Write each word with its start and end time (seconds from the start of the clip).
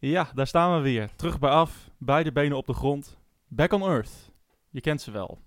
Ja, 0.00 0.30
daar 0.34 0.46
staan 0.46 0.76
we 0.76 0.82
weer. 0.82 1.10
Terug 1.16 1.38
bij 1.38 1.50
af, 1.50 1.90
beide 1.96 2.32
benen 2.32 2.56
op 2.56 2.66
de 2.66 2.72
grond. 2.72 3.18
Back 3.48 3.72
on 3.72 3.82
earth. 3.82 4.32
Je 4.70 4.80
kent 4.80 5.00
ze 5.00 5.10
wel. 5.10 5.38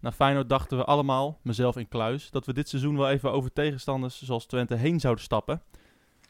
Na 0.00 0.12
Feyenoord 0.12 0.48
dachten 0.48 0.78
we 0.78 0.84
allemaal, 0.84 1.38
mezelf 1.42 1.76
in 1.76 1.88
kluis, 1.88 2.30
dat 2.30 2.46
we 2.46 2.52
dit 2.52 2.68
seizoen 2.68 2.96
wel 2.96 3.10
even 3.10 3.32
over 3.32 3.52
tegenstanders 3.52 4.22
zoals 4.22 4.46
Twente 4.46 4.74
heen 4.74 5.00
zouden 5.00 5.24
stappen. 5.24 5.62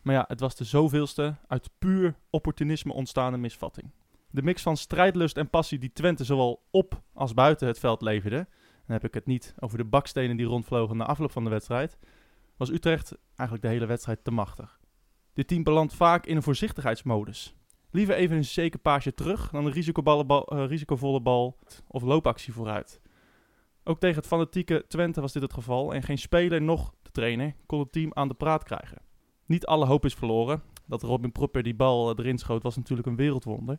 Maar 0.02 0.14
ja, 0.14 0.24
het 0.28 0.40
was 0.40 0.54
de 0.54 0.64
zoveelste 0.64 1.34
uit 1.46 1.70
puur 1.78 2.14
opportunisme 2.30 2.92
ontstaande 2.92 3.38
misvatting. 3.38 3.90
De 4.30 4.42
mix 4.42 4.62
van 4.62 4.76
strijdlust 4.76 5.36
en 5.36 5.50
passie 5.50 5.78
die 5.78 5.92
Twente 5.92 6.24
zowel 6.24 6.62
op 6.70 7.02
als 7.12 7.34
buiten 7.34 7.66
het 7.66 7.78
veld 7.78 8.02
leverde, 8.02 8.46
dan 8.86 8.96
heb 8.96 9.04
ik 9.04 9.14
het 9.14 9.26
niet 9.26 9.54
over 9.58 9.78
de 9.78 9.84
bakstenen 9.84 10.36
die 10.36 10.46
rondvlogen 10.46 10.96
na 10.96 11.06
afloop 11.06 11.32
van 11.32 11.44
de 11.44 11.50
wedstrijd, 11.50 11.98
was 12.56 12.70
Utrecht 12.70 13.12
eigenlijk 13.26 13.62
de 13.62 13.72
hele 13.72 13.86
wedstrijd 13.86 14.24
te 14.24 14.30
machtig. 14.30 14.80
Dit 15.32 15.48
team 15.48 15.62
belandt 15.62 15.94
vaak 15.94 16.26
in 16.26 16.36
een 16.36 16.42
voorzichtigheidsmodus. 16.42 17.56
Liever 17.90 18.14
even 18.14 18.36
een 18.36 18.44
zeker 18.44 18.78
paasje 18.78 19.14
terug 19.14 19.50
dan 19.50 19.66
een 19.66 19.72
risicoballenbal- 19.72 20.46
eh, 20.46 20.66
risicovolle 20.66 21.20
bal 21.20 21.58
of 21.86 22.02
loopactie 22.02 22.52
vooruit. 22.52 23.00
Ook 23.84 24.00
tegen 24.00 24.16
het 24.16 24.26
fanatieke 24.26 24.84
Twente 24.88 25.20
was 25.20 25.32
dit 25.32 25.42
het 25.42 25.52
geval 25.52 25.94
en 25.94 26.02
geen 26.02 26.18
speler 26.18 26.62
noch 26.62 26.94
de 27.02 27.10
trainer 27.10 27.54
kon 27.66 27.78
het 27.78 27.92
team 27.92 28.10
aan 28.14 28.28
de 28.28 28.34
praat 28.34 28.64
krijgen. 28.64 28.98
Niet 29.46 29.66
alle 29.66 29.86
hoop 29.86 30.04
is 30.04 30.14
verloren. 30.14 30.62
Dat 30.86 31.02
Robin 31.02 31.32
Prupper 31.32 31.62
die 31.62 31.74
bal 31.74 32.10
eh, 32.10 32.18
erin 32.18 32.38
schoot 32.38 32.62
was 32.62 32.76
natuurlijk 32.76 33.08
een 33.08 33.16
wereldwonder. 33.16 33.78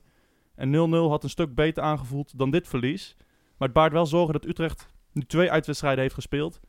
En 0.56 0.70
0-0 0.70 1.10
had 1.10 1.24
een 1.24 1.30
stuk 1.30 1.56
beter 1.56 1.84
aangevoeld 1.84 2.38
dan 2.38 2.52
dit 2.52 2.68
verlies. 2.68 3.16
Maar 3.58 3.68
het 3.68 3.78
baart 3.78 3.92
wel 3.92 4.06
zorgen 4.06 4.34
dat 4.34 4.46
Utrecht 4.46 4.94
nu 5.12 5.22
twee 5.22 5.52
uitwedstrijden 5.52 6.02
heeft 6.02 6.14
gespeeld. 6.14 6.60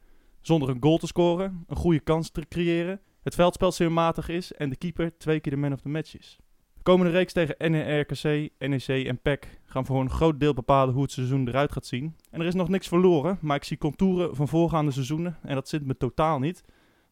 Zonder 0.41 0.69
een 0.69 0.83
goal 0.83 0.99
te 0.99 1.07
scoren, 1.07 1.65
een 1.67 1.77
goede 1.77 2.01
kans 2.01 2.31
te 2.31 2.49
creëren. 2.49 3.01
Het 3.23 3.35
veldspel 3.35 3.73
zeer 3.73 3.93
matig 3.93 4.29
is 4.29 4.53
en 4.53 4.71
de 4.71 4.77
keeper 4.77 5.19
twee 5.19 5.41
keer 5.41 5.53
de 5.53 5.59
man 5.59 5.73
of 5.73 5.81
the 5.81 5.89
match 5.89 6.19
is. 6.19 6.39
De 6.81 6.87
komende 6.87 7.13
reeks 7.13 7.33
tegen 7.33 7.73
NRKC, 7.73 8.51
NEC 8.59 9.07
en 9.07 9.21
PEC 9.23 9.61
gaan 9.65 9.87
voor 9.87 10.01
een 10.01 10.11
groot 10.11 10.41
deel 10.41 10.55
bepalen 10.55 10.95
hoe 10.95 11.03
het 11.03 11.13
seizoen 11.13 11.49
eruit 11.49 11.73
gaat 11.73 11.87
zien. 11.87 12.17
En 12.31 12.41
er 12.41 12.47
is 12.47 12.55
nog 12.55 12.69
niks 12.69 12.89
verloren, 12.89 13.39
maar 13.41 13.57
ik 13.57 13.65
zie 13.65 13.79
contouren 13.79 14.37
van 14.37 14.49
voorgaande 14.49 14.91
seizoenen 14.91 15.39
en 15.43 15.55
dat 15.55 15.69
zit 15.69 15.87
me 15.87 15.97
totaal 15.97 16.39
niet. 16.39 16.65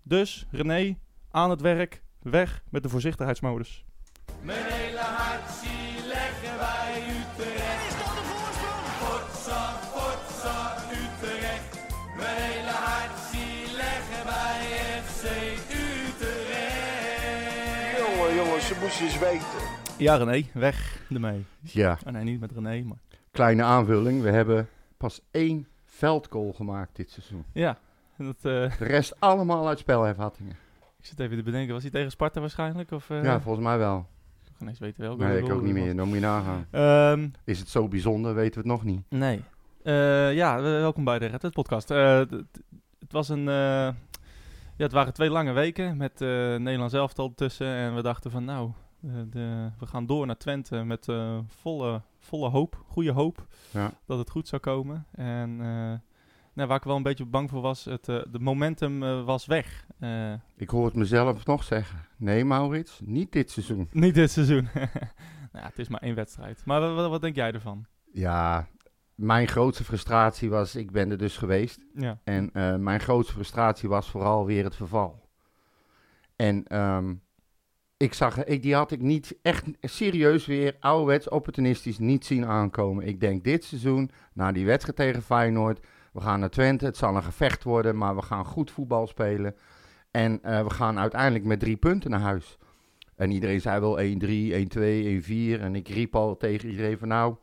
Dus 0.03 0.47
René, 0.51 0.98
aan 1.31 1.51
het 1.51 1.61
werk, 1.61 2.03
weg 2.23 2.62
met 2.70 2.83
de 2.83 2.89
voorzichtigheidsmodus. 2.89 3.84
Mijn 4.42 4.65
hele 4.65 4.98
hart 4.98 5.51
eens 18.89 19.19
weten. 19.19 19.47
Ja 19.98 20.17
René, 20.17 20.44
weg 20.55 21.03
ermee. 21.11 21.44
Ja, 21.61 21.98
Oh 22.06 22.12
nee, 22.12 22.25
niet 22.25 22.41
met 22.41 22.53
René, 22.53 22.83
maar... 22.83 22.98
kleine 23.30 23.62
aanvulling. 23.62 24.22
We 24.22 24.30
hebben 24.30 24.69
pas 24.97 25.20
één 25.30 25.67
veldgoal 25.84 26.53
gemaakt 26.53 26.97
dit 26.97 27.11
seizoen. 27.11 27.45
Ja, 27.53 27.78
en 28.17 28.25
dat, 28.25 28.36
eh, 28.36 28.78
De 28.78 28.84
rest 28.84 29.20
allemaal 29.20 29.69
uit 29.69 29.78
spelhervattingen. 29.78 30.56
ik 30.98 31.06
zit 31.06 31.20
even 31.20 31.36
te 31.36 31.42
bedenken, 31.42 31.72
was 31.72 31.83
hij 31.83 31.91
tegen 31.91 32.11
Sparta 32.11 32.41
waarschijnlijk? 32.41 32.91
Of, 32.91 33.11
eh, 33.11 33.22
ja, 33.25 33.41
volgens 33.41 33.64
mij 33.64 33.78
wel. 33.78 34.06
Ik 34.61 34.69
eens 34.69 34.78
weten 34.78 35.02
welke. 35.02 35.25
Nee, 35.25 35.42
ik 35.42 35.50
ook 35.52 35.62
niet 35.62 35.73
meer. 35.73 35.97
Dan 35.97 36.06
moet 36.06 36.17
je 36.17 36.23
nagaan. 36.23 36.67
Ehm, 36.70 37.28
Is 37.45 37.58
het 37.58 37.69
zo 37.69 37.89
bijzonder, 37.89 38.34
weten 38.34 38.62
we 38.62 38.69
het 38.69 38.78
nog 38.78 38.84
niet. 38.84 39.02
nee. 39.08 39.42
Eh, 39.83 40.34
ja, 40.34 40.61
welkom 40.61 41.05
bij 41.05 41.19
de 41.19 41.27
Red 41.27 41.42
Hat 41.42 41.52
podcast. 41.52 41.91
Eh, 41.91 42.19
het 42.98 43.12
was 43.12 43.28
een... 43.28 43.45
ja, 44.79 44.84
het 44.84 44.93
waren 44.93 45.12
twee 45.12 45.31
lange 45.31 45.53
weken 45.53 45.97
met 45.97 46.21
eh 46.21 46.29
Nederlands 46.57 46.95
elftal 46.95 47.34
tussen. 47.34 47.67
En 47.67 47.95
we 47.95 48.03
dachten 48.03 48.31
van 48.31 48.45
nou, 48.45 48.71
eh, 49.03 49.11
de, 49.31 49.70
we 49.79 49.87
gaan 49.87 50.07
door 50.07 50.27
naar 50.27 50.37
Twente 50.37 50.83
met 50.85 51.09
eh, 51.09 51.39
volle, 51.47 52.03
volle 52.19 52.48
hoop, 52.48 52.83
goede 52.87 53.12
hoop 53.12 53.47
Ja. 53.70 53.93
dat 54.07 54.19
het 54.19 54.31
goed 54.31 54.48
zou 54.48 54.62
komen. 54.62 55.07
En 55.12 55.51
eh, 55.61 55.93
nou, 56.55 56.69
waar 56.69 56.79
ik 56.79 56.85
wel 56.85 56.97
een 56.97 57.03
beetje 57.03 57.25
bang 57.27 57.51
voor 57.51 57.61
was, 57.61 57.85
het, 57.85 58.05
de 58.05 58.39
momentum 58.41 59.25
was 59.25 59.47
weg. 59.47 59.86
Ik 60.57 60.70
hoor 60.70 60.85
het 60.85 60.95
mezelf 60.95 61.47
nog 61.47 61.64
zeggen. 61.64 61.98
Nee, 62.17 62.45
Maurits, 62.45 63.01
niet 63.05 63.33
dit 63.33 63.51
seizoen. 63.51 63.89
niet 63.92 64.14
dit 64.14 64.31
seizoen. 64.31 64.69
nou, 65.52 65.67
het 65.67 65.79
is 65.79 65.89
maar 65.89 66.01
één 66.01 66.14
wedstrijd. 66.14 66.63
Maar 66.64 66.81
wa- 66.81 66.92
wa- 66.95 67.08
wat, 67.08 67.20
denk 67.20 67.35
jij 67.36 67.52
ervan? 67.52 67.86
Ja, 68.13 68.69
mijn 69.18 69.48
grootste 69.48 69.84
frustratie 69.84 70.51
was, 70.51 70.77
ik 70.77 70.90
ben 70.90 71.11
er 71.11 71.18
dus 71.18 71.36
geweest. 71.36 71.79
Ja. 71.95 72.20
En 72.24 72.51
eh, 72.52 72.77
mijn 72.77 73.01
grootste 73.01 73.33
frustratie 73.33 73.89
was 73.89 74.11
vooral 74.11 74.46
weer 74.46 74.64
het 74.64 74.77
verval. 74.77 75.29
En 76.36 76.64
ehm, 76.67 77.14
ik 77.96 78.14
zag, 78.14 78.45
ik, 78.45 78.62
die 78.62 78.74
had 78.74 78.90
ik 78.90 79.01
niet 79.01 79.39
echt 79.42 79.64
serieus 79.80 80.46
weer 80.46 80.77
ouderwets 80.80 81.28
opportunistisch 81.28 81.98
niet 81.98 82.27
zien 82.27 82.46
aankomen. 82.46 83.07
Ik 83.07 83.20
denk 83.20 83.45
dit 83.45 83.64
seizoen, 83.64 84.11
na 84.33 84.52
die 84.52 84.67
wedstrijd 84.67 84.96
tegen 84.96 85.23
Feyenoord, 85.23 85.86
we 86.12 86.20
gaan 86.20 86.40
naar 86.40 86.51
Twente. 86.51 86.84
Het 86.84 86.96
zal 86.96 87.17
een 87.17 87.23
gevecht 87.23 87.62
worden, 87.62 87.96
maar 87.96 88.17
we 88.17 88.23
gaan 88.23 88.45
goed 88.45 88.70
voetbal 88.70 89.07
spelen. 89.07 89.55
En 90.11 90.42
eh, 90.42 90.62
we 90.62 90.70
gaan 90.70 90.98
uiteindelijk 90.98 91.45
met 91.45 91.61
drie 91.61 91.77
punten 91.77 92.11
naar 92.11 92.20
huis. 92.20 92.58
En 93.17 93.30
iedereen 93.30 93.61
zei 93.61 93.80
wel 93.80 93.98
1-3, 93.98 94.02
1-2, 95.57 95.58
1-4. 95.58 95.61
En 95.61 95.74
ik 95.74 95.89
riep 95.89 96.17
al 96.17 96.36
tegen 96.36 96.68
iedereen 96.68 96.98
van 96.98 97.08
nou, 97.08 97.36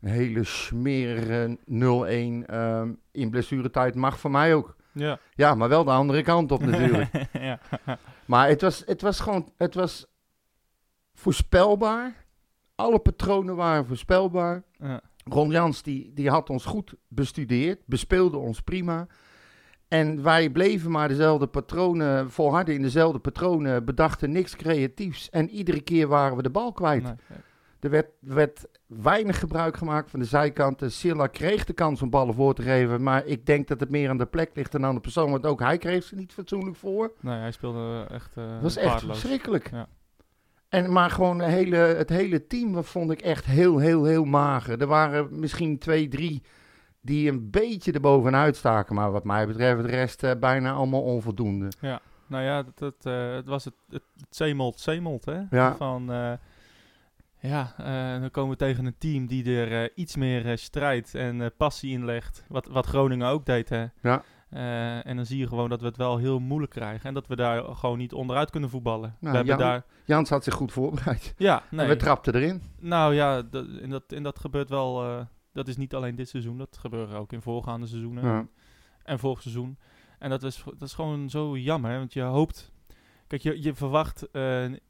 een 0.00 0.08
hele 0.08 0.44
smerige 0.44 1.58
0-1 1.58 2.46
ehm, 2.46 2.92
in 3.12 3.30
blessuretijd 3.30 3.94
mag 3.94 4.18
voor 4.18 4.30
mij 4.30 4.54
ook. 4.54 4.76
Ja. 4.92 5.18
Ja, 5.34 5.54
maar 5.54 5.68
wel 5.68 5.84
de 5.84 5.90
andere 5.90 6.22
kant 6.22 6.52
op 6.52 6.64
natuurlijk. 6.64 7.10
ja. 7.32 7.60
maar 8.26 8.48
het 8.48 8.60
was, 8.60 8.82
het 8.86 9.02
was 9.02 9.20
gewoon, 9.20 9.52
het 9.56 9.74
was 9.74 10.06
voorspelbaar. 11.14 12.26
Alle 12.74 12.98
patronen 12.98 13.56
waren 13.56 13.86
voorspelbaar. 13.86 14.62
ja. 14.78 15.00
Ron 15.24 15.50
Jans 15.50 15.82
die, 15.82 16.12
die 16.14 16.30
had 16.30 16.50
ons 16.50 16.64
goed 16.64 16.94
bestudeerd, 17.08 17.78
bespeelde 17.86 18.36
ons 18.36 18.60
prima. 18.60 19.06
En 19.88 20.22
wij 20.22 20.50
bleven 20.50 20.90
maar 20.90 21.08
dezelfde 21.08 21.46
patronen, 21.46 22.30
volharden 22.30 22.74
in 22.74 22.82
dezelfde 22.82 23.18
patronen, 23.18 23.84
bedachten 23.84 24.32
niks 24.32 24.56
creatiefs. 24.56 25.30
En 25.30 25.50
iedere 25.50 25.80
keer 25.80 26.08
waren 26.08 26.36
we 26.36 26.42
de 26.42 26.50
bal 26.50 26.72
kwijt. 26.72 27.02
Nee. 27.02 27.14
Er 27.80 27.90
werd, 27.90 28.08
werd 28.20 28.66
weinig 28.86 29.38
gebruik 29.38 29.76
gemaakt 29.76 30.10
van 30.10 30.20
de 30.20 30.26
zijkanten. 30.26 30.92
Silla 30.92 31.26
kreeg 31.26 31.64
de 31.64 31.72
kans 31.72 32.02
om 32.02 32.10
ballen 32.10 32.34
voor 32.34 32.54
te 32.54 32.62
geven. 32.62 33.02
Maar 33.02 33.26
ik 33.26 33.46
denk 33.46 33.68
dat 33.68 33.80
het 33.80 33.90
meer 33.90 34.10
aan 34.10 34.18
de 34.18 34.26
plek 34.26 34.50
ligt 34.54 34.72
dan 34.72 34.84
aan 34.84 34.94
de 34.94 35.00
persoon. 35.00 35.30
Want 35.30 35.46
ook 35.46 35.60
hij 35.60 35.78
kreeg 35.78 36.04
ze 36.04 36.14
niet 36.14 36.32
fatsoenlijk 36.32 36.76
voor. 36.76 37.12
Nee, 37.20 37.38
hij 37.38 37.52
speelde 37.52 38.06
echt 38.10 38.34
Dat 38.34 38.62
was 38.62 38.76
echt 38.76 39.02
verschrikkelijk. 39.02 39.70
Ja. 39.70 39.88
En, 40.68 40.92
maar 40.92 41.10
gewoon 41.10 41.38
het 41.38 41.50
hele, 41.50 41.76
het 41.76 42.08
hele 42.08 42.46
team 42.46 42.84
vond 42.84 43.10
ik 43.10 43.20
echt 43.20 43.44
heel, 43.44 43.78
heel, 43.78 44.04
heel 44.04 44.24
mager. 44.24 44.80
Er 44.80 44.86
waren 44.86 45.40
misschien 45.40 45.78
twee, 45.78 46.08
drie 46.08 46.42
die 47.00 47.30
een 47.30 47.50
beetje 47.50 47.92
erbovenuit 47.92 48.56
staken. 48.56 48.94
Maar 48.94 49.10
wat 49.12 49.24
mij 49.24 49.46
betreft 49.46 49.82
de 49.82 49.88
rest 49.88 50.22
eh, 50.22 50.30
bijna 50.40 50.72
allemaal 50.72 51.02
onvoldoende. 51.02 51.68
Nou 52.26 52.44
ja, 52.44 52.62
dat, 52.62 52.78
dat, 52.78 52.94
eh, 53.02 53.32
het 53.34 53.46
was 53.46 53.64
het, 53.64 53.74
het, 53.88 54.02
het 54.16 54.36
zeemolt, 54.36 54.80
zeemolt, 54.80 55.24
hè? 55.24 55.40
Ja. 55.50 55.76
Van, 55.76 56.10
ja, 57.40 57.74
eh, 57.76 58.20
dan 58.20 58.30
komen 58.30 58.50
we 58.50 58.56
tegen 58.56 58.86
een 58.86 58.98
team 58.98 59.26
die 59.26 59.56
er 59.56 59.82
eh, 59.82 59.90
iets 59.94 60.16
meer 60.16 60.46
eh, 60.46 60.56
strijd 60.56 61.14
en 61.14 61.52
passie 61.56 61.92
in 61.92 62.04
legt. 62.04 62.44
Wat, 62.48 62.66
wat 62.66 62.86
Groningen 62.86 63.28
ook 63.28 63.46
deed, 63.46 63.68
hè? 63.68 63.86
Ja. 64.02 64.22
En 65.02 65.16
dan 65.16 65.26
zie 65.26 65.38
je 65.38 65.46
gewoon 65.46 65.68
dat 65.68 65.80
we 65.80 65.86
het 65.86 65.96
wel 65.96 66.16
heel 66.16 66.38
moeilijk 66.38 66.72
krijgen. 66.72 67.08
En 67.08 67.14
dat 67.14 67.26
we 67.26 67.36
daar 67.36 67.64
gewoon 67.64 67.98
niet 67.98 68.12
onderuit 68.12 68.50
kunnen 68.50 68.70
voetballen. 68.70 69.16
Nou, 69.20 69.30
we 69.30 69.36
hebben 69.36 69.46
Jan- 69.46 69.58
daar... 69.58 69.84
Jans 70.04 70.30
had 70.30 70.44
zich 70.44 70.54
goed 70.54 70.72
voorbereid. 70.72 71.34
Ja, 71.36 71.62
En 71.70 71.76
nee. 71.76 71.86
we 71.86 71.96
trapten 71.96 72.34
erin. 72.34 72.62
Nou 72.78 73.14
ja, 73.14 73.42
dat, 73.42 73.66
en, 73.82 73.90
dat, 73.90 74.12
en 74.12 74.22
dat 74.22 74.38
gebeurt 74.38 74.68
wel... 74.68 75.26
dat 75.52 75.68
is 75.68 75.76
niet 75.76 75.94
alleen 75.94 76.16
dit 76.16 76.28
seizoen. 76.28 76.58
Dat 76.58 76.78
gebeurt 76.80 77.12
ook 77.12 77.32
in 77.32 77.42
voorgaande 77.42 77.86
seizoenen. 77.86 78.24
Ja. 78.24 78.46
en 79.02 79.18
vorig 79.18 79.42
seizoen. 79.42 79.78
En 80.18 80.30
dat 80.30 80.42
is, 80.42 80.62
dat 80.64 80.88
is 80.88 80.94
gewoon 80.94 81.30
zo 81.30 81.56
jammer, 81.56 81.90
hè, 81.90 81.98
want 81.98 82.12
je 82.12 82.22
hoopt... 82.22 82.72
Kijk, 83.26 83.42
je, 83.42 83.62
je 83.62 83.74
verwacht... 83.74 84.28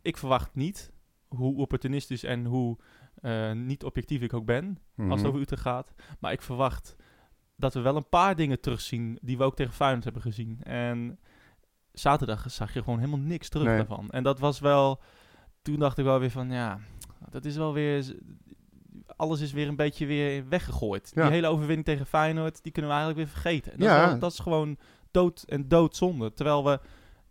ik 0.02 0.16
verwacht 0.16 0.54
niet, 0.54 0.92
hoe 1.28 1.56
opportunistisch 1.56 2.24
en 2.24 2.44
hoe 2.44 2.76
eh, 3.14 3.52
niet 3.52 3.84
objectief 3.84 4.20
ik 4.22 4.32
ook 4.34 4.44
ben, 4.44 4.64
als 4.96 5.06
het 5.08 5.16
Mhm. 5.18 5.26
over 5.26 5.40
Utrecht 5.40 5.62
gaat. 5.62 5.94
Maar 6.20 6.32
ik 6.32 6.42
verwacht 6.42 6.96
dat 7.56 7.74
we 7.74 7.80
wel 7.80 7.96
een 7.96 8.08
paar 8.08 8.36
dingen 8.36 8.60
terugzien 8.60 9.18
die 9.22 9.36
we 9.38 9.44
ook 9.44 9.56
tegen 9.56 9.72
Feyenoord 9.72 10.04
hebben 10.04 10.22
gezien. 10.22 10.62
En 10.62 11.18
zaterdag 11.92 12.50
zag 12.50 12.72
je 12.74 12.82
gewoon 12.82 12.98
helemaal 12.98 13.18
niks 13.26 13.48
terug 13.48 13.66
Nee. 13.66 13.76
daarvan. 13.76 14.10
En 14.10 14.22
dat 14.22 14.38
was 14.38 14.60
wel... 14.60 15.00
Toen 15.62 15.78
dacht 15.78 15.98
ik 15.98 16.04
wel 16.04 16.18
weer 16.18 16.30
van, 16.30 16.50
ja, 16.50 16.78
dat 17.30 17.44
is 17.44 17.56
wel 17.56 17.72
weer... 17.72 18.16
Alles 19.16 19.40
is 19.40 19.52
weer 19.52 19.68
een 19.68 19.76
beetje 19.76 20.06
weer 20.06 20.48
weggegooid. 20.48 21.10
Ja. 21.14 21.22
Die 21.22 21.30
hele 21.32 21.46
overwinning 21.46 21.84
tegen 21.86 22.06
Feyenoord, 22.06 22.62
die 22.62 22.72
kunnen 22.72 22.90
we 22.90 22.96
eigenlijk 22.96 23.26
weer 23.26 23.40
vergeten. 23.40 23.72
En 23.72 23.78
dat, 23.78 23.88
Ja. 23.88 24.02
is 24.04 24.10
wel- 24.10 24.18
dat 24.18 24.32
is 24.32 24.38
gewoon 24.38 24.76
dood 25.10 25.42
en 25.42 25.68
doodzonde. 25.68 26.32
Terwijl 26.32 26.64
we, 26.64 26.80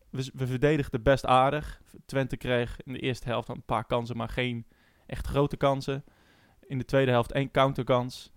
we, 0.10 0.32
we 0.34 0.48
verdedigden 0.48 1.04
best 1.04 1.26
aardig. 1.26 1.82
Twente 2.06 2.38
kreeg 2.38 2.78
in 2.84 2.94
de 2.94 3.00
eerste 3.00 3.28
helft 3.28 3.50
een 3.50 3.64
paar 3.66 3.86
kansen, 3.86 4.18
maar 4.18 4.30
geen 4.30 4.66
echt 5.06 5.28
grote 5.28 5.58
kansen. 5.58 6.04
In 6.68 6.78
de 6.78 6.86
tweede 6.86 7.12
helft 7.12 7.32
één 7.32 7.52
counterkans. 7.52 8.32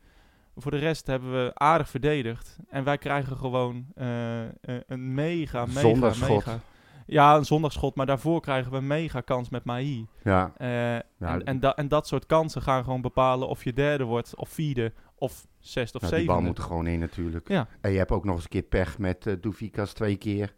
Voor 0.56 0.70
de 0.70 0.76
rest 0.78 1.06
hebben 1.06 1.32
we 1.32 1.50
aardig 1.54 1.88
verdedigd. 1.88 2.56
En 2.68 2.84
wij 2.84 2.98
krijgen 2.98 3.36
gewoon 3.36 3.86
eh, 3.94 4.44
eh, 4.44 4.50
een 4.86 5.14
mega, 5.14 5.66
mega, 5.66 5.80
mega... 6.28 6.60
Ja, 7.06 7.36
een 7.36 7.44
zondagschot, 7.44 7.94
maar 7.94 8.06
daarvoor 8.06 8.40
krijgen 8.40 8.70
we 8.72 8.76
een 8.76 8.86
mega 8.86 9.20
kans 9.20 9.48
met 9.48 9.64
Mahi. 9.64 10.06
Ja, 10.22 10.52
Eh, 10.56 10.94
en, 10.94 11.02
dat- 11.18 11.42
en, 11.42 11.60
da- 11.60 11.74
en 11.76 11.88
dat 11.88 12.06
soort 12.06 12.26
kansen 12.26 12.62
gaan 12.62 12.84
gewoon 12.84 13.00
bepalen 13.00 13.48
of 13.48 13.64
je 13.64 13.72
derde 13.72 14.04
wordt, 14.04 14.36
of 14.36 14.48
vierde, 14.48 14.92
of 15.14 15.46
zesde 15.58 15.94
of 15.98 16.00
die 16.00 16.10
zevende. 16.10 16.32
bal 16.32 16.42
moet 16.42 16.58
er 16.58 16.64
gewoon 16.64 16.86
in 16.86 16.98
natuurlijk. 16.98 17.48
Ja. 17.48 17.66
En 17.80 17.90
je 17.92 17.98
hebt 17.98 18.10
ook 18.10 18.24
nog 18.24 18.34
eens 18.34 18.44
een 18.44 18.50
keer 18.50 18.62
pech 18.62 18.98
met 18.98 19.36
Doefikas 19.40 19.92
twee 19.92 20.16
keer. 20.16 20.54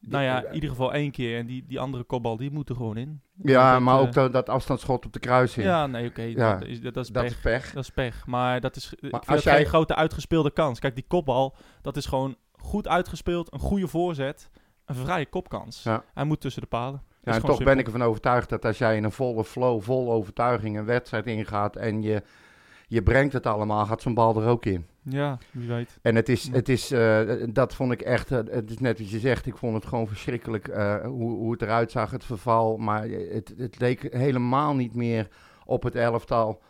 Nou 0.00 0.24
ja, 0.24 0.44
in 0.44 0.54
ieder 0.54 0.70
geval 0.70 0.92
één 0.92 1.10
keer. 1.10 1.38
En 1.38 1.46
die, 1.46 1.64
die 1.66 1.80
andere 1.80 2.02
kopbal, 2.04 2.36
die 2.36 2.50
moet 2.50 2.68
er 2.68 2.74
gewoon 2.76 2.96
in. 2.96 3.20
Ja, 3.42 3.72
Dat, 3.72 3.80
maar 3.80 3.94
eh, 3.94 4.00
ook 4.00 4.12
dat, 4.12 4.32
dat 4.32 4.48
afstandsschot 4.48 5.06
op 5.06 5.12
de 5.12 5.18
kruising. 5.18 5.66
Ja, 5.66 5.86
nee, 5.86 6.08
oké. 6.08 6.22
Ja, 6.22 6.58
dat, 6.58 6.68
is, 6.68 6.80
dat, 6.80 6.96
is 6.96 7.08
dat 7.08 7.22
pech. 7.22 7.32
is 7.32 7.40
pech. 7.40 7.72
Dat 7.72 7.82
is 7.82 7.90
pech. 7.90 8.26
Maar 8.26 8.60
dat 8.60 8.76
is, 8.76 8.94
vind 9.00 9.26
als 9.26 9.42
jij- 9.42 9.56
geen 9.56 9.66
grote 9.66 9.94
uitgespeelde 9.94 10.50
kans. 10.50 10.78
Kijk, 10.78 10.94
die 10.94 11.04
kopbal, 11.08 11.56
dat 11.82 11.96
is 11.96 12.06
gewoon 12.06 12.36
goed 12.52 12.88
uitgespeeld. 12.88 13.52
Een 13.52 13.58
goede 13.60 13.88
voorzet. 13.88 14.50
Een 14.84 14.94
vrije 14.94 15.26
kopkans. 15.26 15.82
Ja. 15.82 16.04
Hij 16.14 16.24
moet 16.24 16.40
tussen 16.40 16.62
de 16.62 16.68
palen. 16.68 17.02
Ja, 17.22 17.32
en 17.32 17.40
toch 17.40 17.62
ben 17.62 17.78
ik 17.78 17.86
ervan 17.86 18.02
overtuigd 18.02 18.48
dat 18.48 18.64
als 18.64 18.78
jij 18.78 18.96
in 18.96 19.04
een 19.04 19.12
volle 19.12 19.44
flow, 19.44 19.82
vol 19.82 20.12
overtuiging 20.12 20.78
een 20.78 20.84
wedstrijd 20.84 21.26
ingaat 21.26 21.76
en 21.76 22.02
je, 22.02 22.22
je 22.90 23.02
brengt 23.02 23.32
het 23.32 23.46
allemaal, 23.46 23.86
gaat 23.86 24.02
zo'n 24.02 24.14
bal 24.14 24.42
er 24.42 24.48
ook 24.48 24.64
in. 24.66 24.86
Ja, 25.02 25.38
wie 25.50 25.68
weet. 25.68 25.98
En 26.02 26.14
het 26.14 26.28
is, 26.28 26.48
het 26.52 26.68
is 26.68 26.90
eh, 26.90 27.20
dat 27.48 27.74
vond 27.74 27.92
ik 27.92 28.00
echt, 28.00 28.30
eh, 28.30 28.38
het 28.50 28.70
is 28.70 28.78
net 28.78 28.98
wat 28.98 29.10
je 29.10 29.18
zegt, 29.18 29.46
ik 29.46 29.56
vond 29.56 29.74
het 29.74 29.86
gewoon 29.86 30.08
verschrikkelijk 30.08 30.68
eh, 30.68 31.04
hoe, 31.04 31.30
hoe 31.36 31.52
het 31.52 31.62
eruit 31.62 31.90
zag, 31.90 32.10
het 32.10 32.24
verval. 32.24 32.76
Maar 32.76 33.08
het, 33.08 33.54
het 33.56 33.80
leek 33.80 34.14
helemaal 34.14 34.74
niet 34.74 34.94
meer 34.94 35.28
op 35.64 35.82
het 35.82 35.94
elftal 35.94 36.62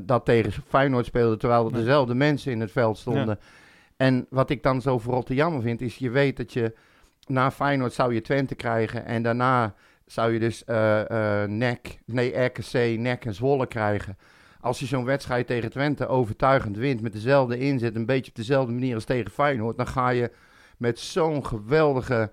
dat 0.00 0.24
tegen 0.24 0.52
Feyenoord 0.68 1.06
speelde, 1.06 1.36
terwijl 1.36 1.64
er 1.64 1.72
Nee. 1.72 1.80
dezelfde 1.80 2.14
mensen 2.14 2.52
in 2.52 2.60
het 2.60 2.72
veld 2.72 2.98
stonden. 2.98 3.38
En 3.96 4.26
wat 4.30 4.50
ik 4.50 4.62
dan 4.62 4.80
zo 4.80 4.98
vooral 4.98 5.22
te 5.22 5.34
jammer 5.34 5.62
vind, 5.62 5.80
is 5.80 5.96
je 5.96 6.10
weet 6.10 6.36
dat 6.36 6.52
je 6.52 6.74
na 7.26 7.50
Feyenoord 7.50 7.92
zou 7.92 8.14
je 8.14 8.20
Twente 8.20 8.54
krijgen 8.54 9.04
en 9.04 9.22
daarna 9.22 9.74
zou 10.06 10.32
je 10.32 10.38
dus 10.38 10.64
NEC, 11.46 11.98
nee 12.04 12.44
RKC, 12.44 12.98
NEC 12.98 13.24
en 13.24 13.34
Zwolle 13.34 13.66
krijgen. 13.66 14.16
Als 14.60 14.78
je 14.78 14.86
zo'n 14.86 15.04
wedstrijd 15.04 15.46
tegen 15.46 15.70
Twente 15.70 16.06
overtuigend 16.06 16.76
wint 16.76 17.00
met 17.00 17.12
dezelfde 17.12 17.58
inzet, 17.58 17.96
een 17.96 18.06
beetje 18.06 18.30
op 18.30 18.36
dezelfde 18.36 18.72
manier 18.72 18.94
als 18.94 19.04
tegen 19.04 19.30
Feyenoord, 19.30 19.76
dan 19.76 19.86
ga 19.86 20.08
je 20.08 20.30
met 20.76 20.98
zo'n 20.98 21.46
geweldige, 21.46 22.30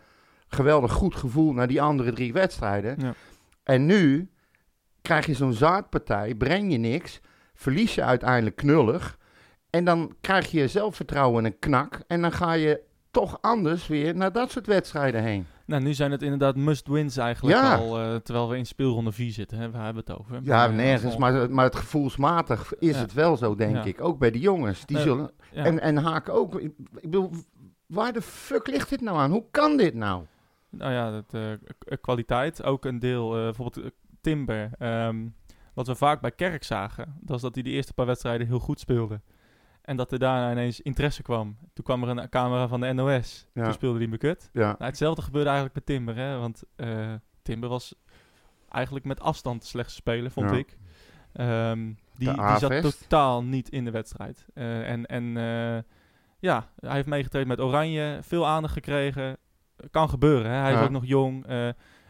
geweldig 0.48 0.92
goed 0.92 1.16
gevoel 1.16 1.54
naar 1.54 1.68
die 1.68 1.82
andere 1.82 2.14
drie 2.14 2.34
wedstrijden. 2.34 2.96
Ja. 3.00 3.14
En 3.64 3.86
nu 3.86 4.30
krijg 5.02 5.26
je 5.26 5.34
zo'n 5.34 5.54
zaadpartij, 5.54 6.36
breng 6.36 6.72
je 6.72 6.78
niks, 6.78 7.22
verlies 7.54 7.96
je 7.96 8.04
uiteindelijk 8.04 8.56
knullig. 8.56 9.18
En 9.70 9.86
dan 9.86 10.16
krijg 10.22 10.52
je 10.52 10.68
zelfvertrouwen 10.68 11.46
een 11.46 11.60
knak. 11.60 12.00
En 12.08 12.22
dan 12.22 12.32
ga 12.32 12.54
je 12.54 12.82
toch 13.12 13.38
anders 13.42 13.88
weer 13.88 14.16
naar 14.16 14.32
dat 14.32 14.52
soort 14.52 14.68
wedstrijden 14.68 15.24
heen. 15.24 15.46
Nou, 15.66 15.84
nu 15.84 15.94
zijn 15.94 16.12
het 16.12 16.22
inderdaad 16.22 16.56
must-wins 16.56 17.18
eigenlijk 17.18 17.58
Ja. 17.58 17.76
al. 17.76 18.00
eh, 18.00 18.16
terwijl 18.16 18.50
we 18.50 18.58
in 18.58 18.66
speelronde 18.66 19.12
4 19.12 19.32
zitten. 19.32 19.58
Hè? 19.58 19.72
Waar 19.72 19.84
hebben 19.86 20.04
we 20.06 20.12
het 20.12 20.20
over? 20.22 20.40
Ja, 20.44 20.68
Eh, 20.68 20.74
nergens. 20.74 21.18
Maar, 21.18 21.50
maar 21.52 21.66
het 21.66 21.76
gevoelsmatig 21.76 22.74
is 22.80 22.96
Ja. 22.96 23.02
het 23.02 23.14
wel 23.14 23.38
zo, 23.38 23.56
denk 23.56 23.76
Ja. 23.76 23.84
ik. 23.84 24.02
Ook 24.02 24.20
bij 24.20 24.32
de 24.32 24.40
jongens. 24.40 24.86
Die 24.86 24.96
Nee, 24.98 25.06
zullen, 25.06 25.32
en, 25.54 25.80
en 25.82 25.98
Haak 25.98 26.30
ook. 26.30 26.60
Ik 26.60 26.72
bedoel, 27.02 27.32
waar 27.86 28.14
de 28.14 28.22
fuck 28.22 28.68
ligt 28.68 28.90
dit 28.90 29.02
nou 29.02 29.18
aan? 29.18 29.32
Hoe 29.32 29.46
kan 29.52 29.78
dit 29.78 29.94
nou? 29.94 30.24
Nou 30.70 30.92
ja, 30.94 31.12
dat, 31.12 31.34
eh, 31.34 31.98
kwaliteit. 32.02 32.64
Ook 32.64 32.86
een 32.86 33.00
deel, 33.00 33.36
eh, 33.38 33.44
bijvoorbeeld 33.44 33.86
eh, 33.86 33.92
Timber. 34.22 34.70
ehm, 34.80 35.26
wat 35.74 35.88
we 35.88 35.96
vaak 35.96 36.22
bij 36.22 36.32
Kerk 36.32 36.64
zagen, 36.64 37.16
dat 37.22 37.36
is 37.36 37.42
dat 37.42 37.54
hij 37.54 37.64
de 37.64 37.70
eerste 37.70 37.94
paar 37.94 38.06
wedstrijden 38.06 38.48
heel 38.48 38.60
goed 38.60 38.80
speelde. 38.80 39.22
En 39.86 39.96
dat 39.98 40.12
er 40.12 40.20
daarna 40.20 40.52
ineens 40.52 40.82
interesse 40.82 41.22
kwam. 41.22 41.58
Toen 41.74 41.84
kwam 41.86 42.04
er 42.04 42.10
een 42.10 42.30
camera 42.30 42.68
van 42.68 42.80
de 42.82 42.94
NOS. 42.94 43.48
Ja. 43.54 43.64
Toen 43.64 43.74
speelde 43.74 43.98
hij 43.98 44.08
me 44.08 44.18
kut. 44.18 44.50
Ja, 44.54 44.62
Nou, 44.66 44.76
hetzelfde 44.84 45.22
gebeurde 45.22 45.50
eigenlijk 45.50 45.76
met 45.76 45.86
Timber. 45.86 46.16
Hè? 46.16 46.38
Want 46.38 46.64
eh, 46.76 47.14
Timber 47.42 47.70
was 47.70 47.96
eigenlijk 48.70 49.06
met 49.06 49.20
afstand 49.20 49.62
de 49.62 49.68
slechtste 49.68 49.96
speler, 49.96 50.32
vond 50.32 50.50
Ja. 50.50 50.56
ik. 50.58 50.78
Ehm, 51.34 51.84
die, 52.16 52.34
die 52.34 52.58
zat 52.58 52.82
totaal 52.82 53.44
niet 53.44 53.70
in 53.70 53.86
de 53.86 53.92
wedstrijd. 53.92 54.46
Eh, 54.54 54.90
en 54.90 55.06
en 55.06 55.38
eh, 55.38 55.84
ja, 56.40 56.70
hij 56.80 56.94
heeft 56.94 57.08
meegetreden 57.08 57.48
met 57.48 57.60
Oranje. 57.62 58.20
Veel 58.22 58.48
aandacht 58.48 58.74
gekregen. 58.74 59.38
Kan 59.92 60.10
gebeuren. 60.10 60.52
Hè? 60.52 60.58
Hij 60.58 60.74
is 60.74 60.80
ook 60.80 60.90
nog 60.90 61.06
jong. 61.06 61.46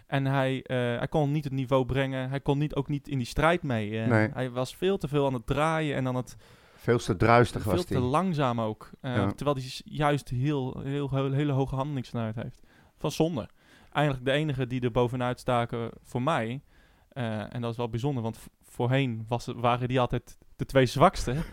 en 0.08 0.26
hij, 0.26 0.64
hij 0.68 1.08
kon 1.10 1.32
niet 1.32 1.44
het 1.44 1.54
niveau 1.54 1.86
brengen. 1.86 2.30
Hij 2.30 2.40
kon 2.40 2.58
niet, 2.58 2.76
ook 2.76 2.88
niet 2.88 3.08
in 3.08 3.18
die 3.18 3.28
strijd 3.28 3.64
mee. 3.64 4.00
Nee. 4.00 4.30
Hij 4.34 4.52
was 4.52 4.76
veel 4.76 4.98
te 4.98 5.08
veel 5.08 5.26
aan 5.26 5.34
het 5.34 5.46
draaien 5.48 5.96
en 5.96 6.08
aan 6.08 6.16
het 6.16 6.36
veel 6.86 6.98
te 6.98 7.16
druistig 7.16 7.62
veel 7.62 7.72
was 7.72 7.86
te 7.86 7.94
hij. 7.94 8.02
langzaam 8.04 8.62
ook. 8.62 8.90
Eh, 9.02 9.16
Ja. 9.16 9.32
Terwijl 9.32 9.58
hij 9.58 9.70
juist 9.86 10.30
heel, 10.30 10.80
heel, 10.84 11.10
heel, 11.10 11.32
hele 11.32 11.52
hoge 11.52 11.76
handelingssnelheid 11.76 12.36
heeft. 12.36 12.62
Van 12.98 13.12
zonde. 13.12 13.50
Eigenlijk 13.92 14.26
de 14.26 14.32
enige 14.32 14.68
die 14.68 14.82
er 14.82 14.92
bovenuit 14.92 15.40
staken 15.40 15.90
voor 16.04 16.22
mij. 16.22 16.62
eh, 17.10 17.54
en 17.54 17.62
dat 17.62 17.72
is 17.72 17.78
wel 17.78 17.90
bijzonder, 17.90 18.24
want 18.24 18.40
voorheen 18.64 19.26
was 19.28 19.48
waren 19.56 19.88
die 19.88 20.00
altijd 20.00 20.38
de 20.56 20.66
twee 20.66 20.86
zwakste. 20.86 21.36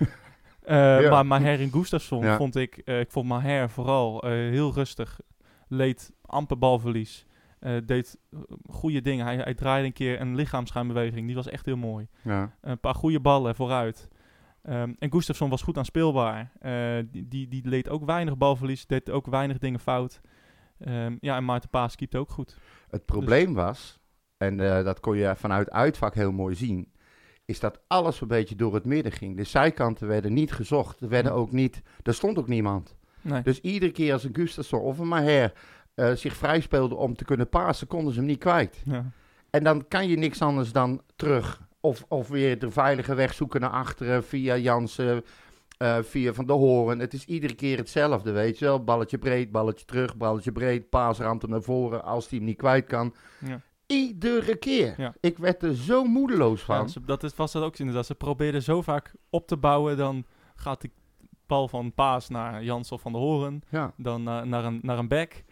Eh, 0.63 1.01
Ja. 1.01 1.11
Maar 1.11 1.27
Maher 1.27 1.61
en 1.61 1.71
Gustafsson 1.71 2.25
Ja. 2.25 2.37
vond 2.37 2.57
ik... 2.57 2.77
ik 2.77 3.11
vond 3.11 3.29
Maher 3.29 3.71
vooral 3.71 4.21
heel 4.27 4.73
rustig. 4.73 5.21
Leed 5.69 6.13
amper 6.27 6.59
balverlies. 6.59 7.27
deed 7.85 8.19
goede 8.71 9.01
dingen. 9.01 9.25
Hij, 9.25 9.37
hij 9.37 9.55
draaide 9.55 9.87
een 9.87 9.93
keer 9.93 10.21
een 10.21 10.35
lichaamschuimbeweging. 10.35 11.27
Die 11.27 11.35
was 11.35 11.49
echt 11.49 11.67
heel 11.67 11.77
mooi. 11.77 12.07
Ja. 12.23 12.53
Een 12.61 12.81
paar 12.81 12.95
goede 12.95 13.21
ballen 13.21 13.55
vooruit. 13.55 14.09
Ehm, 14.63 14.93
en 14.99 15.13
Gustafsson 15.13 15.51
was 15.51 15.63
goed 15.63 15.79
aanspeelbaar. 15.79 16.53
Eh 16.61 16.97
die, 17.11 17.29
die, 17.29 17.49
die 17.49 17.69
leed 17.69 17.89
ook 17.89 18.05
weinig 18.05 18.37
balverlies, 18.37 18.87
deed 18.87 19.11
ook 19.11 19.27
weinig 19.27 19.59
dingen 19.59 19.81
fout. 19.81 20.21
Ehm, 20.79 21.17
ja, 21.21 21.37
en 21.37 21.45
Maarten 21.45 21.69
Paas 21.71 21.95
keept 21.97 22.15
ook 22.15 22.31
goed. 22.31 22.57
Het 22.91 23.05
probleem 23.07 23.55
was, 23.55 24.01
en 24.37 24.61
eh, 24.61 24.85
dat 24.85 25.01
kon 25.01 25.17
je 25.17 25.33
vanuit 25.37 25.71
uitvak 25.71 26.15
heel 26.15 26.33
mooi 26.33 26.55
zien, 26.55 26.93
is 27.45 27.61
dat 27.61 27.81
alles 27.87 28.21
een 28.21 28.29
beetje 28.29 28.57
door 28.57 28.75
het 28.75 28.85
midden 28.85 29.13
ging. 29.13 29.37
De 29.37 29.45
zijkanten 29.45 30.09
werden 30.09 30.33
niet 30.33 30.53
gezocht. 30.53 31.01
Er 31.01 31.09
werden 31.09 31.33
Ja. 31.33 31.39
ook 31.39 31.53
niet, 31.53 31.83
er 32.03 32.15
stond 32.15 32.39
ook 32.39 32.49
niemand. 32.49 32.97
Nee. 33.21 33.43
Dus 33.43 33.61
iedere 33.61 33.93
keer 33.93 34.13
als 34.13 34.25
een 34.25 34.35
Gustafsson 34.35 34.81
of 34.81 34.99
een 34.99 35.09
Maher 35.09 35.53
eh, 35.95 36.13
zich 36.13 36.37
vrij 36.37 36.61
speelde 36.61 36.95
om 36.95 37.15
te 37.15 37.25
kunnen 37.25 37.49
pasen, 37.49 37.87
konden 37.87 38.13
ze 38.13 38.19
hem 38.19 38.29
niet 38.29 38.39
kwijt. 38.39 38.83
Ja. 38.85 39.05
En 39.51 39.65
dan 39.65 39.89
kan 39.89 40.09
je 40.09 40.17
niks 40.17 40.43
anders 40.43 40.73
dan 40.73 41.03
terug. 41.17 41.63
Of, 41.85 42.05
of 42.09 42.29
weer 42.29 42.59
de 42.59 42.71
veilige 42.71 43.15
weg 43.15 43.35
zoeken 43.35 43.61
naar 43.61 43.71
achteren 43.71 44.25
via 44.25 44.57
Jansen, 44.57 45.25
eh, 45.79 45.99
via 46.03 46.33
Van 46.33 46.47
de 46.47 46.53
Horen. 46.53 46.99
Het 46.99 47.13
is 47.13 47.25
iedere 47.25 47.55
keer 47.55 47.77
hetzelfde, 47.77 48.31
weet 48.33 48.59
je 48.59 48.65
wel. 48.65 48.85
Balletje 48.85 49.19
breed, 49.19 49.51
balletje 49.53 49.85
terug, 49.85 50.17
balletje 50.17 50.53
breed. 50.53 50.89
Paas 50.89 51.19
ramt 51.19 51.43
hem 51.43 51.51
naar 51.51 51.63
voren 51.63 52.05
als 52.05 52.29
hij 52.29 52.39
hem 52.39 52.47
niet 52.47 52.57
kwijt 52.57 52.87
kan. 52.87 53.15
Ja. 53.47 53.61
Iedere 53.87 54.57
keer. 54.57 54.95
Ja. 54.97 55.15
Ik 55.21 55.39
werd 55.39 55.63
er 55.63 55.75
zo 55.77 56.05
moedeloos 56.05 56.63
van. 56.63 56.77
Ja, 56.81 56.87
ze- 56.87 57.05
dat 57.05 57.23
is, 57.23 57.35
was 57.35 57.53
dat 57.53 57.63
ook 57.63 57.79
inderdaad. 57.79 58.07
Ze 58.07 58.15
probeerden 58.15 58.63
zo 58.63 58.83
vaak 58.83 59.13
op 59.31 59.47
te 59.47 59.57
bouwen, 59.57 59.97
dan 59.97 60.25
gaat 60.55 60.81
die 60.81 60.91
bal 61.47 61.69
van 61.69 61.93
Paas 61.95 62.29
naar 62.29 62.65
Jans 62.65 62.93
of 62.93 63.01
Van 63.01 63.13
de 63.13 63.19
Horen, 63.19 63.63
dan 63.97 64.23
na- 64.23 64.45
naar, 64.45 64.65
een, 64.65 64.79
naar 64.83 64.99
een 64.99 65.09
back. 65.09 65.43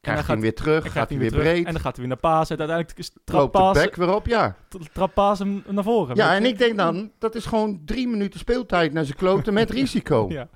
Krijgt 0.00 0.26
hij 0.26 0.34
hem 0.34 0.40
weer 0.40 0.54
terug, 0.54 0.92
gaat 0.92 1.08
hij 1.08 1.18
weer 1.18 1.30
breed. 1.30 1.66
En 1.66 1.72
dan 1.72 1.80
gaat 1.80 1.96
hij 1.96 2.06
weer 2.06 2.08
naar 2.08 2.30
Paas. 2.32 2.50
En 2.50 2.58
uiteindelijk 2.58 2.98
trapt 3.24 3.30
Loopt 3.40 3.52
de 3.52 3.58
Paas, 3.58 3.76
back 3.76 3.94
weer 3.94 4.14
op, 4.14 4.26
ja. 4.26 4.56
trapt 4.92 5.14
Paas 5.14 5.38
hem 5.38 5.62
naar 5.68 5.84
voren. 5.84 6.16
Ja, 6.16 6.34
en 6.34 6.42
je? 6.42 6.48
ik 6.48 6.58
denk 6.58 6.76
dan, 6.76 7.10
dat 7.18 7.34
is 7.34 7.46
gewoon 7.46 7.80
drie 7.84 8.08
minuten 8.08 8.40
speeltijd 8.40 8.92
naar 8.92 9.04
zijn 9.04 9.16
kloten 9.16 9.54
met 9.54 9.70
risico. 9.80 10.26
Ja. 10.28 10.48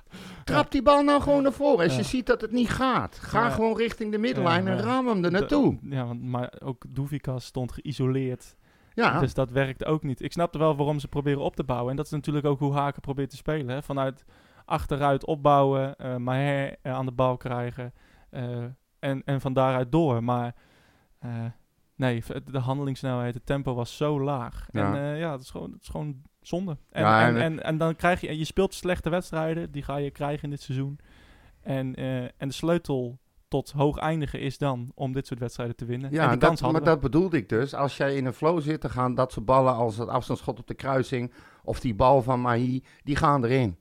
Trap 0.44 0.70
die 0.70 0.82
bal 0.82 1.02
nou 1.02 1.22
gewoon 1.22 1.42
naar 1.42 1.52
voren. 1.52 1.84
Als 1.84 1.92
Ja. 1.92 1.98
je 1.98 2.04
ziet 2.04 2.26
dat 2.26 2.40
het 2.40 2.52
niet 2.52 2.68
gaat, 2.70 3.18
ga 3.18 3.42
Ja. 3.44 3.50
gewoon 3.50 3.76
richting 3.76 4.12
de 4.12 4.18
middenlijn 4.18 4.68
en 4.68 4.80
ram 4.80 5.06
hem 5.08 5.24
er 5.24 5.30
naartoe. 5.30 5.78
Ja, 5.82 6.06
want, 6.06 6.22
maar 6.22 6.52
ook 6.64 6.84
Doevikas 6.88 7.44
stond 7.44 7.72
geïsoleerd. 7.72 8.56
Ja, 8.94 9.20
Dus 9.20 9.34
dat 9.34 9.50
werkt 9.50 9.84
ook 9.84 10.02
niet. 10.02 10.22
Ik 10.22 10.32
snapte 10.32 10.58
wel 10.58 10.76
waarom 10.76 10.98
ze 11.00 11.08
proberen 11.08 11.40
op 11.42 11.56
te 11.56 11.64
bouwen. 11.64 11.90
En 11.90 11.96
dat 11.96 12.04
is 12.06 12.10
natuurlijk 12.12 12.46
ook 12.46 12.58
hoe 12.58 12.74
Haken 12.74 13.00
probeert 13.00 13.30
te 13.30 13.36
spelen. 13.36 13.68
Hè? 13.74 13.82
Vanuit 13.82 14.24
achteruit 14.64 15.24
opbouwen, 15.26 15.96
eh 15.96 16.16
Maher 16.16 16.76
eh, 16.82 16.92
aan 16.94 17.06
de 17.06 17.12
bal 17.12 17.36
krijgen. 17.36 17.92
eh, 18.30 18.64
en, 19.04 19.22
en 19.24 19.40
van 19.40 19.52
daaruit 19.52 19.92
door. 19.92 20.24
Maar 20.24 20.54
eh, 21.18 21.30
nee, 21.96 22.22
de 22.50 22.58
handelingssnelheid, 22.58 23.34
het 23.34 23.46
tempo 23.46 23.74
was 23.74 23.96
zo 23.96 24.20
laag. 24.20 24.68
Ja. 24.70 24.94
En 24.94 25.02
eh, 25.12 25.18
ja, 25.18 25.32
het 25.32 25.40
is 25.42 25.50
gewoon, 25.50 25.72
het 25.72 25.82
is 25.82 25.88
gewoon 25.88 26.22
zonde. 26.40 26.76
En, 26.90 27.02
Ja, 27.02 27.26
en, 27.28 27.36
en- 27.36 27.42
en, 27.42 27.62
en 27.62 27.78
dan 27.78 27.96
krijg 27.96 28.20
je, 28.20 28.28
en 28.28 28.38
je 28.38 28.44
speelt 28.44 28.74
slechte 28.74 29.10
wedstrijden, 29.10 29.70
die 29.70 29.82
ga 29.82 29.96
je 29.96 30.10
krijgen 30.10 30.44
in 30.44 30.50
dit 30.50 30.60
seizoen. 30.60 30.98
En, 31.60 31.94
eh, 31.94 32.22
en 32.22 32.32
de 32.48 32.52
sleutel 32.52 33.18
tot 33.48 33.70
hoog 33.70 33.96
eindigen 33.98 34.40
is 34.40 34.58
dan 34.58 34.92
om 34.94 35.12
dit 35.12 35.26
soort 35.26 35.40
wedstrijden 35.40 35.76
te 35.76 35.84
winnen. 35.84 36.08
en 36.10 36.14
ja 36.16 36.28
die 36.28 36.38
dat, 36.38 36.48
kans 36.48 36.60
maar 36.60 36.72
we. 36.72 36.80
dat 36.82 37.00
bedoelde 37.00 37.36
ik 37.36 37.48
dus. 37.48 37.74
Als 37.74 37.96
jij 37.96 38.16
in 38.16 38.26
een 38.26 38.32
flow 38.32 38.60
zit, 38.60 38.82
dan 38.82 38.90
gaan 38.90 39.14
dat 39.14 39.32
soort 39.32 39.44
ballen 39.46 39.74
als 39.74 39.96
het 39.96 40.08
afstandsschot 40.08 40.58
op 40.58 40.66
de 40.66 40.74
kruising 40.74 41.32
of 41.64 41.80
die 41.80 41.94
bal 41.94 42.22
van 42.22 42.40
Mahi, 42.40 42.82
die 43.02 43.16
gaan 43.16 43.44
erin. 43.44 43.78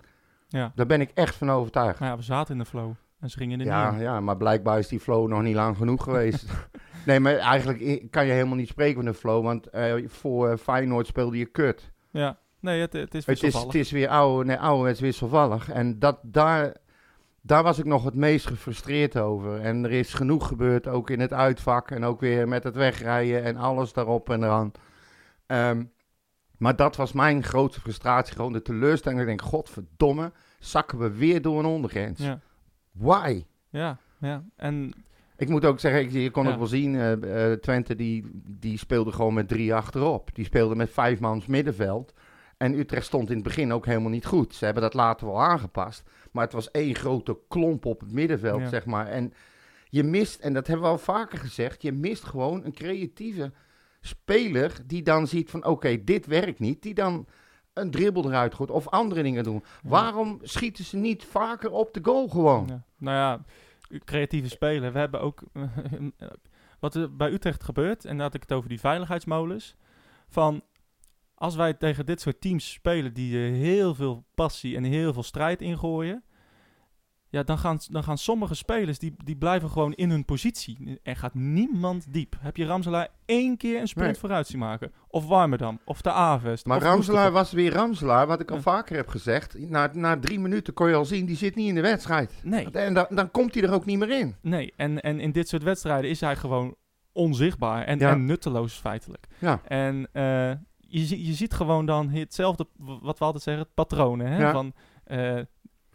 Ja. 0.48 0.72
Daar 0.76 0.86
ben 0.86 1.02
ik 1.02 1.10
echt 1.14 1.36
van 1.36 1.50
overtuigd. 1.52 2.00
Maar 2.00 2.10
ja, 2.10 2.16
we 2.16 2.22
zaten 2.24 2.54
in 2.54 2.60
de 2.60 2.66
flow. 2.66 2.92
En 3.24 3.30
ze 3.30 3.38
gingen 3.38 3.60
er 3.60 3.66
Ja, 3.66 3.90
niet 3.92 4.00
in. 4.00 4.06
ja, 4.06 4.20
maar 4.20 4.38
blijkbaar 4.38 4.80
is 4.80 4.88
die 4.88 5.00
flow 5.00 5.28
nog 5.28 5.42
niet 5.42 5.56
lang 5.56 5.78
genoeg 5.78 6.04
geweest. 6.04 6.46
nee, 7.06 7.20
maar 7.20 7.36
eigenlijk 7.36 8.12
kan 8.12 8.26
je 8.26 8.32
helemaal 8.32 8.56
niet 8.56 8.68
spreken 8.68 8.96
van 8.96 9.06
een 9.06 9.14
flow, 9.14 9.44
want 9.44 9.68
eh, 9.70 9.94
voor 10.08 10.50
eh, 10.50 10.58
Feyenoord 10.58 11.08
speelde 11.08 11.38
je 11.38 11.46
kut. 11.46 11.92
Ja, 12.12 12.38
nee, 12.60 12.82
het, 12.82 12.94
het 12.94 13.14
is 13.16 13.26
Het 13.26 13.36
is, 13.36 13.42
wisselvallig. 13.42 13.74
het 13.74 13.82
is 13.86 13.92
weer 13.92 14.08
oude, 14.08 14.46
nee, 14.46 14.58
ouderwets 14.58 15.00
wisselvallig. 15.00 15.70
En 15.70 16.00
dat 16.00 16.20
daar, 16.22 16.74
daar 17.42 17.64
was 17.64 17.80
ik 17.80 17.86
nog 17.86 18.04
het 18.04 18.16
meest 18.16 18.48
gefrustreerd 18.48 19.18
over. 19.18 19.60
En 19.62 19.84
er 19.84 19.92
is 19.92 20.14
genoeg 20.14 20.48
gebeurd, 20.48 20.88
ook 20.88 21.10
in 21.10 21.20
het 21.20 21.34
uitvak 21.34 21.92
en 21.92 22.04
ook 22.04 22.20
weer 22.20 22.48
met 22.48 22.64
het 22.64 22.76
wegrijden 22.76 23.44
en 23.44 23.56
alles 23.58 23.94
daarop 23.94 24.30
en 24.30 24.44
eraan. 24.44 24.72
Ehm, 25.46 25.84
maar 26.58 26.76
dat 26.76 26.96
was 26.96 27.12
mijn 27.14 27.44
grootste 27.44 27.82
frustratie, 27.82 28.36
gewoon 28.36 28.54
de 28.54 28.62
teleurstelling. 28.62 29.22
Ik 29.22 29.28
denk, 29.28 29.42
godverdomme, 29.42 30.32
zakken 30.60 30.98
we 30.98 31.12
weer 31.12 31.42
door 31.42 31.60
een 31.60 31.66
ondergrens. 31.66 32.20
Ja, 32.20 32.40
Why? 32.94 33.44
ja, 33.70 33.98
ja. 34.20 34.44
En 34.56 34.94
Ik 35.38 35.50
moet 35.50 35.66
ook 35.66 35.80
zeggen, 35.80 36.02
ik, 36.02 36.12
je 36.12 36.32
kon 36.32 36.44
Ja. 36.44 36.50
het 36.50 36.58
wel 36.58 36.68
zien, 36.68 36.96
eh, 36.96 37.52
eh, 37.52 37.60
Twente 37.60 37.96
die, 37.96 38.26
die 38.60 38.78
speelde 38.78 39.12
gewoon 39.12 39.34
met 39.34 39.48
drie 39.48 39.74
achterop. 39.74 40.36
Die 40.36 40.46
speelde 40.46 40.76
met 40.76 40.90
vijf 40.90 41.20
mans 41.20 41.46
middenveld. 41.46 42.14
En 42.58 42.80
Utrecht 42.80 43.06
stond 43.06 43.30
in 43.30 43.36
het 43.36 43.44
begin 43.44 43.72
ook 43.74 43.86
helemaal 43.86 44.10
niet 44.10 44.26
goed. 44.26 44.56
Ze 44.56 44.66
hebben 44.66 44.84
dat 44.84 44.94
later 44.94 45.28
wel 45.28 45.42
aangepast. 45.42 46.10
Maar 46.32 46.44
het 46.44 46.54
was 46.54 46.72
één 46.72 46.96
grote 46.96 47.38
klomp 47.48 47.86
op 47.86 48.00
het 48.00 48.12
middenveld, 48.12 48.62
Ja. 48.62 48.68
zeg 48.70 48.86
maar. 48.86 49.08
En 49.08 49.34
je 49.90 50.04
mist, 50.04 50.40
en 50.40 50.54
dat 50.54 50.68
hebben 50.68 50.86
we 50.86 50.92
al 50.92 50.98
vaker 50.98 51.38
gezegd, 51.38 51.82
je 51.82 51.92
mist 51.92 52.24
gewoon 52.24 52.66
een 52.66 52.74
creatieve 52.74 53.52
speler 54.02 54.72
die 54.86 55.02
dan 55.04 55.28
ziet 55.28 55.50
van 55.50 55.66
oké, 55.66 56.04
dit 56.04 56.26
werkt 56.26 56.60
niet. 56.60 56.82
Die 56.82 56.94
dan 56.94 57.26
een 57.74 57.92
dribbel 57.92 58.26
eruit 58.26 58.54
gooit 58.54 58.72
of 58.72 58.88
andere 58.88 59.24
dingen 59.24 59.44
doen. 59.44 59.64
Ja. 59.84 59.90
Waarom 59.90 60.40
schieten 60.42 60.84
ze 60.84 60.98
niet 60.98 61.26
vaker 61.26 61.72
op 61.72 61.94
de 61.94 62.00
goal 62.04 62.28
gewoon? 62.28 62.68
Ja. 62.68 62.84
Nou 62.98 63.18
ja, 63.18 63.46
creatieve 64.00 64.50
spelen. 64.50 64.94
We 64.94 65.00
hebben 65.00 65.22
ook 65.22 65.44
wat 66.80 66.96
er 66.96 67.16
bij 67.16 67.32
Utrecht 67.32 67.64
gebeurt, 67.64 68.06
en 68.06 68.20
had 68.20 68.34
ik 68.34 68.42
het 68.42 68.52
over 68.52 68.70
die 68.70 68.80
veiligheidsmolens. 68.80 69.76
Van 70.28 70.64
als 71.36 71.56
wij 71.56 71.74
tegen 71.74 72.06
dit 72.06 72.22
soort 72.22 72.42
teams 72.42 72.72
spelen 72.72 73.14
die 73.14 73.38
er 73.38 73.52
heel 73.52 73.96
veel 73.96 74.24
passie 74.36 74.76
en 74.76 74.84
heel 74.84 75.14
veel 75.14 75.24
strijd 75.24 75.62
ingooien. 75.62 76.24
Ja, 77.34 77.44
dan 77.44 77.58
gaan, 77.58 77.78
dan 77.90 78.04
gaan 78.04 78.18
sommige 78.18 78.56
spelers 78.56 79.00
die, 79.00 79.16
die 79.24 79.36
blijven 79.36 79.70
gewoon 79.70 79.94
in 79.94 80.10
hun 80.10 80.26
positie. 80.26 81.00
Er 81.04 81.16
gaat 81.16 81.34
niemand 81.34 82.14
diep. 82.14 82.36
Heb 82.40 82.58
je 82.58 82.66
Ramselaar 82.66 83.08
één 83.26 83.58
keer 83.58 83.80
een 83.82 83.88
sprint 83.88 84.12
Nee. 84.12 84.20
vooruit 84.20 84.48
zien 84.48 84.60
maken? 84.60 84.92
Of 85.08 85.26
Warmerdam, 85.28 85.80
of 85.86 86.02
de 86.02 86.12
Avest. 86.12 86.66
Maar 86.66 86.82
Ramselaar 86.82 87.32
was 87.32 87.52
weer 87.52 87.74
Ramselaar, 87.74 88.28
wat 88.28 88.40
ik 88.40 88.50
al 88.50 88.56
Ja. 88.56 88.62
vaker 88.62 88.96
heb 88.96 89.08
gezegd. 89.08 89.70
Na, 89.70 89.90
na 89.94 90.20
drie 90.20 90.40
minuten 90.40 90.74
kon 90.74 90.90
je 90.90 90.96
al 90.96 91.06
zien, 91.06 91.26
die 91.26 91.36
zit 91.36 91.56
niet 91.56 91.68
in 91.68 91.76
de 91.76 91.82
wedstrijd. 91.82 92.34
Nee. 92.44 92.72
En 92.72 92.94
dan, 92.94 93.06
dan 93.10 93.32
komt 93.32 93.54
hij 93.54 93.64
er 93.64 93.74
ook 93.74 93.86
niet 93.86 94.00
meer 94.00 94.20
in. 94.20 94.36
Nee, 94.42 94.74
en, 94.78 95.02
en 95.02 95.20
in 95.20 95.32
dit 95.32 95.48
soort 95.48 95.64
wedstrijden 95.64 96.10
is 96.10 96.20
hij 96.22 96.36
gewoon 96.36 96.76
onzichtbaar 97.12 97.84
en, 97.86 98.00
Ja. 98.00 98.12
en 98.12 98.26
nutteloos 98.26 98.74
feitelijk. 98.74 99.28
Ja. 99.40 99.62
En 99.68 100.08
eh, 100.12 100.50
je, 100.78 101.26
je 101.26 101.34
ziet 101.34 101.54
gewoon 101.54 101.86
dan 101.86 102.10
hetzelfde, 102.10 102.68
wat 103.02 103.20
we 103.20 103.26
altijd 103.26 103.44
zeggen, 103.44 103.68
patronen. 103.74 104.28
Hè? 104.32 104.38
Ja. 104.42 104.52
Van, 104.52 104.74
eh, 105.04 105.40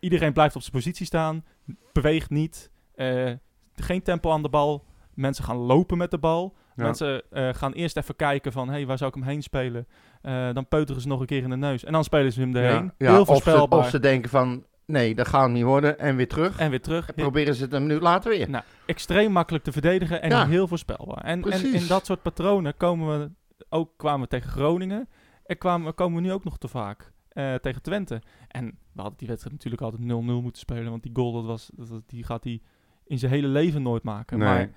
iedereen 0.00 0.32
blijft 0.32 0.54
op 0.56 0.60
zijn 0.60 0.72
positie 0.74 1.06
staan, 1.06 1.44
beweegt 1.92 2.30
niet, 2.30 2.70
eh, 2.94 3.32
geen 3.74 4.02
tempo 4.02 4.30
aan 4.32 4.42
de 4.42 4.48
bal. 4.48 4.84
Mensen 5.14 5.44
gaan 5.44 5.56
lopen 5.56 5.98
met 5.98 6.10
de 6.10 6.18
bal. 6.18 6.56
Ja. 6.76 6.84
Mensen 6.84 7.22
eh, 7.30 7.48
gaan 7.54 7.72
eerst 7.72 7.96
even 7.96 8.16
kijken 8.16 8.52
van, 8.52 8.68
hey, 8.68 8.86
waar 8.86 8.98
zou 8.98 9.10
ik 9.10 9.16
hem 9.16 9.24
heen 9.28 9.42
spelen? 9.42 9.86
Eh, 10.22 10.52
dan 10.52 10.68
peuteren 10.68 11.02
ze 11.02 11.08
nog 11.08 11.20
een 11.20 11.26
keer 11.26 11.42
in 11.42 11.50
de 11.50 11.56
neus. 11.56 11.84
En 11.84 11.92
dan 11.92 12.04
spelen 12.04 12.32
ze 12.32 12.40
hem 12.40 12.56
erheen. 12.56 12.92
Ja, 12.98 13.10
Heel 13.10 13.20
of, 13.20 13.26
ze, 13.26 13.32
voorspelbaar. 13.32 13.78
of 13.78 13.88
ze 13.88 14.00
denken 14.00 14.30
van, 14.30 14.64
nee, 14.86 15.14
dat 15.14 15.28
gaat 15.28 15.42
hem 15.42 15.52
niet 15.52 15.64
worden. 15.64 15.98
En 15.98 16.16
weer 16.16 16.28
terug. 16.28 16.58
En 16.58 16.70
weer 16.70 16.80
terug. 16.80 17.08
En 17.08 17.14
proberen 17.14 17.54
ze 17.54 17.62
het 17.62 17.72
een 17.72 17.82
minuut 17.86 18.02
later 18.02 18.30
weer. 18.30 18.50
Nou, 18.50 18.64
extreem 18.86 19.32
makkelijk 19.32 19.64
te 19.64 19.72
verdedigen 19.72 20.22
en 20.22 20.30
Ja. 20.30 20.46
heel 20.46 20.68
voorspelbaar. 20.68 21.24
En, 21.24 21.42
en 21.42 21.74
in 21.74 21.86
dat 21.86 22.06
soort 22.06 22.22
patronen 22.22 22.76
komen 22.76 23.18
we 23.18 23.30
ook 23.68 23.90
kwamen 23.96 24.20
we 24.20 24.28
tegen 24.28 24.50
Groningen. 24.50 25.08
En 25.44 25.58
kwamen, 25.58 25.94
komen 25.94 26.22
we 26.22 26.26
nu 26.28 26.32
ook 26.32 26.44
nog 26.44 26.58
te 26.58 26.68
vaak 26.68 27.12
eh, 27.28 27.54
tegen 27.54 27.82
Twente. 27.82 28.22
En 28.48 28.78
we 28.92 29.00
hadden 29.00 29.18
die 29.18 29.28
wedstrijd 29.28 29.54
natuurlijk 29.56 29.82
altijd 29.82 30.02
0-0 30.02 30.06
moeten 30.42 30.60
spelen. 30.60 30.90
Want 30.90 31.02
die 31.02 31.14
goal, 31.14 31.32
dat 31.32 31.44
was, 31.44 31.70
dat, 31.74 32.02
die 32.06 32.24
gaat 32.24 32.44
hij 32.44 32.60
in 33.04 33.18
zijn 33.18 33.32
hele 33.32 33.46
leven 33.48 33.82
nooit 33.82 34.02
maken. 34.02 34.38
Nee. 34.38 34.48
Maar, 34.48 34.70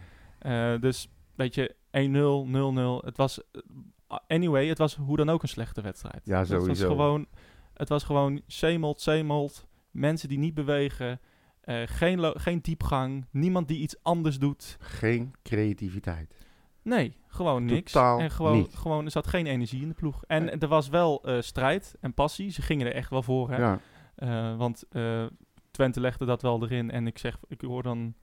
eh, 0.74 0.82
dus, 0.82 1.10
weet 1.36 1.56
je, 1.56 1.76
1-0, 1.92 2.46
0-0. 3.02 3.06
Het 3.06 3.18
was, 3.18 3.42
eh, 3.52 4.18
anyway, 4.28 4.68
het 4.68 4.78
was 4.78 4.96
hoe 4.96 5.18
dan 5.18 5.30
ook 5.30 5.42
een 5.42 5.48
slechte 5.48 5.82
wedstrijd. 5.82 6.22
Ja, 6.24 6.40
Het 6.40 6.50
was 6.50 6.60
sowieso. 6.60 6.88
gewoon, 6.88 7.26
het 7.74 7.90
was 7.90 8.04
gewoon 8.04 8.42
zeemold, 8.48 9.02
zeemold. 9.02 9.68
Mensen 9.92 10.30
die 10.30 10.40
niet 10.40 10.54
bewegen. 10.54 11.20
geen, 11.86 12.40
geen 12.40 12.60
diepgang. 12.62 13.26
Niemand 13.32 13.68
die 13.68 13.80
iets 13.80 14.04
anders 14.04 14.40
doet. 14.40 14.78
Geen 14.80 15.34
creativiteit. 15.44 16.36
Nee, 16.84 17.16
gewoon 17.28 17.66
niks. 17.66 17.92
Totaal 17.92 18.20
en 18.20 18.32
gewoon, 18.32 18.58
niet. 18.58 18.76
gewoon, 18.76 19.06
er 19.06 19.12
zat 19.12 19.28
geen 19.28 19.46
energie 19.46 19.82
in 19.82 19.88
de 19.88 19.94
ploeg. 19.94 20.24
En 20.28 20.44
Nee. 20.44 20.58
er 20.58 20.68
was 20.68 20.90
wel 20.90 21.24
eh, 21.24 21.42
strijd 21.42 21.96
en 22.00 22.14
passie. 22.14 22.50
Ze 22.52 22.62
gingen 22.62 22.88
er 22.88 22.94
echt 22.94 23.10
wel 23.10 23.24
voor. 23.24 23.50
Hè? 23.50 23.58
Ja. 23.58 23.80
Eh, 24.16 24.58
want 24.58 24.84
eh, 24.90 25.26
Twente 25.72 26.00
legde 26.00 26.26
dat 26.26 26.42
wel 26.42 26.64
erin. 26.64 26.92
En 26.92 27.08
ik 27.08 27.18
zeg, 27.18 27.38
ik 27.48 27.62
hoor 27.62 27.84
dan, 27.84 28.14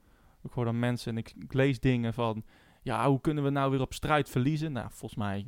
ik 0.43 0.51
hoor 0.51 0.65
dan 0.65 0.79
mensen 0.79 1.11
en 1.11 1.17
ik, 1.17 1.33
ik 1.39 1.53
lees 1.53 1.79
dingen 1.79 2.13
van... 2.13 2.43
Ja, 2.81 3.07
hoe 3.09 3.21
kunnen 3.21 3.43
we 3.43 3.49
nou 3.49 3.71
weer 3.71 3.81
op 3.81 3.93
strijd 3.93 4.29
verliezen? 4.29 4.71
Nou, 4.71 4.87
volgens 4.89 5.19
mij 5.19 5.45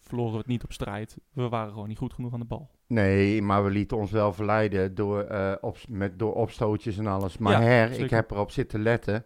verloren 0.00 0.32
we 0.32 0.38
het 0.38 0.46
niet 0.46 0.64
op 0.64 0.72
strijd. 0.72 1.16
We 1.32 1.48
waren 1.48 1.72
gewoon 1.72 1.88
niet 1.88 1.98
goed 1.98 2.12
genoeg 2.12 2.32
aan 2.32 2.40
de 2.40 2.46
bal. 2.46 2.70
Nee, 2.86 3.42
maar 3.42 3.64
we 3.64 3.70
lieten 3.70 3.96
ons 3.96 4.10
wel 4.10 4.32
verleiden 4.32 4.94
door, 4.94 5.26
op, 5.60 5.76
met, 5.88 6.18
door 6.18 6.34
opstootjes 6.34 6.98
en 6.98 7.06
alles. 7.06 7.38
Maar 7.38 7.52
Ja, 7.52 7.60
her, 7.60 7.90
ik 7.90 8.10
heb 8.10 8.30
erop 8.30 8.50
zitten 8.50 8.82
letten. 8.82 9.24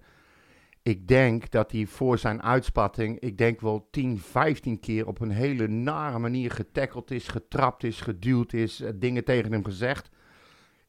Ik 0.83 1.09
denk 1.09 1.51
dat 1.51 1.73
hij 1.73 1.87
voor 1.87 2.19
zijn 2.19 2.43
uitspatting, 2.43 3.19
ik 3.19 3.39
denk 3.39 3.61
wel 3.61 3.89
10, 3.91 4.19
15 4.19 4.81
keer 4.81 5.07
op 5.07 5.21
een 5.21 5.31
hele 5.31 5.67
nare 5.69 6.19
manier 6.19 6.51
getackeld 6.51 7.11
is, 7.11 7.29
getrapt 7.29 7.85
is, 7.85 8.01
geduwd 8.01 8.53
is, 8.53 8.81
eh, 8.81 8.91
dingen 8.95 9.25
tegen 9.25 9.53
hem 9.53 9.65
gezegd. 9.65 10.09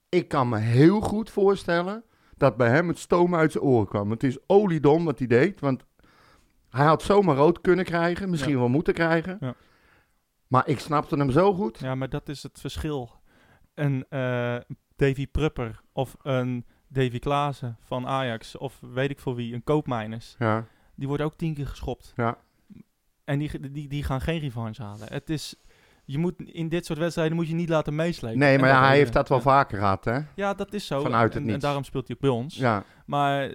Ik 0.09 0.27
kan 0.27 0.49
me 0.49 0.57
heel 0.57 1.01
goed 1.01 1.29
voorstellen 1.29 2.03
dat 2.37 2.57
bij 2.57 2.69
hem 2.69 2.87
het 2.87 2.97
stoom 2.99 3.35
uit 3.35 3.51
zijn 3.51 3.63
oren 3.63 3.87
kwam. 3.87 4.11
Het 4.11 4.23
is 4.23 4.37
oliedom 4.47 5.05
wat 5.05 5.17
hij 5.19 5.27
deed, 5.27 5.59
want 5.59 5.85
hij 6.69 6.85
had 6.85 7.01
zomaar 7.03 7.35
rood 7.35 7.61
kunnen 7.61 7.85
krijgen, 7.85 8.29
misschien 8.29 8.53
Ja. 8.53 8.57
wel 8.59 8.69
moeten 8.69 8.93
krijgen. 8.93 9.37
Ja. 9.39 9.55
Maar 10.47 10.67
ik 10.67 10.79
snapte 10.79 11.15
hem 11.15 11.31
zo 11.31 11.53
goed. 11.53 11.79
Ja, 11.79 11.95
maar 11.95 12.09
dat 12.09 12.29
is 12.29 12.43
het 12.43 12.59
verschil. 12.59 13.09
Een 13.73 14.05
eh, 14.09 14.57
Davy 14.95 15.27
Prupper 15.27 15.81
of 15.93 16.15
een 16.21 16.65
Davy 16.93 17.19
Klaassen 17.19 17.77
van 17.83 18.07
Ajax 18.07 18.57
of 18.57 18.79
weet 18.93 19.09
ik 19.09 19.19
voor 19.19 19.35
wie, 19.35 19.53
een 19.53 19.63
Koopmijners. 19.63 20.35
Ja, 20.39 20.65
Die 20.95 21.07
worden 21.07 21.25
ook 21.25 21.37
tien 21.37 21.53
keer 21.53 21.67
geschopt. 21.67 22.13
ja. 22.15 22.37
En 23.23 23.39
die, 23.39 23.71
die, 23.71 23.87
die 23.87 24.03
gaan 24.03 24.21
geen 24.21 24.39
revanche 24.39 24.83
halen. 24.83 25.07
Het 25.11 25.29
is, 25.29 25.55
je 26.05 26.17
moet, 26.17 26.41
in 26.41 26.69
dit 26.69 26.85
soort 26.85 26.99
wedstrijden 26.99 27.35
moet 27.35 27.47
je 27.47 27.53
niet 27.53 27.69
laten 27.69 27.95
meeslepen. 27.95 28.39
Nee, 28.39 28.59
maar 28.59 28.87
hij 28.87 28.97
heeft 28.97 29.13
dat 29.13 29.29
wel 29.29 29.37
ja. 29.37 29.43
vaker 29.43 29.77
gehad, 29.77 30.05
hè? 30.05 30.19
Ja, 30.35 30.53
dat 30.53 30.73
is 30.73 30.85
zo. 30.85 31.01
Vanuit 31.01 31.33
het 31.33 31.43
en, 31.43 31.49
en 31.49 31.59
daarom 31.59 31.83
speelt 31.83 32.07
hij 32.07 32.15
ook 32.15 32.21
bij 32.21 32.31
ons. 32.31 32.55
Ja, 32.55 32.83
Maar 33.05 33.51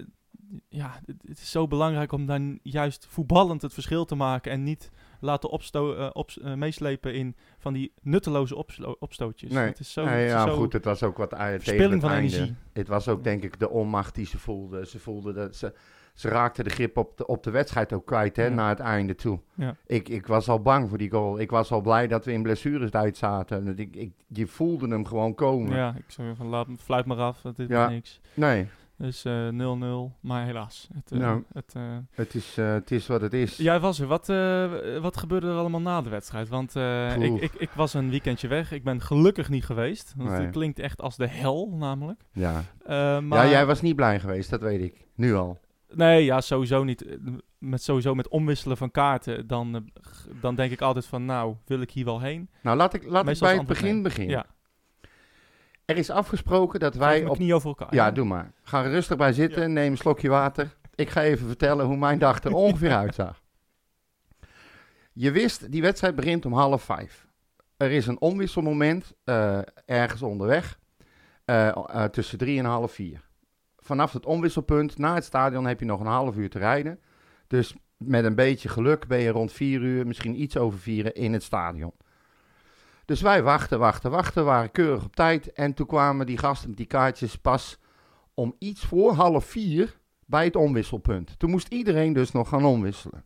ja, 0.69 1.01
het 1.27 1.41
is 1.41 1.51
zo 1.51 1.67
belangrijk 1.67 2.13
om 2.13 2.27
dan 2.27 2.59
juist 2.63 3.07
voetballend 3.09 3.63
het 3.63 3.75
verschil 3.75 4.05
te 4.05 4.15
maken 4.15 4.53
en 4.53 4.63
niet 4.63 4.91
laten 5.27 5.51
opsto 5.51 5.95
eh, 5.95 6.11
op, 6.13 6.31
eh, 6.43 6.55
meeslepen 6.55 7.15
in 7.15 7.37
van 7.59 7.73
die 7.73 7.93
nutteloze 8.03 8.57
opstootjes. 8.99 9.51
Nee. 9.53 9.65
Het 9.67 9.79
is 9.79 9.93
zo, 9.93 10.05
Nee, 10.05 10.15
het 10.15 10.25
is 10.27 10.31
ja, 10.33 10.47
zo 10.47 10.57
goed, 10.57 10.73
het 10.73 10.85
was 10.85 11.03
ook 11.03 11.17
wat 11.17 11.31
tegen 11.31 11.45
het 11.91 12.01
van 12.01 12.11
einde. 12.11 12.35
energie. 12.37 12.55
Het 12.73 12.89
was 12.89 13.09
ook 13.09 13.25
denk 13.25 13.43
ik 13.43 13.59
de 13.61 13.71
onmacht 13.71 14.15
die 14.15 14.27
ze 14.27 14.39
voelden. 14.39 14.87
Ze 14.87 14.99
voelden 14.99 15.35
dat 15.35 15.57
ze, 15.57 15.73
ze 16.15 16.29
raakten 16.29 16.65
de 16.65 16.71
grip 16.71 16.97
op 16.97 17.17
de, 17.17 17.27
op 17.27 17.43
de 17.43 17.51
wedstrijd 17.51 17.93
ook 17.93 18.07
kwijt, 18.07 18.37
hè, 18.37 18.45
Ja. 18.45 18.55
naar 18.55 18.69
het 18.69 18.79
einde 18.81 19.15
toe. 19.15 19.41
Ja. 19.55 19.77
Ik, 19.87 20.09
ik 20.09 20.27
was 20.27 20.49
al 20.49 20.61
bang 20.63 20.89
voor 20.89 20.99
die 20.99 21.11
goal. 21.11 21.39
Ik 21.41 21.51
was 21.51 21.71
al 21.73 21.81
blij 21.81 22.07
dat 22.07 22.25
we 22.25 22.33
in 22.33 22.43
blessurestijd 22.43 23.17
zaten. 23.17 23.65
Dat 23.65 23.79
Ik, 23.79 23.97
ik, 23.97 24.13
je 24.27 24.47
voelde 24.47 24.89
hem 24.89 25.05
gewoon 25.07 25.35
komen. 25.35 25.77
Ja, 25.77 25.95
ik 25.97 26.05
zou 26.07 26.37
van 26.37 26.47
laat, 26.47 26.67
me- 26.69 26.77
fluit 26.77 27.07
maar 27.07 27.17
af, 27.19 27.41
dat 27.41 27.59
is 27.59 27.69
Ja. 27.69 27.89
niks. 27.89 28.21
Nee, 28.35 28.69
Dus 28.99 29.25
eh, 29.25 29.49
0-0, 29.49 30.17
maar 30.21 30.45
helaas. 30.45 30.89
Het, 30.95 31.13
eh, 31.13 31.19
Nou. 31.19 31.43
het, 31.53 31.73
eh, 31.77 31.83
het 32.11 32.35
is, 32.35 32.57
eh, 32.59 32.73
het 32.73 32.91
is 32.91 33.07
wat 33.07 33.21
het 33.21 33.33
is. 33.33 33.57
Jij 33.57 33.81
was 33.81 34.01
er. 34.01 34.07
Wat, 34.07 34.29
eh, 34.29 34.99
wat 35.01 35.17
gebeurde 35.17 35.47
er 35.47 35.57
allemaal 35.57 35.81
na 35.81 36.03
de 36.03 36.09
wedstrijd? 36.11 36.49
Want 36.49 36.77
eh, 36.77 37.17
ik, 37.17 37.41
ik, 37.41 37.53
ik 37.55 37.71
was 37.71 37.95
een 37.95 38.11
weekendje 38.11 38.49
weg. 38.49 38.73
Ik 38.73 38.85
ben 38.85 39.01
gelukkig 39.01 39.49
niet 39.49 39.65
geweest. 39.65 40.15
Want 40.17 40.31
Nee. 40.31 40.41
Het 40.41 40.51
klinkt 40.51 40.79
echt 40.79 41.01
als 41.03 41.17
de 41.17 41.27
hel, 41.29 41.69
namelijk. 41.75 42.21
Ja. 42.33 42.63
Eh, 42.85 43.21
maar, 43.21 43.45
ja, 43.45 43.51
jij 43.51 43.67
was 43.67 43.81
niet 43.83 43.97
blij 43.97 44.21
geweest, 44.21 44.51
dat 44.51 44.61
weet 44.61 44.81
ik. 44.83 45.07
Nu 45.15 45.35
al. 45.35 45.59
Nee, 45.95 46.25
ja, 46.25 46.41
sowieso 46.41 46.85
niet. 46.85 47.05
Eh, 47.07 47.17
Met, 47.59 47.83
sowieso 47.83 48.15
met 48.15 48.29
omwisselen 48.29 48.77
van 48.77 48.91
kaarten, 48.91 49.47
dan, 49.47 49.75
eh, 49.75 49.81
dan 50.41 50.55
denk 50.55 50.73
ik 50.73 50.81
altijd 50.81 51.07
van, 51.07 51.25
nou, 51.25 51.55
wil 51.67 51.81
ik 51.81 51.91
hier 51.91 52.05
wel 52.05 52.21
heen? 52.21 52.49
Nou, 52.63 52.77
laat 52.77 52.95
ik, 52.95 53.05
laat 53.05 53.29
ik 53.29 53.39
bij 53.39 53.57
het 53.57 53.67
begin 53.67 54.03
beginnen. 54.03 54.37
Ja, 54.37 54.47
Er 55.87 55.97
is 55.97 56.11
afgesproken 56.11 56.81
dat 56.81 56.95
wij 56.95 57.25
op 57.25 57.37
knie 57.37 57.55
over 57.55 57.69
elkaar. 57.69 57.95
Ja, 57.95 58.11
doe 58.11 58.25
maar. 58.25 58.53
Ga 58.63 58.85
er 58.85 58.91
rustig 58.91 59.17
bij 59.17 59.33
zitten, 59.33 59.73
neem 59.73 59.91
een 59.91 59.99
slokje 59.99 60.29
water. 60.29 60.77
Ik 60.95 61.11
ga 61.11 61.23
even 61.23 61.47
vertellen 61.47 61.87
hoe 61.87 61.97
mijn 61.97 62.19
dag 62.19 62.45
er 62.45 62.55
ongeveer 62.65 62.95
uitzag. 62.95 63.43
Je 65.13 65.31
wist, 65.31 65.73
die 65.73 65.83
wedstrijd 65.83 66.15
begint 66.15 66.47
om 66.47 66.53
half 66.53 66.83
vijf. 66.83 67.27
Er 67.77 67.91
is 67.91 68.07
een 68.07 68.21
omwisselmoment 68.21 69.13
eh, 69.25 69.59
ergens 69.85 70.23
onderweg 70.23 70.79
eh, 71.45 71.69
eh, 71.69 72.05
tussen 72.05 72.39
drie 72.39 72.59
en 72.59 72.65
half 72.65 72.93
vier. 72.93 73.21
Vanaf 73.77 74.13
het 74.13 74.27
omwisselpunt 74.27 74.99
naar 74.99 75.15
het 75.15 75.25
stadion 75.25 75.67
heb 75.67 75.81
je 75.81 75.87
nog 75.87 76.01
een 76.01 76.07
half 76.07 76.37
uur 76.37 76.51
te 76.51 76.59
rijden. 76.59 77.01
Dus 77.47 77.75
met 77.97 78.25
een 78.25 78.35
beetje 78.35 78.69
geluk 78.69 79.07
ben 79.07 79.21
je 79.21 79.31
rond 79.31 79.53
vier 79.53 79.81
uur, 79.81 80.07
misschien 80.07 80.41
iets 80.41 80.57
over 80.57 80.79
vier 80.79 81.17
in 81.17 81.33
het 81.33 81.43
stadion. 81.43 81.93
Dus 83.07 83.21
wij 83.21 83.43
wachten, 83.43 83.79
wachten, 83.79 84.11
wachten, 84.11 84.45
waren 84.45 84.71
keurig 84.71 85.05
op 85.05 85.17
tijd. 85.17 85.53
En 85.53 85.75
toen 85.75 85.87
kwamen 85.87 86.27
die 86.27 86.39
gasten 86.39 86.69
met 86.69 86.79
die 86.79 86.87
kaartjes 86.87 87.37
pas 87.37 87.79
om 88.35 88.55
iets 88.59 88.85
voor 88.85 89.13
half 89.13 89.45
vier 89.45 89.99
bij 90.27 90.45
het 90.45 90.57
omwisselpunt. 90.57 91.39
Toen 91.39 91.51
moest 91.51 91.69
iedereen 91.69 92.13
dus 92.13 92.33
nog 92.33 92.49
gaan 92.49 92.65
omwisselen. 92.65 93.25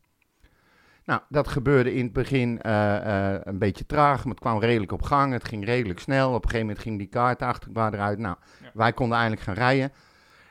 Nou, 1.04 1.20
dat 1.28 1.49
gebeurde 1.49 1.94
in 1.94 2.04
het 2.04 2.12
begin 2.12 2.60
eh, 2.62 3.34
eh, 3.34 3.40
een 3.44 3.58
beetje 3.58 3.87
traag, 3.87 4.25
maar 4.25 4.32
het 4.34 4.42
kwam 4.42 4.58
redelijk 4.60 4.92
op 4.92 5.02
gang. 5.02 5.32
Het 5.32 5.44
ging 5.44 5.64
redelijk 5.64 6.00
snel. 6.00 6.28
Op 6.28 6.34
een 6.34 6.50
gegeven 6.50 6.66
moment 6.66 6.78
ging 6.78 6.99
die 6.99 7.06
kaart 7.08 7.42
achterbaar 7.42 7.94
eruit. 7.94 8.18
Nou, 8.18 8.37
Ja. 8.62 8.70
wij 8.75 8.92
konden 8.92 9.16
eindelijk 9.18 9.42
gaan 9.42 9.54
rijden. 9.54 9.92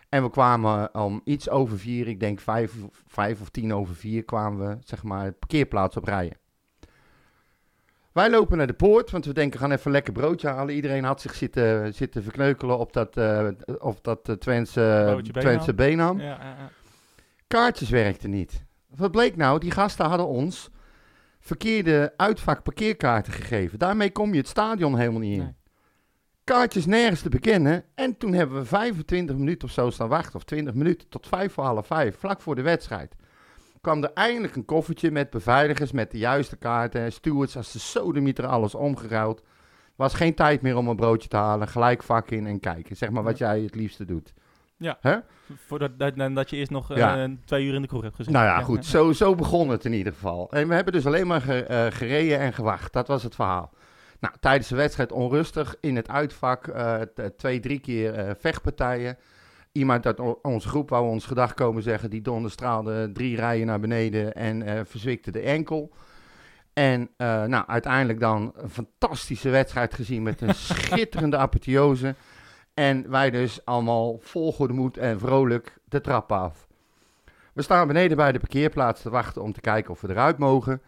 En 0.09 0.23
we 0.23 0.29
kwamen 0.29 0.95
om 0.95 1.21
iets 1.23 1.49
over 1.49 1.79
vier, 1.79 2.07
ik 2.07 2.19
denk 2.19 2.39
vijf, 2.39 2.73
vijf 3.07 3.41
of 3.41 3.49
tien 3.49 3.73
over 3.73 3.95
vier, 3.95 4.23
kwamen 4.25 4.67
we 4.67 4.77
zeg 4.83 5.03
maar 5.03 5.25
de 5.25 5.31
parkeerplaats 5.31 5.97
op 5.97 6.03
rijden. 6.03 6.37
Wij 8.13 8.29
lopen 8.29 8.57
naar 8.57 8.67
de 8.67 8.73
poort, 8.73 9.11
want 9.11 9.25
we 9.25 9.33
denken, 9.33 9.59
gaan 9.59 9.71
even 9.71 9.91
lekker 9.91 10.13
broodje 10.13 10.47
halen. 10.47 10.75
Iedereen 10.75 11.03
had 11.03 11.21
zich 11.21 11.35
zitten, 11.35 11.93
zitten 11.93 12.23
verkneukelen 12.23 12.77
op 12.77 12.93
dat, 12.93 13.17
eh 13.17 13.47
of 13.79 14.01
dat 14.01 14.29
eh, 14.29 14.35
Twentse, 14.35 15.19
Twentse 15.31 15.73
Benam. 15.73 16.19
Ja, 16.19 16.25
ja, 16.25 16.39
ja. 16.39 16.69
Kaartjes 17.47 17.89
werkten 17.89 18.29
niet. 18.29 18.65
Wat 18.95 19.11
bleek 19.11 19.35
nou? 19.35 19.59
Die 19.59 19.71
gasten 19.71 20.05
hadden 20.05 20.27
ons 20.27 20.69
verkeerde 21.39 22.13
uitvak 22.17 22.63
parkeerkaarten 22.63 23.33
gegeven. 23.33 23.79
Daarmee 23.79 24.11
kom 24.11 24.31
je 24.31 24.37
het 24.37 24.47
stadion 24.47 24.97
helemaal 24.97 25.19
niet 25.19 25.37
in. 25.37 25.43
Nee. 25.43 25.57
Kaartjes 26.43 26.85
nergens 26.85 27.21
te 27.21 27.29
bekennen. 27.29 27.83
En 27.95 28.17
toen 28.17 28.33
hebben 28.33 28.57
we 28.59 28.65
25 28.65 29.35
minuten 29.35 29.67
of 29.67 29.73
zo 29.73 29.89
staan 29.89 30.07
wachten. 30.07 30.35
Of 30.35 30.43
20 30.43 30.73
minuten 30.73 31.09
tot 31.09 31.27
vijf 31.27 31.53
voor 31.53 31.63
half 31.63 31.87
vijf. 31.87 32.17
Vlak 32.17 32.41
voor 32.41 32.55
de 32.55 32.61
wedstrijd. 32.61 33.15
Kwam 33.81 34.03
er 34.03 34.11
eindelijk 34.13 34.55
een 34.55 34.65
koffertje 34.65 35.11
met 35.11 35.29
beveiligers 35.29 35.91
met 35.91 36.11
de 36.11 36.17
juiste 36.17 36.55
kaarten. 36.55 37.11
Stewards 37.11 37.55
als 37.57 37.71
de 37.71 37.79
sodemieter 37.79 38.45
alles 38.45 38.75
omgeruild. 38.75 39.43
Was 39.95 40.13
geen 40.13 40.35
tijd 40.35 40.61
meer 40.61 40.77
om 40.77 40.87
een 40.87 40.95
broodje 40.95 41.29
te 41.29 41.37
halen. 41.37 41.67
Gelijk 41.67 42.03
vak 42.03 42.29
in 42.31 42.47
en 42.47 42.59
kijken. 42.59 42.97
Zeg 42.97 43.09
maar 43.09 43.23
wat 43.23 43.37
jij 43.37 43.59
het 43.61 43.75
liefste 43.75 44.05
doet. 44.05 44.33
Voordat 45.67 45.99
dat, 45.99 46.15
dat 46.35 46.49
je 46.49 46.55
eerst 46.55 46.71
nog 46.71 46.91
eh, 46.91 46.97
Ja. 46.97 47.29
twee 47.45 47.65
uur 47.65 47.73
in 47.73 47.81
de 47.81 47.87
kroeg 47.87 48.01
hebt 48.01 48.15
gezeten. 48.15 48.39
Nou 48.39 48.45
ja, 48.51 48.61
goed. 48.63 48.85
Zo, 48.85 49.11
zo 49.11 49.35
begon 49.35 49.69
het 49.69 49.85
in 49.85 49.93
ieder 49.93 50.13
geval. 50.13 50.51
En 50.51 50.67
we 50.67 50.73
hebben 50.73 50.93
dus 50.93 51.05
alleen 51.05 51.27
maar 51.27 51.41
ge- 51.41 51.63
eh, 51.63 51.85
gereden 51.89 52.39
en 52.39 52.53
gewacht. 52.53 52.93
Dat 52.93 53.07
was 53.07 53.23
het 53.23 53.35
verhaal. 53.35 53.71
Nou, 54.19 54.33
tijdens 54.39 54.67
de 54.69 54.75
wedstrijd 54.75 55.11
onrustig. 55.11 55.75
In 55.81 55.95
het 55.95 56.09
uitvak 56.09 56.67
eh, 56.67 57.01
twee, 57.37 57.59
drie 57.59 57.79
keer 57.79 58.35
vechtpartijen. 58.39 59.17
Iemand 59.79 60.05
uit 60.05 60.19
onze 60.41 60.67
groep 60.67 60.89
wou 60.89 61.09
ons 61.09 61.25
gedag 61.25 61.53
komen 61.53 61.83
zeggen. 61.83 62.09
Die 62.09 62.21
donderstraalde 62.21 63.11
drie 63.11 63.35
rijen 63.35 63.67
naar 63.67 63.79
beneden 63.79 64.33
en 64.33 64.61
eh 64.61 64.81
verzwikte 64.85 65.31
de 65.31 65.39
enkel. 65.39 65.91
En 66.73 67.09
eh, 67.17 67.43
nou, 67.43 67.67
uiteindelijk 67.67 68.19
dan 68.19 68.53
een 68.55 68.69
fantastische 68.69 69.49
wedstrijd 69.49 69.93
gezien 69.93 70.23
met 70.23 70.41
een 70.41 70.55
schitterende 70.73 71.37
apotheose. 71.37 72.15
En 72.73 73.09
wij 73.09 73.29
dus 73.29 73.65
allemaal 73.65 74.17
vol 74.19 74.53
goede 74.53 74.73
moed 74.73 74.97
en 74.97 75.19
vrolijk 75.19 75.77
de 75.85 76.01
trap 76.01 76.31
af. 76.31 76.67
We 77.53 77.61
staan 77.61 77.87
beneden 77.87 78.17
bij 78.17 78.31
de 78.31 78.39
parkeerplaats 78.39 79.01
te 79.01 79.09
wachten 79.09 79.41
om 79.41 79.53
te 79.53 79.61
kijken 79.61 79.91
of 79.91 80.01
we 80.01 80.09
eruit 80.09 80.37
mogen. 80.37 80.81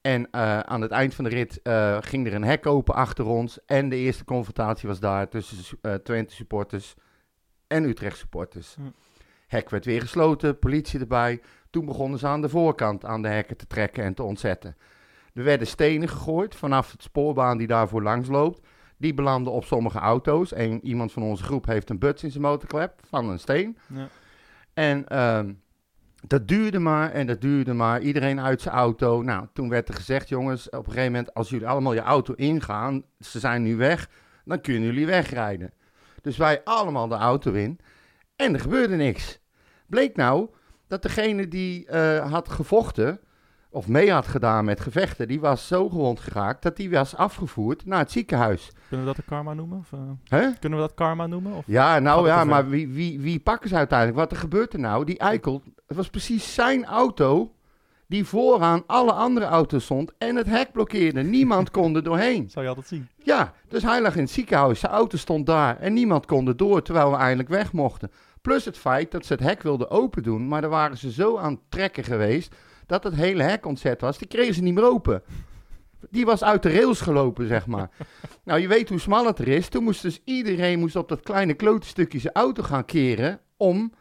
En 0.00 0.30
eh, 0.30 0.58
aan 0.60 0.80
het 0.80 0.90
eind 0.90 1.14
van 1.14 1.24
de 1.24 1.30
rit 1.30 1.60
ging 2.04 2.26
er 2.26 2.34
een 2.34 2.44
hek 2.44 2.66
open 2.66 2.94
achter 2.94 3.26
ons. 3.26 3.58
En 3.66 3.88
de 3.88 3.96
eerste 3.96 4.24
confrontatie 4.24 4.88
was 4.88 5.00
daar 5.00 5.28
tussen 5.28 5.78
eh 5.82 5.94
Twente 5.94 6.34
supporters 6.34 6.94
en 7.74 7.84
Utrecht 7.84 8.18
supporters. 8.18 8.74
Hm. 8.74 8.82
Hek 9.46 9.70
werd 9.70 9.84
weer 9.84 10.00
gesloten, 10.00 10.58
politie 10.58 11.00
erbij. 11.00 11.40
Toen 11.70 11.86
begonnen 11.86 12.18
ze 12.18 12.26
aan 12.26 12.42
de 12.42 12.48
voorkant 12.48 13.04
aan 13.04 13.22
de 13.22 13.28
hekken 13.28 13.56
te 13.56 13.66
trekken 13.66 14.04
en 14.04 14.14
te 14.14 14.22
ontzetten. 14.22 14.76
Er 15.34 15.44
werden 15.44 15.66
stenen 15.66 16.08
gegooid 16.08 16.54
vanaf 16.54 16.92
het 16.92 17.02
spoorbaan 17.02 17.58
die 17.58 17.66
daarvoor 17.66 18.02
langs 18.02 18.28
loopt. 18.28 18.66
Die 18.96 19.14
belanden 19.14 19.52
op 19.52 19.64
sommige 19.64 19.98
auto's. 19.98 20.52
En 20.52 20.86
iemand 20.86 21.12
van 21.12 21.22
onze 21.22 21.42
groep 21.44 21.66
heeft 21.66 21.90
een 21.90 21.98
buts 21.98 22.22
in 22.22 22.30
zijn 22.30 22.42
motorklep 22.42 23.00
van 23.08 23.28
een 23.28 23.38
steen. 23.38 23.78
Ja. 23.86 24.08
En 24.74 25.08
ehm, 25.08 25.52
dat 26.26 26.48
duurde 26.48 26.78
maar 26.78 27.10
en 27.10 27.26
dat 27.26 27.40
duurde 27.40 27.72
maar. 27.72 28.00
Iedereen 28.00 28.40
uit 28.40 28.60
zijn 28.60 28.74
auto. 28.74 29.22
Nou, 29.22 29.46
toen 29.52 29.68
werd 29.68 29.88
er 29.88 29.94
gezegd, 29.94 30.28
jongens, 30.28 30.70
op 30.70 30.86
een 30.86 30.92
gegeven 30.92 31.12
moment, 31.12 31.34
als 31.34 31.48
jullie 31.48 31.68
allemaal 31.68 31.94
je 31.94 32.00
auto 32.00 32.34
ingaan, 32.34 33.04
ze 33.20 33.38
zijn 33.38 33.62
nu 33.62 33.76
weg, 33.76 34.08
dan 34.44 34.60
kunnen 34.60 34.82
jullie 34.82 35.06
wegrijden. 35.06 35.72
Dus 36.24 36.36
wij 36.36 36.60
allemaal 36.64 37.08
de 37.08 37.14
auto 37.14 37.52
in 37.52 37.78
en 38.36 38.54
er 38.54 38.60
gebeurde 38.60 38.96
niks. 38.96 39.38
Bleek 39.86 40.16
nou 40.16 40.48
dat 40.86 41.02
degene 41.02 41.48
die 41.48 41.86
eh, 41.86 42.30
had 42.32 42.48
gevochten, 42.48 43.20
of 43.70 43.88
mee 43.88 44.12
had 44.12 44.26
gedaan 44.26 44.64
met 44.64 44.80
gevechten, 44.80 45.28
die 45.28 45.40
was 45.40 45.66
zo 45.66 45.88
gewond 45.88 46.20
geraakt 46.20 46.62
dat 46.62 46.76
die 46.76 46.90
was 46.90 47.16
afgevoerd 47.16 47.86
naar 47.86 47.98
het 47.98 48.10
ziekenhuis. 48.12 48.70
Kunnen 48.88 49.06
we 49.06 49.12
dat 49.12 49.24
de 49.24 49.30
karma 49.30 49.54
noemen? 49.54 49.78
Of, 49.78 49.92
eh, 49.92 50.00
Hè? 50.24 50.50
kunnen 50.60 50.78
we 50.78 50.84
dat 50.86 50.94
karma 50.94 51.26
noemen? 51.26 51.52
Of? 51.52 51.64
Ja, 51.66 51.98
nou 51.98 52.26
ja, 52.26 52.44
maar 52.44 52.68
wie, 52.68 52.88
wie, 52.88 53.20
wie 53.20 53.40
pakken 53.40 53.68
ze 53.68 53.76
uiteindelijk? 53.76 54.18
Wat 54.18 54.30
er 54.30 54.36
gebeurt 54.36 54.72
er 54.72 54.78
nou? 54.80 55.04
Die 55.04 55.18
eikel, 55.18 55.62
het 55.86 55.96
was 55.96 56.08
precies 56.10 56.54
zijn 56.54 56.84
auto 56.84 57.54
die 58.06 58.24
vooraan 58.24 58.82
alle 58.86 59.12
andere 59.12 59.46
auto's 59.46 59.84
stond 59.84 60.12
en 60.18 60.36
het 60.36 60.46
hek 60.46 60.72
blokkeerde. 60.72 61.22
Niemand 61.22 61.70
kon 61.70 61.96
er 61.96 62.02
doorheen. 62.02 62.48
Zou 62.50 62.64
je 62.64 62.70
altijd 62.70 62.88
zien. 62.88 63.08
Ja, 63.16 63.52
dus 63.68 63.82
hij 63.82 64.00
lag 64.00 64.14
in 64.14 64.22
het 64.22 64.30
ziekenhuis, 64.30 64.80
zijn 64.80 64.92
auto 64.92 65.16
stond 65.16 65.46
daar 65.46 65.78
en 65.80 65.92
niemand 65.92 66.26
kon 66.26 66.48
er 66.48 66.56
door 66.56 66.82
terwijl 66.82 67.10
we 67.10 67.16
eindelijk 67.16 67.48
weg 67.48 67.72
mochten. 67.72 68.10
Plus 68.42 68.64
het 68.64 68.78
feit 68.78 69.10
dat 69.10 69.26
ze 69.26 69.32
het 69.32 69.42
hek 69.42 69.62
wilden 69.62 69.90
open 69.90 70.22
doen, 70.22 70.48
maar 70.48 70.60
daar 70.60 70.70
waren 70.70 70.96
ze 70.96 71.12
zo 71.12 71.36
aan 71.36 71.52
het 71.52 71.60
trekken 71.68 72.04
geweest 72.04 72.54
dat 72.86 73.04
het 73.04 73.14
hele 73.14 73.42
hek 73.42 73.66
ontzet 73.66 74.00
was. 74.00 74.18
Die 74.18 74.28
kregen 74.28 74.54
ze 74.54 74.62
niet 74.62 74.74
meer 74.74 74.88
open. 74.90 75.22
Die 76.10 76.24
was 76.24 76.44
uit 76.44 76.62
de 76.62 76.70
rails 76.70 77.00
gelopen, 77.00 77.46
zeg 77.46 77.66
maar. 77.66 77.90
nou, 78.44 78.60
je 78.60 78.68
weet 78.68 78.88
hoe 78.88 78.98
smal 78.98 79.26
het 79.26 79.38
er 79.38 79.48
is. 79.48 79.68
Toen 79.68 79.84
moest 79.84 80.02
dus 80.02 80.20
iedereen 80.24 80.78
moest 80.78 80.96
op 80.96 81.08
dat 81.08 81.20
kleine 81.20 81.54
klote 81.54 81.86
stukje 81.86 82.18
zijn 82.18 82.34
auto 82.34 82.62
gaan 82.62 82.84
keren 82.84 83.40
om 83.56 83.92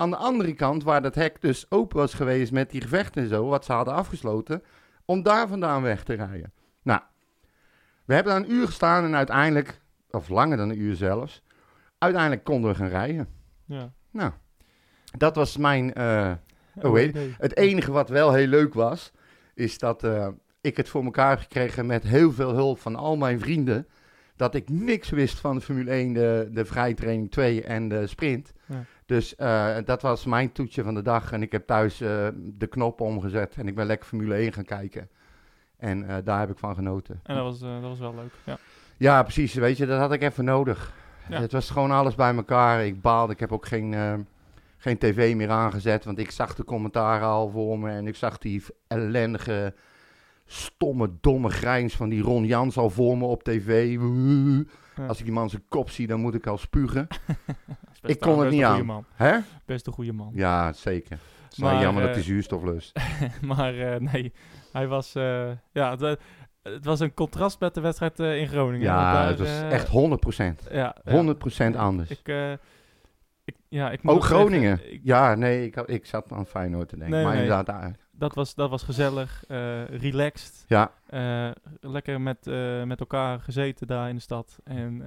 aan 0.00 0.10
de 0.10 0.16
andere 0.16 0.52
kant, 0.54 0.82
waar 0.82 1.02
dat 1.02 1.14
hek 1.14 1.40
dus 1.40 1.70
open 1.70 1.96
was 1.96 2.14
geweest 2.14 2.52
met 2.52 2.70
die 2.70 2.80
gevechten 2.80 3.22
en 3.22 3.28
zo, 3.28 3.46
wat 3.46 3.64
ze 3.64 3.72
hadden 3.72 3.94
afgesloten, 3.94 4.62
om 5.04 5.22
daar 5.22 5.48
vandaan 5.48 5.82
weg 5.82 6.02
te 6.04 6.14
rijden. 6.14 6.52
Nou, 6.82 7.00
we 8.04 8.14
hebben 8.14 8.32
daar 8.32 8.42
een 8.42 8.52
uur 8.52 8.66
gestaan 8.66 9.04
en 9.04 9.16
uiteindelijk, 9.16 9.80
of 10.10 10.28
langer 10.28 10.56
dan 10.56 10.68
een 10.70 10.80
uur 10.80 10.94
zelfs, 10.96 11.42
uiteindelijk 11.98 12.44
konden 12.44 12.70
we 12.70 12.76
gaan 12.76 12.88
rijden. 12.88 13.28
Ja. 13.64 13.92
Nou, 14.10 14.32
dat 15.16 15.36
was 15.36 15.56
mijn. 15.56 15.94
eh, 15.94 16.32
Oh, 16.82 16.92
weet- 16.92 17.16
het 17.38 17.56
enige 17.56 17.92
wat 17.92 18.08
wel 18.08 18.32
heel 18.32 18.46
leuk 18.46 18.74
was, 18.74 19.12
is 19.54 19.78
dat 19.78 20.04
eh, 20.04 20.28
ik 20.60 20.76
het 20.76 20.88
voor 20.88 21.04
elkaar 21.04 21.38
gekregen 21.38 21.86
met 21.86 22.02
heel 22.02 22.32
veel 22.32 22.54
hulp 22.54 22.78
van 22.78 22.96
al 22.96 23.16
mijn 23.16 23.40
vrienden. 23.40 23.86
Dat 24.36 24.54
ik 24.54 24.68
niks 24.68 25.10
wist 25.10 25.38
van 25.38 25.54
de 25.56 25.60
Formule 25.60 25.90
1, 25.90 26.12
de, 26.12 26.48
de 26.52 26.64
vrijtraining 26.64 27.30
2 27.30 27.62
en 27.62 27.88
de 27.88 28.06
sprint. 28.06 28.52
Ja. 28.66 28.84
Dus 29.10 29.36
eh, 29.36 29.76
dat 29.84 30.02
was 30.02 30.24
mijn 30.24 30.52
toetje 30.52 30.82
van 30.82 30.94
de 30.94 31.02
dag. 31.02 31.32
En 31.32 31.42
ik 31.42 31.52
heb 31.52 31.66
thuis 31.66 32.00
eh, 32.00 32.28
de 32.36 32.66
knop 32.66 33.00
omgezet 33.00 33.54
en 33.56 33.68
ik 33.68 33.74
ben 33.74 33.86
lekker 33.86 34.06
Formule 34.06 34.34
1 34.34 34.52
gaan 34.52 34.64
kijken. 34.64 35.08
En 35.76 36.08
eh, 36.08 36.16
daar 36.24 36.40
heb 36.40 36.50
ik 36.50 36.58
van 36.58 36.74
genoten. 36.74 37.20
En 37.22 37.34
dat 37.34 37.44
was, 37.44 37.58
dat 37.58 37.80
was 37.80 37.98
wel 37.98 38.14
leuk. 38.14 38.32
Ja. 38.44 38.58
Ja, 38.96 39.22
precies. 39.22 39.54
Weet 39.54 39.76
je, 39.76 39.86
dat 39.86 39.98
had 39.98 40.12
ik 40.12 40.22
even 40.22 40.44
nodig. 40.44 40.92
Ja. 41.28 41.40
Het 41.40 41.52
was 41.52 41.70
gewoon 41.70 41.90
alles 41.90 42.14
bij 42.14 42.34
elkaar. 42.34 42.86
Ik 42.86 43.00
baalde. 43.00 43.32
Ik 43.32 43.40
heb 43.40 43.52
ook 43.52 43.66
geen, 43.66 43.94
geen 44.76 44.98
tv 44.98 45.34
meer 45.34 45.50
aangezet. 45.50 46.04
Want 46.04 46.18
ik 46.18 46.30
zag 46.30 46.54
de 46.54 46.64
commentaren 46.64 47.28
al 47.28 47.50
voor 47.50 47.78
me. 47.78 47.90
En 47.90 48.06
ik 48.06 48.16
zag 48.16 48.38
die 48.38 48.64
ellendige, 48.86 49.74
stomme, 50.46 51.10
domme 51.20 51.50
grijns 51.50 51.96
van 51.96 52.08
die 52.08 52.22
Ron 52.22 52.44
Jans 52.44 52.76
al 52.76 52.90
voor 52.90 53.18
me 53.18 53.24
op 53.24 53.42
tv. 53.42 53.98
Ja. 54.96 55.06
Als 55.06 55.18
ik 55.18 55.24
die 55.24 55.34
man 55.34 55.50
zijn 55.50 55.64
kop 55.68 55.90
zie, 55.90 56.06
dan 56.06 56.20
moet 56.20 56.34
ik 56.34 56.46
al 56.46 56.58
spugen. 56.58 57.06
Best 58.00 58.14
Ik 58.14 58.20
kon 58.20 58.40
het 58.40 58.50
niet 58.50 58.62
aan. 58.62 58.86
Man. 58.86 59.04
Hè? 59.14 59.38
Best 59.64 59.86
een 59.86 59.92
goede 59.92 60.12
man. 60.12 60.30
Ja, 60.34 60.72
zeker. 60.72 61.10
Het 61.42 61.52
is 61.52 61.58
wel 61.58 61.72
Maar, 61.72 61.82
jammer 61.82 62.00
dat 62.02 62.10
eh, 62.10 62.16
hij 62.16 62.24
zuurstof 62.24 62.62
lust. 62.62 63.00
maar 63.42 63.78
eh, 63.78 64.00
nee, 64.00 64.32
hij 64.72 64.86
was... 64.86 65.14
eh, 65.14 65.50
ja, 65.72 65.96
het, 65.96 66.18
het 66.62 66.84
was 66.84 67.00
een 67.00 67.14
contrast 67.14 67.60
met 67.60 67.74
de 67.74 67.80
wedstrijd 67.80 68.18
in 68.18 68.48
Groningen. 68.48 68.80
Ja, 68.80 69.12
daar, 69.12 69.28
het 69.28 69.38
was 69.38 69.60
echt 69.62 69.86
100%. 69.88 69.90
100% 70.68 70.72
Ja, 70.72 70.96
ja. 71.04 71.70
anders. 71.78 72.10
Ik, 72.10 72.28
ik, 73.44 73.56
ja, 73.68 73.90
ik 73.90 74.00
Ook 74.04 74.24
Groningen. 74.24 74.92
ik- 74.92 75.00
Ja, 75.04 75.34
nee, 75.34 75.66
ik, 75.66 75.76
ik 75.76 76.06
zat 76.06 76.32
aan 76.32 76.46
Feyenoord 76.46 76.88
te 76.88 76.96
denken. 76.96 77.14
Nee, 77.14 77.24
maar 77.24 77.34
nee. 77.34 77.42
inderdaad, 77.42 77.82
ah, 77.82 77.92
dat, 78.10 78.34
was, 78.34 78.54
dat 78.54 78.70
was 78.70 78.82
gezellig, 78.82 79.44
relaxed. 79.88 80.64
ja. 80.68 80.92
lekker 81.80 82.20
met, 82.20 82.46
met 82.84 83.00
elkaar 83.00 83.40
gezeten 83.40 83.86
daar 83.86 84.08
in 84.08 84.14
de 84.14 84.20
stad. 84.20 84.58
En 84.64 85.02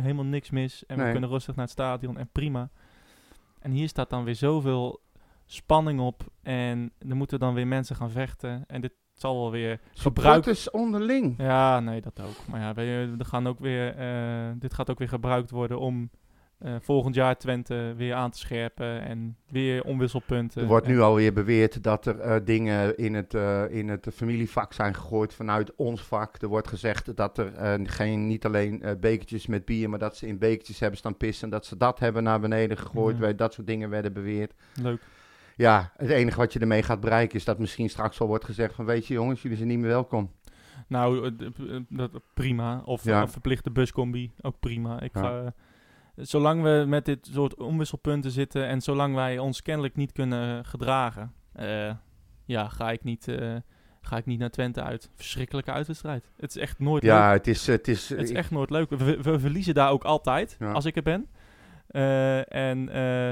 helemaal 0.00 0.24
niks 0.24 0.50
mis. 0.50 0.86
En 0.86 1.04
we 1.04 1.10
kunnen 1.10 1.30
rustig 1.30 1.54
naar 1.54 1.64
het 1.64 1.74
stadion 1.74 2.18
en 2.18 2.28
prima. 2.32 2.70
En 3.58 3.70
hier 3.70 3.88
staat 3.88 4.10
dan 4.10 4.24
weer 4.24 4.34
zoveel 4.34 5.00
spanning 5.46 6.00
op. 6.00 6.26
En 6.42 6.92
er 7.08 7.16
moeten 7.16 7.38
dan 7.38 7.54
weer 7.54 7.66
mensen 7.66 7.96
gaan 7.96 8.10
vechten. 8.10 8.64
En 8.66 8.80
dit 8.80 8.92
zal 9.12 9.40
wel 9.40 9.50
weer 9.50 9.80
gebruikt... 9.92 10.44
Supporters 10.44 10.70
onderling. 10.70 11.34
Ja, 11.38 11.80
nee, 11.80 12.00
dat 12.00 12.20
ook. 12.20 12.46
Maar 12.48 12.60
ja, 12.60 12.74
we, 12.74 13.14
er 13.18 13.24
gaan 13.24 13.46
ook 13.46 13.58
weer, 13.58 13.96
eh, 13.96 14.50
dit 14.56 14.74
gaat 14.74 14.90
ook 14.90 14.98
weer 14.98 15.08
gebruikt 15.08 15.50
worden 15.50 15.78
om 15.78 16.10
eh, 16.62 16.74
volgend 16.80 17.14
jaar 17.14 17.36
Twente 17.38 17.94
weer 17.96 18.14
aan 18.14 18.30
te 18.30 18.38
scherpen 18.38 19.02
en 19.02 19.36
weer 19.48 19.84
omwisselpunten. 19.84 20.62
Er 20.62 20.68
wordt 20.68 20.86
nu 20.86 21.00
alweer 21.00 21.32
beweerd 21.32 21.82
dat 21.82 22.06
er 22.06 22.18
eh, 22.20 22.40
dingen 22.44 22.96
in 22.96 23.14
het, 23.14 23.34
eh, 23.34 23.64
in 23.70 23.88
het 23.88 24.06
familievak 24.14 24.72
zijn 24.72 24.94
gegooid 24.94 25.34
vanuit 25.34 25.74
ons 25.76 26.02
vak. 26.02 26.42
Er 26.42 26.48
wordt 26.48 26.68
gezegd 26.68 27.16
dat 27.16 27.38
er 27.38 27.52
geen, 27.84 28.26
niet 28.26 28.44
alleen 28.44 28.82
bekertjes 29.00 29.46
met 29.46 29.64
bier, 29.64 29.90
maar 29.90 29.98
dat 29.98 30.16
ze 30.16 30.26
in 30.26 30.38
bekertjes 30.38 30.80
hebben 30.80 30.98
staan 30.98 31.16
pissen. 31.16 31.50
Dat 31.50 31.66
ze 31.66 31.76
dat 31.76 31.98
hebben 31.98 32.22
naar 32.22 32.40
beneden 32.40 32.78
gegooid. 32.78 33.14
Ja. 33.16 33.20
Wij- 33.20 33.34
Dat 33.34 33.54
soort 33.54 33.66
dingen 33.66 33.90
werden 33.90 34.12
beweerd. 34.12 34.54
Leuk. 34.82 35.00
Ja, 35.56 35.92
het 35.96 36.10
enige 36.10 36.36
wat 36.36 36.52
je 36.52 36.58
ermee 36.58 36.82
gaat 36.82 37.00
bereiken 37.00 37.36
is 37.36 37.44
dat 37.44 37.58
misschien 37.58 37.90
straks 37.90 38.20
al 38.20 38.26
wordt 38.26 38.44
gezegd 38.44 38.74
van 38.74 38.84
weet 38.84 39.06
je 39.06 39.14
jongens, 39.14 39.42
jullie 39.42 39.56
zijn 39.56 39.68
niet 39.68 39.78
meer 39.78 39.88
welkom. 39.88 40.30
Nou, 40.88 41.36
dat, 41.88 42.10
prima. 42.34 42.82
Of 42.84 43.04
Ja. 43.04 43.20
een 43.22 43.28
verplichte 43.28 43.70
buscombi, 43.70 44.30
ook 44.40 44.60
prima. 44.60 45.00
Ik 45.00 45.10
Ja. 45.14 45.20
ga, 45.20 45.52
zolang 46.16 46.62
we 46.62 46.84
met 46.86 47.04
dit 47.04 47.28
soort 47.32 47.54
omwisselpunten 47.54 48.30
zitten 48.30 48.66
en 48.66 48.80
zolang 48.80 49.14
wij 49.14 49.38
ons 49.38 49.62
kennelijk 49.62 49.96
niet 49.96 50.12
kunnen 50.12 50.64
gedragen, 50.64 51.32
eh, 51.52 51.90
ja, 52.44 52.68
ga 52.68 52.90
ik 52.90 53.04
niet, 53.04 53.28
eh, 53.28 53.56
ga 54.00 54.16
ik 54.16 54.26
niet 54.26 54.38
naar 54.38 54.50
Twente 54.50 54.82
uit. 54.82 55.10
Verschrikkelijke 55.14 55.72
uitwedstrijd. 55.72 56.30
Het 56.36 56.50
is 56.50 56.62
echt 56.62 56.78
nooit 56.78 57.02
Ja, 57.02 57.28
leuk. 57.28 57.36
het 57.36 57.46
is, 57.46 57.66
het 57.66 57.88
is, 57.88 58.08
Het 58.08 58.20
is 58.20 58.30
echt 58.30 58.50
nooit 58.50 58.70
leuk. 58.70 58.90
We, 58.90 59.38
verliezen 59.38 59.74
daar 59.74 59.90
ook 59.90 60.04
altijd, 60.04 60.56
Ja. 60.58 60.72
als 60.72 60.84
ik 60.84 60.96
er 60.96 61.02
ben. 61.02 61.26
Eh, 61.86 62.54
en, 62.54 62.84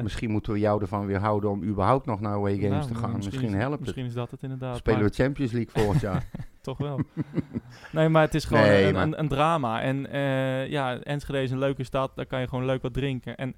misschien 0.02 0.30
moeten 0.30 0.52
we 0.52 0.58
jou 0.58 0.80
ervan 0.80 1.06
weer 1.06 1.18
houden 1.18 1.50
om 1.50 1.62
überhaupt 1.62 2.06
nog 2.06 2.20
naar 2.20 2.34
away 2.34 2.54
games 2.54 2.70
nou, 2.70 2.86
te 2.86 2.94
gaan. 2.94 3.16
Misschien, 3.16 3.42
is, 3.42 3.52
helpt 3.52 3.72
het. 3.72 3.80
Misschien 3.80 4.04
is 4.04 4.12
dat 4.12 4.30
het 4.30 4.42
inderdaad. 4.42 4.76
Spelen 4.76 5.02
we 5.02 5.08
Champions 5.08 5.52
League 5.52 5.72
volgend 5.82 6.00
jaar. 6.00 6.24
Toch 6.60 6.78
wel. 6.78 7.00
nee, 7.92 8.08
maar 8.08 8.22
het 8.22 8.34
is 8.34 8.44
gewoon 8.44 8.62
Nee, 8.62 8.84
een, 8.86 8.94
maar- 8.94 9.02
een, 9.02 9.18
een 9.18 9.28
drama. 9.28 9.80
En 9.82 10.10
eh, 10.10 10.68
ja, 10.68 11.00
Enschede 11.00 11.42
is 11.42 11.50
een 11.50 11.58
leuke 11.58 11.84
stad. 11.84 12.16
Daar 12.16 12.26
kan 12.26 12.40
je 12.40 12.48
gewoon 12.48 12.64
leuk 12.64 12.82
wat 12.82 12.92
drinken. 12.94 13.36
En 13.36 13.54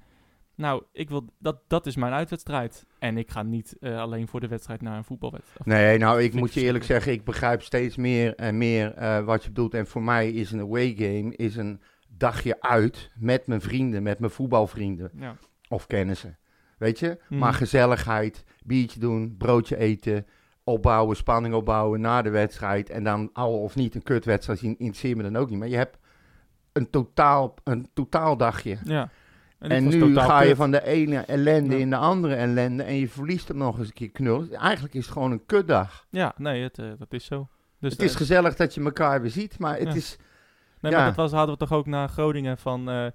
nou, 0.55 0.83
ik 0.91 1.09
wil, 1.09 1.25
dat, 1.39 1.61
dat 1.67 1.85
is 1.85 1.95
mijn 1.95 2.13
uitwedstrijd. 2.13 2.85
En 2.99 3.17
ik 3.17 3.31
ga 3.31 3.43
niet 3.43 3.75
eh, 3.79 3.99
alleen 3.99 4.27
voor 4.27 4.39
de 4.39 4.47
wedstrijd 4.47 4.81
naar 4.81 4.97
een 4.97 5.03
voetbalwedstrijd. 5.03 5.65
Nee, 5.65 5.97
nou, 5.97 6.21
ik 6.21 6.33
moet 6.33 6.53
je 6.53 6.61
eerlijk 6.61 6.83
zeggen, 6.83 7.11
ik 7.11 7.23
begrijp 7.23 7.61
steeds 7.61 7.95
meer 7.95 8.35
en 8.35 8.57
meer 8.57 8.93
eh, 8.93 9.23
wat 9.23 9.43
je 9.43 9.49
bedoelt. 9.49 9.73
En 9.73 9.87
voor 9.87 10.03
mij 10.03 10.29
is 10.31 10.51
een 10.51 10.59
away 10.59 10.93
game 10.97 11.35
is 11.35 11.55
een 11.55 11.81
dagje 12.17 12.61
uit 12.61 13.11
met 13.15 13.47
mijn 13.47 13.61
vrienden, 13.61 14.03
met 14.03 14.19
mijn 14.19 14.31
voetbalvrienden 14.31 15.11
Ja. 15.19 15.35
of 15.69 15.87
kennissen. 15.87 16.37
Weet 16.77 16.99
je? 16.99 17.19
Mhm. 17.29 17.39
Maar 17.39 17.53
gezelligheid, 17.53 18.43
biertje 18.65 18.99
doen, 18.99 19.35
broodje 19.37 19.77
eten, 19.77 20.25
opbouwen, 20.63 21.15
spanning 21.15 21.53
opbouwen 21.53 22.01
na 22.01 22.21
de 22.21 22.29
wedstrijd. 22.29 22.89
En 22.89 23.03
dan 23.03 23.29
al 23.33 23.59
of 23.61 23.75
niet 23.75 23.95
een 23.95 24.03
kutwedstrijd 24.03 24.59
zien, 24.59 24.75
interesseert 24.77 25.17
me 25.17 25.23
dan 25.23 25.35
ook 25.35 25.49
niet. 25.49 25.59
Maar 25.59 25.67
je 25.67 25.75
hebt 25.75 25.97
een 26.71 26.89
totaal, 26.89 27.53
een 27.63 27.89
totaal 27.93 28.37
dagje. 28.37 28.77
ja. 28.83 29.09
En 29.59 29.87
nu 29.87 30.15
ga 30.19 30.41
je 30.41 30.55
van 30.55 30.71
de 30.71 30.85
ene 30.85 31.17
ellende 31.19 31.73
Ja. 31.75 31.81
in 31.81 31.89
de 31.89 31.95
andere 31.95 32.35
ellende 32.35 32.83
en 32.83 32.95
je 32.95 33.09
verliest 33.09 33.47
hem 33.47 33.57
nog 33.57 33.77
eens 33.77 33.87
een 33.87 33.93
keer 33.93 34.11
knul. 34.11 34.45
Eigenlijk 34.51 34.93
is 34.93 35.03
het 35.03 35.13
gewoon 35.13 35.31
een 35.31 35.45
kutdag. 35.45 36.05
Ja, 36.09 36.33
nee, 36.37 36.63
het, 36.63 36.79
eh, 36.79 36.85
dat 36.97 37.13
is 37.13 37.25
zo. 37.25 37.47
Dus 37.79 37.91
het 37.91 38.01
is 38.01 38.11
eh, 38.11 38.17
gezellig 38.17 38.55
dat 38.55 38.73
je 38.73 38.83
elkaar 38.83 39.21
weer 39.21 39.29
ziet, 39.31 39.59
maar 39.59 39.77
het 39.77 39.87
Ja. 39.87 39.93
is... 39.93 40.17
nee, 40.79 40.91
ja. 40.91 41.05
dat 41.05 41.15
was, 41.15 41.31
hadden 41.31 41.53
we 41.57 41.59
toch 41.67 41.71
ook 41.77 41.85
na 41.85 42.07
Groningen 42.07 42.57
van... 42.57 42.89
eh, 42.89 43.05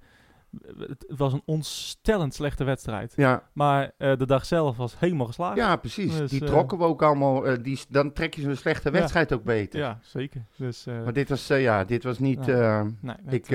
het, 0.79 1.05
was 1.17 1.33
een 1.33 1.43
ontstellend 1.45 2.35
slechte 2.35 2.65
wedstrijd. 2.65 3.13
Ja, 3.17 3.43
Maar 3.53 3.93
eh, 3.99 4.17
de 4.17 4.27
dag 4.27 4.45
zelf 4.47 4.77
was 4.77 4.99
helemaal 4.99 5.27
geslaagd. 5.27 5.57
ja 5.57 5.77
precies. 5.77 6.17
Dus, 6.17 6.31
die 6.31 6.41
eh, 6.41 6.47
trokken 6.47 6.79
we 6.79 6.85
ook 6.85 7.03
allemaal. 7.03 7.47
eh, 7.47 7.57
die, 7.63 7.81
dan 7.89 8.13
trek 8.13 8.35
je 8.35 8.43
zo'n 8.43 8.57
slechte 8.57 8.91
Ja. 8.93 8.99
wedstrijd 8.99 9.33
ook 9.33 9.43
beter. 9.45 9.79
Ja, 9.81 9.99
zeker. 10.03 10.45
Dus, 10.57 10.85
Maar 10.85 11.13
dit 11.13 11.29
was, 11.29 11.47
ja, 11.47 11.85
dit 11.85 12.03
was 12.03 12.19
niet... 12.19 12.47
Nee, 12.47 13.17
ik, 13.29 13.49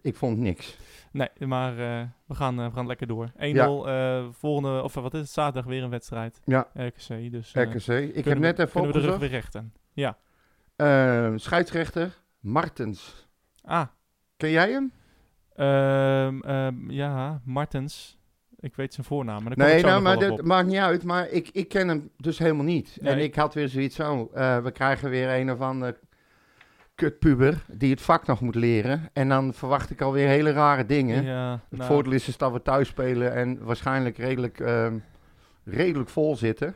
ik 0.00 0.16
vond 0.16 0.38
niks. 0.38 0.76
Nee, 1.12 1.28
maar 1.38 1.76
we, 2.26 2.34
gaan, 2.34 2.56
we 2.56 2.70
gaan 2.70 2.86
lekker 2.86 3.06
door. 3.06 3.30
1-0, 3.30 3.36
eh, 3.38 4.24
volgende, 4.30 4.82
of 4.82 4.94
wat 4.94 5.14
is 5.14 5.20
het, 5.20 5.30
zaterdag 5.30 5.64
weer 5.64 5.82
een 5.82 5.90
wedstrijd. 5.90 6.40
Ja. 6.44 6.68
RKC, 6.74 7.30
dus 7.30 7.52
RKC. 7.54 7.86
Ik 8.14 8.24
heb 8.24 8.38
net 8.38 8.58
even 8.58 8.72
kunnen 8.72 8.92
we 8.92 9.00
de 9.00 9.06
rug 9.06 9.18
weer 9.18 9.28
rechten. 9.28 9.72
Ja. 9.92 10.16
Scheidsrechter 11.38 12.22
Martens. 12.40 13.28
Ah, 13.62 13.86
Ken 14.36 14.50
jij 14.50 14.70
hem? 14.70 14.92
Ehm, 15.56 16.40
ehm, 16.40 16.90
ja, 16.90 17.40
Martens. 17.44 18.18
Ik 18.60 18.74
weet 18.76 18.94
zijn 18.94 19.06
voornaam, 19.06 19.42
maar 19.42 19.52
Nee, 19.56 19.82
nou, 19.82 20.02
maar 20.02 20.18
dat 20.18 20.30
op. 20.30 20.42
maakt 20.42 20.66
niet 20.66 20.76
uit. 20.76 21.04
Maar 21.04 21.28
ik, 21.28 21.48
ik 21.52 21.68
ken 21.68 21.88
hem 21.88 22.10
dus 22.16 22.38
helemaal 22.38 22.64
niet. 22.64 22.98
Nee, 23.00 23.12
en 23.12 23.18
ik- 23.18 23.34
had 23.34 23.54
weer 23.54 23.68
zoiets 23.68 23.96
van, 23.96 24.28
eh, 24.34 24.58
we 24.62 24.70
krijgen 24.70 25.10
weer 25.10 25.28
een 25.40 25.50
of 25.50 25.60
andere 25.60 25.98
kutpuber 26.94 27.64
die 27.72 27.90
het 27.90 28.00
vak 28.00 28.26
nog 28.26 28.40
moet 28.40 28.54
leren. 28.54 29.08
En 29.12 29.28
dan 29.28 29.54
verwacht 29.54 29.90
ik 29.90 30.00
alweer 30.00 30.28
hele 30.28 30.52
rare 30.52 30.86
dingen. 30.86 31.24
Ja, 31.24 31.60
Het 31.68 31.78
nou, 31.78 31.90
voordeel 31.92 32.12
is 32.12 32.24
dus 32.24 32.36
dat 32.36 32.52
we 32.52 32.62
thuis 32.62 32.88
spelen 32.88 33.32
en 33.34 33.64
waarschijnlijk 33.64 34.16
redelijk, 34.18 34.60
ehm, 34.60 34.98
redelijk 35.64 36.08
vol 36.08 36.36
zitten. 36.36 36.74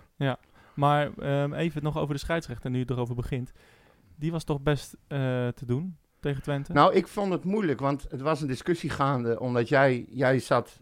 Maar 0.75 1.11
ehm, 1.19 1.53
even 1.55 1.83
nog 1.83 1.99
over 1.99 2.15
de 2.15 2.21
scheidsrechter, 2.21 2.71
nu 2.71 2.79
je 2.79 2.85
erover 2.89 3.15
begint. 3.15 3.53
Die 4.17 4.33
was 4.33 4.45
toch 4.45 4.61
best 4.61 4.97
eh, 5.09 5.19
te 5.49 5.65
doen 5.67 5.97
tegen 6.21 6.43
Twente? 6.43 6.73
Nou, 6.73 6.95
ik 6.95 7.09
vond 7.09 7.33
het 7.33 7.45
moeilijk, 7.45 7.81
want 7.81 8.07
het 8.09 8.21
was 8.21 8.41
een 8.41 8.47
discussie 8.47 8.91
gaande, 8.91 9.41
omdat 9.41 9.69
jij, 9.69 10.07
jij 10.09 10.39
zat 10.39 10.81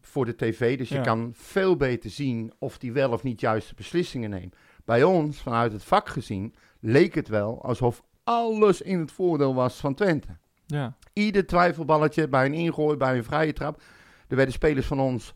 voor 0.00 0.24
de 0.24 0.36
tv, 0.36 0.78
dus 0.78 0.88
je 0.88 1.00
kan 1.00 1.30
veel 1.34 1.76
beter 1.76 2.10
zien 2.10 2.52
of 2.58 2.78
die 2.78 2.92
wel 2.92 3.10
of 3.10 3.22
niet 3.22 3.40
juiste 3.40 3.74
beslissingen 3.74 4.30
neemt. 4.30 4.56
Bij 4.84 5.02
ons, 5.02 5.40
vanuit 5.40 5.72
het 5.72 5.84
vak 5.84 6.08
gezien, 6.08 6.54
leek 6.80 7.14
het 7.14 7.28
wel 7.28 7.62
alsof 7.62 8.02
alles 8.24 8.82
in 8.82 8.98
het 8.98 9.12
voordeel 9.12 9.54
was 9.54 9.76
van 9.76 9.94
Twente. 9.94 10.36
Ja, 10.66 10.96
Ieder 11.12 11.46
twijfelballetje 11.46 12.28
bij 12.28 12.46
een 12.46 12.54
ingooi, 12.54 12.96
bij 12.96 13.16
een 13.16 13.24
vrije 13.24 13.52
trap. 13.52 13.82
Er 14.28 14.36
werden 14.36 14.54
spelers 14.54 14.86
van 14.86 15.00
ons, 15.00 15.34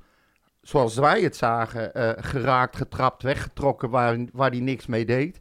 zoals 0.61 0.95
wij 0.95 1.23
het 1.23 1.37
zagen, 1.37 1.95
eh, 1.95 2.25
geraakt, 2.25 2.77
getrapt, 2.77 3.23
weggetrokken, 3.23 3.91
waar, 3.91 4.19
waar 4.33 4.51
die 4.51 4.63
niks 4.63 4.87
mee 4.87 5.05
deed. 5.05 5.41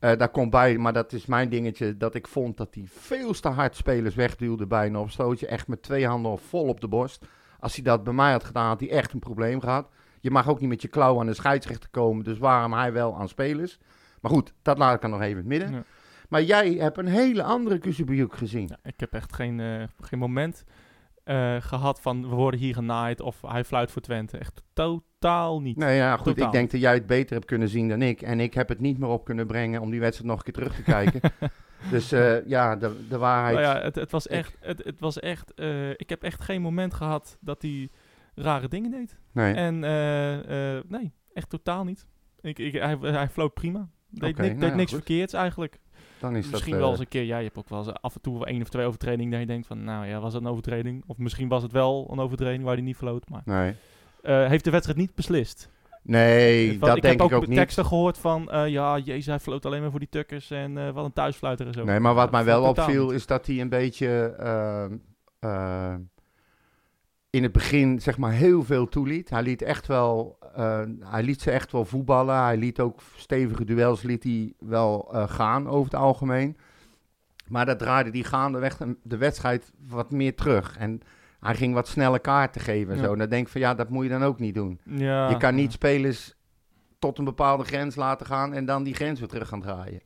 Eh, 0.00 0.16
daar 0.16 0.28
komt 0.28 0.50
bij, 0.50 0.78
maar 0.78 0.92
dat 0.92 1.12
is 1.12 1.26
mijn 1.26 1.48
dingetje, 1.48 1.96
dat 1.96 2.14
ik 2.14 2.26
vond 2.26 2.56
dat 2.56 2.74
hij 2.74 2.84
veel 2.86 3.32
te 3.32 3.48
hard 3.48 3.76
spelers 3.76 4.14
wegduwde 4.14 4.66
bij 4.66 4.86
een 4.86 4.96
opstootje. 4.96 5.46
Echt 5.46 5.68
met 5.68 5.82
twee 5.82 6.06
handen 6.06 6.38
vol 6.38 6.64
op 6.66 6.80
de 6.80 6.88
borst. 6.88 7.26
Als 7.58 7.74
hij 7.74 7.84
dat 7.84 8.04
bij 8.04 8.12
mij 8.12 8.32
had 8.32 8.44
gedaan, 8.44 8.66
had 8.66 8.80
hij 8.80 8.90
echt 8.90 9.12
een 9.12 9.18
probleem 9.18 9.60
gehad. 9.60 9.88
Je 10.20 10.30
mag 10.30 10.48
ook 10.48 10.60
niet 10.60 10.68
met 10.68 10.82
je 10.82 10.88
klauw 10.88 11.20
aan 11.20 11.26
de 11.26 11.34
scheidsrechter 11.34 11.90
komen, 11.90 12.24
dus 12.24 12.38
waarom 12.38 12.72
hij 12.72 12.92
wel 12.92 13.16
aan 13.16 13.28
spelers? 13.28 13.78
Maar 14.20 14.30
goed, 14.30 14.52
dat 14.62 14.78
laat 14.78 14.94
ik 14.94 15.00
dan 15.00 15.10
nog 15.10 15.20
even 15.20 15.30
in 15.30 15.36
het 15.36 15.46
midden. 15.46 15.72
Ja. 15.72 15.82
Maar 16.28 16.42
jij 16.42 16.72
hebt 16.72 16.98
een 16.98 17.08
hele 17.08 17.42
andere 17.42 17.78
Kuzubiuk 17.78 18.34
gezien. 18.34 18.66
ja, 18.66 18.78
ik 18.82 19.00
heb 19.00 19.12
echt 19.12 19.34
geen, 19.34 19.60
eh, 19.60 19.82
geen 20.00 20.18
moment 20.18 20.64
eh, 21.30 21.56
gehad 21.60 22.00
van 22.00 22.28
we 22.28 22.34
worden 22.34 22.60
hier 22.60 22.74
genaaid 22.74 23.20
of 23.20 23.40
hij 23.46 23.64
fluit 23.64 23.90
voor 23.90 24.02
Twente. 24.02 24.38
Echt 24.38 24.62
totaal 24.72 25.60
niet. 25.60 25.76
Nou 25.76 25.92
ja, 25.92 26.16
goed, 26.16 26.24
Totaal 26.24 26.46
ik 26.46 26.52
denk 26.52 26.70
dat 26.70 26.80
jij 26.80 26.94
het 26.94 27.06
beter 27.06 27.34
hebt 27.34 27.46
kunnen 27.46 27.68
zien 27.68 27.88
dan 27.88 28.02
ik. 28.02 28.22
En 28.22 28.40
ik 28.40 28.54
heb 28.54 28.68
het 28.68 28.80
niet 28.80 28.98
meer 28.98 29.08
op 29.08 29.24
kunnen 29.24 29.46
brengen 29.46 29.80
om 29.80 29.90
die 29.90 30.00
wedstrijd 30.00 30.30
nog 30.30 30.38
een 30.38 30.44
keer 30.44 30.62
terug 30.62 30.74
te 30.74 30.82
kijken. 30.82 31.20
dus 31.90 32.12
eh, 32.12 32.46
ja, 32.46 32.76
de, 32.76 33.06
de 33.08 33.18
waarheid... 33.18 33.56
Nou 33.58 33.76
ja, 33.76 33.82
het, 33.82 33.94
het 33.94 34.10
was 34.10 34.26
Ik- 34.26 34.32
echt, 34.32 34.56
het, 34.60 34.84
het 34.84 35.00
was 35.00 35.18
echt 35.20 35.54
eh, 35.54 35.90
ik 35.90 36.08
heb 36.08 36.22
echt 36.22 36.42
geen 36.42 36.62
moment 36.62 36.94
gehad 36.94 37.38
dat 37.40 37.62
hij 37.62 37.88
rare 38.34 38.68
dingen 38.68 38.90
deed. 38.90 39.18
nee. 39.32 39.54
En 39.54 39.78
nee, 40.88 41.12
echt 41.32 41.50
totaal 41.50 41.84
niet. 41.84 42.06
Ik, 42.40 42.58
ik, 42.58 42.72
hij, 42.72 42.98
hij 43.00 43.28
floot 43.28 43.54
prima. 43.54 43.88
Deed, 44.10 44.36
ni- 44.38 44.46
nou 44.48 44.58
deed 44.60 44.68
ja, 44.70 44.74
niks 44.76 44.92
goed. 44.92 45.04
verkeerds 45.04 45.32
eigenlijk. 45.32 45.78
Dan 46.20 46.36
is 46.36 46.50
Misschien 46.50 46.70
dat... 46.72 46.80
wel 46.80 46.88
eh, 46.90 46.94
eens 46.94 47.04
een 47.04 47.08
keer, 47.08 47.22
ja, 47.24 47.36
je 47.38 47.44
hebt 47.44 47.56
ook 47.58 47.68
wel 47.68 47.78
eens 47.78 47.92
af 48.00 48.14
en 48.14 48.20
toe 48.20 48.34
wel 48.34 48.46
één 48.46 48.62
of 48.62 48.68
twee 48.68 48.86
overtredingen 48.86 49.30
dat 49.30 49.40
je 49.40 49.46
denkt 49.46 49.66
van, 49.66 49.84
nou 49.84 50.06
ja, 50.06 50.20
was 50.20 50.32
dat 50.32 50.42
een 50.42 50.48
overtreding? 50.48 51.04
Of 51.06 51.18
misschien 51.18 51.48
was 51.48 51.62
het 51.62 51.72
wel 51.72 52.08
een 52.12 52.18
overtreding 52.20 52.64
waar 52.64 52.74
hij 52.74 52.82
niet 52.84 52.96
floot, 52.96 53.28
maar 53.28 53.42
Nee, 53.44 53.74
eh, 54.22 54.46
heeft 54.46 54.64
de 54.64 54.70
wedstrijd 54.70 54.98
niet 54.98 55.14
beslist. 55.14 55.70
nee 56.02 56.78
Van- 56.78 56.88
dat 56.88 56.96
ik 56.96 57.02
denk 57.02 57.20
heb 57.20 57.30
ik 57.30 57.36
ook 57.36 57.46
niet. 57.46 57.56
teksten 57.58 57.86
gehoord 57.86 58.18
van, 58.18 58.50
eh, 58.50 58.68
ja, 58.68 58.98
jezus, 58.98 59.26
hij 59.26 59.40
floot 59.40 59.66
alleen 59.66 59.80
maar 59.80 59.90
voor 59.90 59.98
die 59.98 60.08
tukkers 60.08 60.50
en 60.50 60.78
eh, 60.78 60.90
wat 60.90 61.04
een 61.04 61.12
thuisfluiter 61.12 61.66
en 61.66 61.72
zo. 61.72 61.84
Nee, 61.84 62.00
maar 62.00 62.14
wat 62.14 62.24
Ja, 62.24 62.30
mij 62.30 62.44
wel 62.44 62.62
opviel 62.64 63.10
is 63.10 63.26
dat 63.26 63.46
hij 63.46 63.60
een 63.60 63.68
beetje... 63.68 64.34
ehm, 64.38 64.96
eh, 65.38 65.94
in 67.30 67.42
het 67.42 67.52
begin 67.52 68.00
zeg 68.00 68.18
maar 68.18 68.32
heel 68.32 68.62
veel 68.64 68.88
toeliet. 68.88 69.30
Hij 69.30 69.42
liet, 69.42 69.62
echt 69.62 69.86
wel, 69.86 70.38
eh, 70.54 70.80
hij 71.00 71.22
liet 71.22 71.40
ze 71.42 71.50
echt 71.50 71.72
wel 71.72 71.84
voetballen. 71.84 72.42
Hij 72.42 72.56
liet 72.56 72.80
ook 72.80 73.00
stevige 73.16 73.64
duels 73.64 74.02
liet 74.02 74.22
hij 74.22 74.52
wel 74.58 75.08
eh, 75.12 75.28
gaan 75.28 75.68
over 75.68 75.84
het 75.92 76.00
algemeen. 76.00 76.56
Maar 77.48 77.66
dat 77.66 77.78
draaide 77.78 78.10
die 78.10 78.24
gaandeweg 78.24 78.76
de- 78.76 78.96
de 79.02 79.16
wedstrijd 79.16 79.72
wat 79.88 80.10
meer 80.10 80.34
terug. 80.34 80.76
En 80.78 81.00
hij 81.40 81.54
ging 81.54 81.74
wat 81.74 81.88
snelle 81.88 82.18
kaarten 82.18 82.60
geven 82.60 82.92
en 82.92 82.98
Ja. 82.98 83.04
zo. 83.04 83.12
En 83.12 83.18
dan 83.18 83.28
denk 83.28 83.46
ik 83.46 83.52
van 83.52 83.60
ja, 83.60 83.74
dat 83.74 83.88
moet 83.88 84.04
je 84.04 84.10
dan 84.10 84.22
ook 84.22 84.38
niet 84.38 84.54
doen. 84.54 84.80
Ja, 84.84 85.28
je 85.28 85.36
kan 85.36 85.54
niet 85.54 85.64
ja. 85.70 85.70
spelers 85.76 86.34
tot 86.98 87.18
een 87.18 87.24
bepaalde 87.24 87.64
grens 87.64 87.94
laten 87.96 88.26
gaan 88.26 88.52
en 88.52 88.64
dan 88.64 88.82
die 88.82 88.94
grens 88.94 89.18
weer 89.20 89.28
terug 89.28 89.48
gaan 89.48 89.60
draaien. 89.60 90.00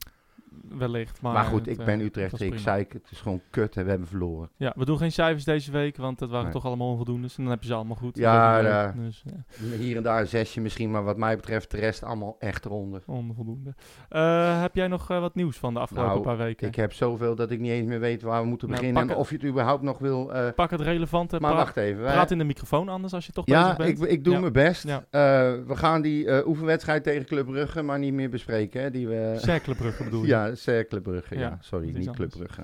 Wellicht. 0.78 1.20
Maar, 1.20 1.32
Maar, 1.32 1.44
goed, 1.44 1.58
het, 1.60 1.68
ik 1.68 1.78
eh, 1.78 1.84
ben 1.84 1.98
het 1.98 2.06
Utrecht. 2.06 2.40
Ik 2.40 2.58
zei 2.58 2.80
ik, 2.80 2.92
het 2.92 3.08
is 3.10 3.20
gewoon 3.20 3.40
kut 3.50 3.76
en 3.76 3.84
we 3.84 3.90
hebben 3.90 4.08
verloren. 4.08 4.50
Ja, 4.56 4.72
we 4.76 4.84
doen 4.84 4.98
geen 4.98 5.12
cijfers 5.12 5.44
deze 5.44 5.70
week, 5.72 5.96
want 5.96 6.18
dat 6.18 6.28
waren 6.28 6.44
Nee. 6.44 6.52
toch 6.52 6.64
allemaal 6.64 6.88
onvoldoendes. 6.90 7.36
En 7.36 7.42
dan 7.42 7.52
heb 7.52 7.60
je 7.62 7.68
ze 7.68 7.74
allemaal 7.74 7.96
goed. 7.96 8.16
Ja, 8.16 8.58
ja. 8.58 8.94
Dus, 8.96 9.22
ja, 9.26 9.76
Hier 9.76 9.96
en 9.96 10.02
daar 10.02 10.20
een 10.20 10.26
zesje 10.26 10.60
misschien, 10.60 10.90
maar 10.90 11.04
wat 11.04 11.16
mij 11.16 11.36
betreft 11.36 11.70
de 11.70 11.76
rest 11.76 12.02
allemaal 12.02 12.36
echt 12.38 12.64
eronder. 12.64 13.02
onvoldoende. 13.06 13.74
Eh, 14.08 14.60
heb 14.60 14.74
jij 14.74 14.88
nog 14.88 15.10
eh, 15.10 15.20
wat 15.20 15.34
nieuws 15.34 15.56
van 15.56 15.74
de 15.74 15.80
afgelopen 15.80 16.10
Nou, 16.10 16.22
paar 16.22 16.36
weken? 16.36 16.68
Ik 16.68 16.74
heb 16.74 16.92
zoveel 16.92 17.34
dat 17.34 17.50
ik 17.50 17.60
niet 17.60 17.70
eens 17.70 17.86
meer 17.86 18.00
weet 18.00 18.22
waar 18.22 18.42
we 18.42 18.48
moeten 18.48 18.68
Nou, 18.68 18.80
beginnen. 18.80 19.02
pak 19.02 19.10
En 19.12 19.16
het- 19.18 19.26
of 19.26 19.30
je 19.32 19.36
het 19.46 19.50
überhaupt 19.50 19.82
nog 19.82 19.98
wil. 19.98 20.32
eh, 20.34 20.48
Pak 20.54 20.70
het 20.70 20.80
relevante. 20.80 21.40
maar 21.40 21.54
wacht 21.54 21.76
even. 21.76 22.02
wij- 22.02 22.12
praat 22.12 22.30
in 22.30 22.38
de 22.38 22.44
microfoon 22.44 22.88
anders 22.88 23.12
als 23.12 23.26
je 23.26 23.32
toch 23.32 23.46
ja, 23.46 23.76
bezig 23.76 23.92
ik, 23.92 23.98
bent. 23.98 24.10
ik 24.12 24.24
doe 24.24 24.32
Ja. 24.34 24.40
mijn 24.40 24.52
best. 24.52 24.82
Ja. 24.88 25.04
Eh, 25.10 25.20
we 25.66 25.76
gaan 25.76 26.02
die 26.02 26.26
eh, 26.26 26.46
oefenwedstrijd 26.46 27.02
tegen 27.04 27.24
Club 27.26 27.46
Brugge 27.46 27.82
maar 27.82 27.98
niet 27.98 28.12
meer 28.12 28.30
bespreken. 28.30 28.82
Hè, 28.82 28.90
die 28.90 29.08
we, 29.08 29.34
Cerkelenbrugge 29.38 30.04
bedoel 30.04 30.22
je? 30.22 30.26
ja, 30.28 30.43
Cercle 30.54 31.00
Brugge. 31.00 31.34
Ja. 31.34 31.40
Ja, 31.40 31.58
sorry, 31.60 31.86
niet 31.86 31.94
Club 31.94 32.08
anders. 32.08 32.36
Brugge. 32.36 32.62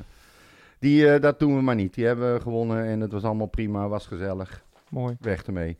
Die, 0.78 1.12
eh, 1.12 1.20
dat 1.20 1.38
doen 1.38 1.56
we 1.56 1.62
maar 1.62 1.74
niet. 1.74 1.94
Die 1.94 2.06
hebben 2.06 2.34
we 2.34 2.40
gewonnen 2.40 2.84
en 2.84 3.00
het 3.00 3.12
was 3.12 3.22
allemaal 3.22 3.46
prima, 3.46 3.88
was 3.88 4.06
gezellig. 4.06 4.64
Mooi. 4.88 5.16
Weg 5.20 5.42
ermee. 5.42 5.78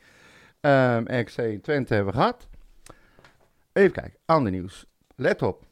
Ehm 0.61 1.25
XC 1.25 1.41
Twente 1.63 1.95
hebben 1.95 2.13
we 2.13 2.19
gehad. 2.19 2.49
Even 3.73 3.93
kijken, 3.93 4.19
ander 4.25 4.53
nieuws. 4.53 4.87
Let 5.17 5.43
op. 5.43 5.65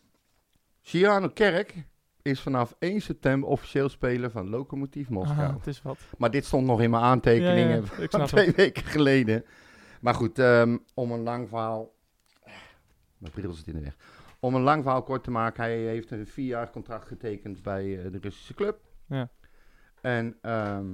Ciano 0.80 1.28
Kerk 1.28 1.74
is 2.22 2.40
vanaf 2.40 2.74
1 2.78 3.00
september 3.00 3.48
officieel 3.48 3.88
speler 3.88 4.30
van 4.30 4.48
Lokomotief 4.48 5.08
Moskou. 5.08 5.40
Ah, 5.48 5.54
het 5.56 5.66
is 5.66 5.82
wat. 5.82 5.98
Maar 6.18 6.30
dit 6.30 6.44
stond 6.44 6.66
nog 6.66 6.80
in 6.80 6.90
mijn 6.90 7.02
aantekeningen 7.02 7.68
Ja, 7.82 7.90
ja, 7.96 8.02
ik 8.02 8.10
van 8.10 8.26
twee 8.26 8.46
het. 8.46 8.56
weken 8.56 8.84
geleden. 8.84 9.44
Maar 10.00 10.14
goed, 10.14 10.38
ehm, 10.38 10.76
om 10.94 11.12
een 11.12 11.22
lang 11.22 11.48
verhaal... 11.48 11.94
Mijn 13.18 13.32
bril 13.32 13.52
zit 13.52 13.66
in 13.66 13.72
de 13.72 13.80
weg. 13.80 13.96
Om 14.40 14.54
een 14.54 14.62
lang 14.62 14.82
verhaal 14.82 15.02
kort 15.02 15.24
te 15.24 15.30
maken, 15.30 15.62
hij 15.62 15.76
heeft 15.78 16.10
een 16.10 16.26
vier 16.26 16.46
jaar 16.46 16.70
contract 16.70 17.06
getekend 17.06 17.62
bij 17.62 18.04
eh, 18.04 18.12
de 18.12 18.18
Russische 18.18 18.54
club. 18.54 18.78
Ja. 19.06 19.28
En 20.00 20.36
ehm, 20.42 20.86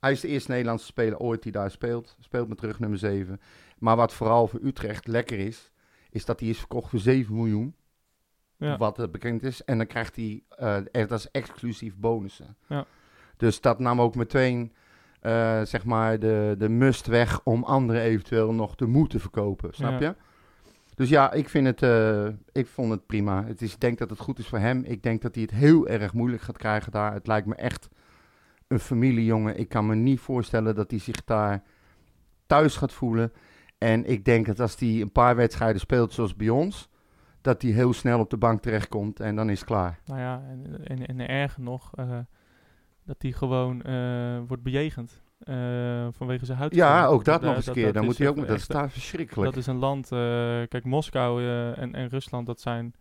hij 0.00 0.12
is 0.12 0.20
de 0.20 0.28
eerste 0.28 0.50
Nederlandse 0.50 0.86
speler 0.86 1.18
ooit 1.18 1.42
die 1.42 1.52
daar 1.52 1.70
speelt. 1.70 2.16
Speelt 2.20 2.48
met 2.48 2.58
terug 2.58 2.78
nummer 2.80 2.98
7. 2.98 3.40
Maar 3.78 3.96
wat 3.96 4.12
vooral 4.12 4.46
voor 4.46 4.60
Utrecht 4.62 5.06
lekker 5.06 5.38
is, 5.38 5.70
is 6.10 6.24
dat 6.24 6.40
hij 6.40 6.48
is 6.48 6.58
verkocht 6.58 6.90
voor 6.90 6.98
7 6.98 7.34
miljoen. 7.34 7.76
Ja. 8.56 8.76
Wat 8.76 8.98
eh, 8.98 9.08
bekend 9.08 9.42
is. 9.42 9.64
En 9.64 9.76
dan 9.78 9.86
krijgt 9.86 10.16
hij, 10.16 10.42
eh, 10.48 10.76
echt 10.92 11.12
als 11.12 11.30
exclusief 11.30 11.96
bonussen. 11.96 12.56
Ja. 12.68 12.86
Dus 13.36 13.60
dat 13.60 13.78
nam 13.78 14.00
ook 14.00 14.14
meteen, 14.14 14.72
zeg 15.62 15.84
maar, 15.84 16.18
de, 16.18 16.54
de 16.58 16.68
must 16.68 17.06
weg 17.06 17.40
om 17.44 17.64
anderen 17.64 18.02
eventueel 18.02 18.52
nog 18.52 18.76
te 18.76 18.86
moeten 18.86 19.20
verkopen. 19.20 19.74
Snap 19.74 20.00
Ja. 20.00 20.08
je? 20.08 20.14
Dus 20.94 21.08
ja, 21.08 21.32
ik, 21.32 21.48
vind 21.48 21.66
het, 21.66 21.82
eh, 21.82 22.26
ik 22.52 22.66
vond 22.66 22.90
het 22.90 23.06
prima. 23.06 23.44
Het 23.44 23.62
is, 23.62 23.72
ik 23.72 23.80
denk 23.80 23.98
dat 23.98 24.10
het 24.10 24.18
goed 24.18 24.38
is 24.38 24.48
voor 24.48 24.58
hem. 24.58 24.84
Ik 24.84 25.02
denk 25.02 25.22
dat 25.22 25.34
hij 25.34 25.42
het 25.42 25.52
heel 25.52 25.88
erg 25.88 26.12
moeilijk 26.12 26.42
gaat 26.42 26.58
krijgen 26.58 26.92
daar. 26.92 27.12
Het 27.12 27.26
lijkt 27.26 27.46
me 27.46 27.54
echt 27.54 27.88
een 28.68 28.80
familiejongen. 28.80 29.58
Ik 29.58 29.68
kan 29.68 29.86
me 29.86 29.94
niet 29.94 30.20
voorstellen 30.20 30.74
dat 30.74 30.90
hij 30.90 31.00
zich 31.00 31.24
daar 31.24 31.62
thuis 32.46 32.76
gaat 32.76 32.92
voelen. 32.92 33.32
En 33.78 34.04
ik 34.04 34.24
denk 34.24 34.46
dat 34.46 34.60
als 34.60 34.78
hij 34.78 35.00
een 35.00 35.12
paar 35.12 35.36
wedstrijden 35.36 35.80
speelt 35.80 36.12
zoals 36.12 36.36
bij 36.36 36.48
ons, 36.48 36.88
dat 37.40 37.62
hij 37.62 37.70
heel 37.70 37.92
snel 37.92 38.18
op 38.18 38.30
de 38.30 38.36
bank 38.36 38.62
terechtkomt 38.62 39.20
en 39.20 39.36
dan 39.36 39.50
is 39.50 39.58
het 39.58 39.68
klaar. 39.68 40.00
Nou 40.04 40.20
ja, 40.20 40.42
en, 40.48 40.84
en, 40.84 41.06
en 41.06 41.28
erger 41.28 41.62
nog, 41.62 41.90
eh, 41.94 42.18
dat 43.04 43.16
hij 43.18 43.32
gewoon 43.32 43.82
eh, 43.82 44.38
wordt 44.46 44.62
bejegend. 44.62 45.22
Eh, 45.44 46.06
vanwege 46.12 46.44
zijn 46.44 46.58
huid. 46.58 46.74
Ja, 46.74 47.06
ook 47.06 47.24
dat 47.24 47.42
nog 47.42 47.54
eens 47.56 47.66
een 47.66 47.72
keer. 47.72 47.92
Dan 47.92 48.02
is 48.02 48.08
moet 48.08 48.18
hij 48.18 48.28
ook, 48.28 48.36
echt- 48.36 48.46
dat 48.46 48.56
echt- 48.56 48.70
daar 48.72 48.90
verschrikkelijk. 48.90 49.50
Dat 49.50 49.60
is 49.60 49.66
een 49.66 49.76
land, 49.78 50.12
eh, 50.12 50.18
kijk, 50.68 50.84
Moskou 50.84 51.42
eh, 51.42 51.78
en, 51.78 51.94
en 51.94 52.08
Rusland, 52.08 52.46
dat 52.46 52.60
zijn, 52.60 52.94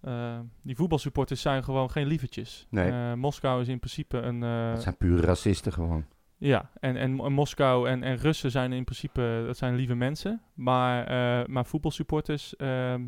eh, 0.00 0.38
die 0.62 0.76
voetbalsupporters 0.76 1.40
zijn 1.40 1.64
gewoon 1.64 1.90
geen 1.90 2.06
lievertjes. 2.06 2.66
Nee. 2.70 2.90
Eh, 2.90 3.12
Moskou 3.12 3.60
is 3.60 3.68
in 3.68 3.78
principe 3.78 4.18
een, 4.18 4.42
eh, 4.42 4.70
dat 4.72 4.82
zijn 4.82 4.96
pure 4.96 5.22
racisten 5.26 5.72
gewoon. 5.72 6.04
ja, 6.38 6.70
en, 6.80 6.96
en, 6.96 7.18
en 7.20 7.32
Moskou 7.32 7.88
en, 7.88 8.02
en 8.02 8.16
Russen 8.16 8.50
zijn 8.50 8.72
in 8.72 8.84
principe, 8.84 9.42
dat 9.46 9.56
zijn 9.56 9.74
lieve 9.74 9.94
mensen. 9.94 10.40
Maar, 10.54 11.06
eh, 11.06 11.46
maar 11.46 11.64
voetbalsupporters, 11.66 12.56
ehm, 12.56 13.02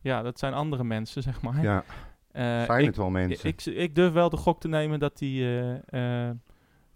ja, 0.00 0.22
dat 0.22 0.38
zijn 0.38 0.54
andere 0.54 0.84
mensen, 0.84 1.22
zeg 1.28 1.42
maar. 1.42 1.62
Ja, 1.62 1.84
Eh, 2.32 2.42
zijn 2.64 2.80
ik, 2.80 2.86
het 2.86 2.96
wel 2.96 3.10
mensen. 3.10 3.48
ik, 3.48 3.64
ik 3.64 3.94
durf 3.94 4.12
wel 4.12 4.30
de 4.30 4.36
gok 4.36 4.60
te 4.60 4.68
nemen 4.68 4.98
dat 4.98 5.20
eh, 5.20 6.28
eh, 6.28 6.36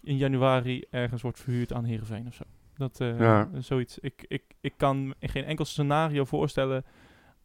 in 0.07 0.17
januari 0.17 0.83
ergens 0.89 1.21
wordt 1.21 1.39
verhuurd 1.39 1.73
aan 1.73 1.83
Heerenveen 1.83 2.27
of 2.27 2.33
zo. 2.33 2.43
Dat, 2.77 2.99
eh, 3.01 3.19
Ja. 3.19 3.49
Zoiets. 3.59 3.99
Ik, 3.99 4.25
ik, 4.27 4.43
ik 4.61 4.73
kan 4.77 5.13
in 5.19 5.29
geen 5.29 5.43
enkel 5.43 5.65
scenario 5.65 6.25
voorstellen 6.25 6.85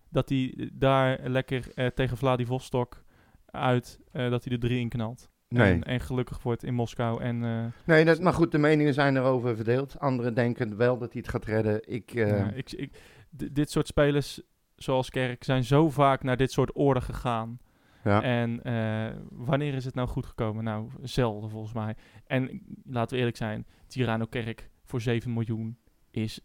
dat 0.09 0.29
hij 0.29 0.71
daar 0.73 1.19
lekker 1.29 1.65
eh, 1.75 1.87
tegen 1.87 2.17
Vladivostok 2.17 3.03
uit, 3.47 4.01
eh, 4.13 4.31
dat 4.31 4.45
hij 4.45 4.53
er 4.53 4.59
drie 4.61 4.81
in 4.81 4.89
knalt. 4.89 5.31
nee. 5.49 5.73
En, 5.73 5.83
en 5.83 6.01
gelukkig 6.01 6.43
wordt 6.43 6.65
in 6.65 6.75
Moskou. 6.75 7.23
En, 7.23 7.45
eh, 7.45 7.65
nee, 7.85 8.05
dat, 8.05 8.21
maar 8.21 8.33
goed, 8.33 8.53
de 8.53 8.59
meningen 8.59 8.95
zijn 8.95 9.17
erover 9.17 9.57
verdeeld. 9.57 9.99
Anderen 9.99 10.35
denken 10.35 10.77
wel 10.77 10.99
dat 10.99 11.13
hij 11.13 11.21
het 11.21 11.31
gaat 11.31 11.45
redden. 11.45 11.81
Ik, 11.93 12.15
eh, 12.15 12.29
ja, 12.39 12.51
ik, 12.51 12.73
ik, 12.73 12.93
dit 13.31 13.71
soort 13.71 13.87
spelers, 13.87 14.41
zoals 14.77 15.11
Kerk, 15.11 15.45
zijn 15.45 15.65
zo 15.65 15.91
vaak 15.91 16.23
naar 16.23 16.37
dit 16.37 16.53
soort 16.53 16.77
oorden 16.77 17.03
gegaan. 17.03 17.59
Ja. 18.05 18.23
En 18.23 18.63
eh, 18.63 19.17
wanneer 19.31 19.75
is 19.75 19.85
het 19.85 19.95
nou 19.95 20.09
goed 20.09 20.27
gekomen? 20.27 20.65
Nou, 20.65 20.89
zelden 21.03 21.51
volgens 21.51 21.73
mij. 21.73 21.97
En 22.27 22.63
laten 22.85 23.11
we 23.11 23.19
eerlijk 23.19 23.37
zijn, 23.37 23.67
Tirano 23.87 24.25
Kerk 24.25 24.71
voor 24.85 25.01
7 25.01 25.33
miljoen 25.33 25.79
is 26.11 26.41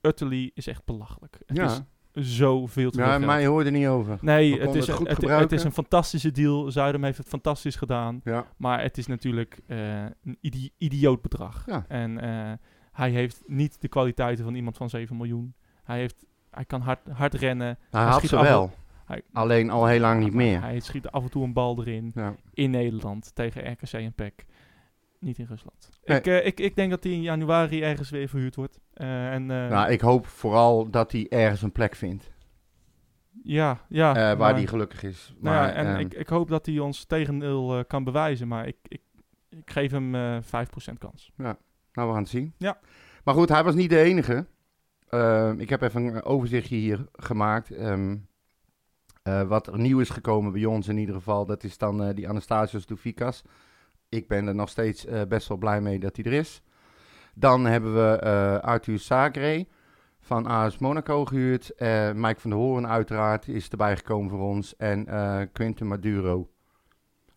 utterly 0.00 0.50
is 0.54 0.66
echt 0.66 0.84
belachelijk. 0.84 1.38
Het 1.46 1.56
ja. 1.56 1.64
is 1.64 1.82
zoveel 2.12 2.90
te 2.90 2.98
veel 2.98 3.06
ja, 3.06 3.18
mij 3.18 3.46
hoorde 3.46 3.70
niet 3.70 3.86
over. 3.86 4.18
Nee, 4.20 4.60
het 4.60 4.74
is, 4.74 4.86
het 4.86 4.96
goed 4.96 5.06
het, 5.06 5.16
het 5.16 5.24
gebruiken. 5.24 5.56
is 5.56 5.64
een 5.64 5.72
fantastische 5.72 6.30
deal. 6.30 6.70
Zuidam 6.70 7.04
heeft 7.04 7.18
het 7.18 7.28
fantastisch 7.28 7.76
gedaan. 7.76 8.20
Ja. 8.24 8.46
Maar 8.56 8.82
het 8.82 8.98
is 8.98 9.06
natuurlijk 9.06 9.60
eh, 9.66 10.02
een 10.04 10.38
idi- 10.40 10.70
idioot 10.78 11.22
bedrag. 11.22 11.62
Ja. 11.66 11.84
En 11.88 12.20
eh, 12.20 12.52
hij 12.92 13.10
heeft 13.10 13.42
niet 13.46 13.80
de 13.80 13.88
kwaliteiten 13.88 14.44
van 14.44 14.54
iemand 14.54 14.76
van 14.76 14.90
7 14.90 15.16
miljoen. 15.16 15.54
Hij, 15.84 15.98
heeft, 15.98 16.24
hij 16.50 16.64
kan 16.64 16.80
hard, 16.80 17.08
hard 17.08 17.34
rennen. 17.34 17.78
Hij 17.90 18.04
had 18.04 18.18
schiet 18.18 18.28
ze 18.30 18.40
wel. 18.42 18.72
Hij- 19.12 19.22
Alleen 19.32 19.70
al 19.70 19.86
heel 19.86 20.00
lang 20.00 20.20
niet 20.24 20.34
meer. 20.34 20.60
Hij 20.60 20.80
schiet 20.80 21.08
af 21.08 21.22
en 21.22 21.30
toe 21.30 21.44
een 21.44 21.52
bal 21.52 21.78
erin 21.80 22.10
Ja. 22.14 22.34
in 22.52 22.70
Nederland 22.70 23.34
tegen 23.34 23.70
RKC 23.72 23.92
en 23.92 24.12
PEC. 24.12 24.44
Niet 25.20 25.38
in 25.38 25.46
Rusland. 25.48 25.90
Nee. 26.04 26.18
Ik, 26.18 26.26
eh, 26.26 26.46
ik, 26.46 26.60
ik 26.60 26.76
denk 26.76 26.90
dat 26.90 27.04
hij 27.04 27.12
in 27.12 27.22
januari 27.22 27.82
ergens 27.82 28.10
weer 28.10 28.28
verhuurd 28.28 28.54
wordt. 28.56 28.78
Eh, 28.94 29.32
en, 29.32 29.50
eh, 29.50 29.68
Nou, 29.68 29.90
ik 29.90 30.00
hoop 30.00 30.26
vooral 30.26 30.90
dat 30.90 31.12
hij 31.12 31.26
ergens 31.28 31.62
een 31.62 31.72
plek 31.72 31.94
vindt. 31.96 32.30
ja, 33.42 33.78
ja. 33.88 34.12
waar 34.14 34.36
maar- 34.36 34.54
hij 34.54 34.66
gelukkig 34.66 35.02
is. 35.02 35.34
Nou 35.40 35.56
Maar, 35.56 35.68
ja, 35.68 35.72
en 35.74 35.86
ehm, 35.86 35.98
ik, 35.98 36.14
ik 36.14 36.28
hoop 36.28 36.48
dat 36.48 36.66
hij 36.66 36.78
ons 36.78 37.04
tegendeel 37.04 37.84
kan 37.86 38.04
bewijzen. 38.04 38.48
Maar 38.48 38.66
ik, 38.66 38.76
ik, 38.88 39.00
ik 39.48 39.70
geef 39.70 39.90
hem 39.90 40.14
eh 40.14 40.36
5% 40.42 40.98
kans. 40.98 41.32
Nou, 41.36 41.56
we 41.92 42.00
gaan 42.00 42.16
het 42.16 42.28
zien. 42.28 42.54
Ja. 42.58 42.78
Maar 43.24 43.34
goed, 43.34 43.48
hij 43.48 43.64
was 43.64 43.74
niet 43.74 43.90
de 43.90 44.00
enige. 44.00 44.46
Ehm, 45.08 45.60
ik 45.60 45.68
heb 45.68 45.82
even 45.82 46.02
een 46.04 46.22
overzichtje 46.22 46.76
hier 46.76 47.06
gemaakt. 47.12 47.70
Ehm, 47.70 48.16
eh, 49.22 49.42
wat 49.42 49.66
er 49.66 49.78
nieuw 49.78 50.00
is 50.00 50.10
gekomen 50.10 50.52
bij 50.52 50.64
ons 50.64 50.88
in 50.88 50.96
ieder 50.98 51.14
geval, 51.14 51.46
dat 51.46 51.64
is 51.64 51.78
dan 51.78 52.02
eh, 52.02 52.14
die 52.14 52.28
Anastasios 52.28 52.86
Doufikas. 52.86 53.42
Ik 54.08 54.28
ben 54.28 54.46
er 54.46 54.54
nog 54.54 54.68
steeds 54.68 55.06
eh, 55.06 55.22
best 55.28 55.48
wel 55.48 55.58
blij 55.58 55.80
mee 55.80 55.98
dat 55.98 56.16
hij 56.16 56.24
er 56.24 56.32
is. 56.32 56.62
Dan 57.34 57.64
hebben 57.64 57.94
we 57.94 58.20
Arthur 58.62 58.98
Sagre 58.98 59.66
van 60.20 60.46
AS 60.46 60.78
Monaco 60.78 61.24
gehuurd. 61.24 61.74
Eh, 61.74 62.12
Mike 62.12 62.40
van 62.40 62.50
der 62.50 62.58
Hoorn 62.58 62.86
uiteraard 62.86 63.48
is 63.48 63.68
erbij 63.68 63.96
gekomen 63.96 64.30
voor 64.30 64.40
ons. 64.40 64.76
En 64.76 65.06
Quinten 65.52 65.86
Maduro. 65.86 66.50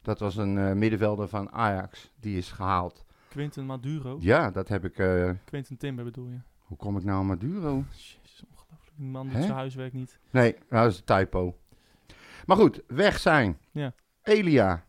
Dat 0.01 0.19
was 0.19 0.35
een 0.35 0.77
middenvelder 0.77 1.27
van 1.27 1.51
Ajax. 1.51 2.11
Die 2.19 2.37
is 2.37 2.51
gehaald. 2.51 3.05
Quinten 3.29 3.65
Maduro. 3.65 4.17
Ja, 4.19 4.51
dat 4.51 4.67
heb 4.67 4.85
ik. 4.85 4.93
Quinten 5.45 5.77
Timber 5.77 6.03
bedoel 6.05 6.27
je. 6.27 6.37
hoe 6.59 6.77
kom 6.77 6.97
ik 6.97 7.03
nou 7.03 7.19
aan 7.19 7.25
Maduro? 7.25 7.83
Jezus, 7.89 8.43
ongelooflijk. 8.51 8.97
Die 8.97 9.07
man 9.07 9.25
doet 9.25 9.35
Hè? 9.35 9.41
zijn 9.41 9.53
huiswerk 9.53 9.93
niet. 9.93 10.19
Nee, 10.31 10.55
nou, 10.69 10.83
dat 10.83 10.91
is 10.91 10.97
een 11.05 11.17
typo. 11.19 11.55
Maar 12.45 12.57
goed, 12.57 12.81
weg 12.87 13.19
zijn. 13.19 13.57
Ja. 13.71 13.93
Elia, 14.21 14.83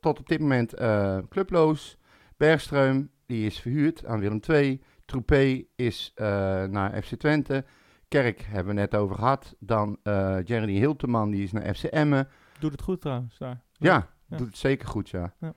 tot 0.00 0.18
op 0.18 0.28
dit 0.28 0.40
moment 0.40 0.74
eh, 0.74 1.18
clubloos. 1.28 1.98
Bergström, 2.36 3.08
die 3.26 3.46
is 3.46 3.58
verhuurd 3.60 4.06
aan 4.06 4.20
Willem 4.20 4.40
II. 4.48 4.82
Troepé 5.04 5.64
is 5.76 6.12
eh, 6.14 6.26
naar 6.64 7.02
FC 7.02 7.14
Twente. 7.14 7.64
Kerk 8.08 8.40
hebben 8.42 8.74
we 8.74 8.80
net 8.80 8.94
over 8.94 9.16
gehad. 9.16 9.54
Dan 9.58 9.98
eh 10.02 10.38
Jeremy 10.44 10.72
Hilteman, 10.72 11.30
die 11.30 11.42
is 11.42 11.52
naar 11.52 11.74
FC 11.74 11.82
Emmen. 11.84 12.28
Doet 12.58 12.72
het 12.72 12.82
goed 12.82 13.00
trouwens 13.00 13.38
daar. 13.38 13.60
Ja, 13.72 14.08
Ja. 14.26 14.36
doet 14.36 14.46
het 14.46 14.56
zeker 14.56 14.88
goed, 14.88 15.08
ja. 15.08 15.34
Ja. 15.40 15.54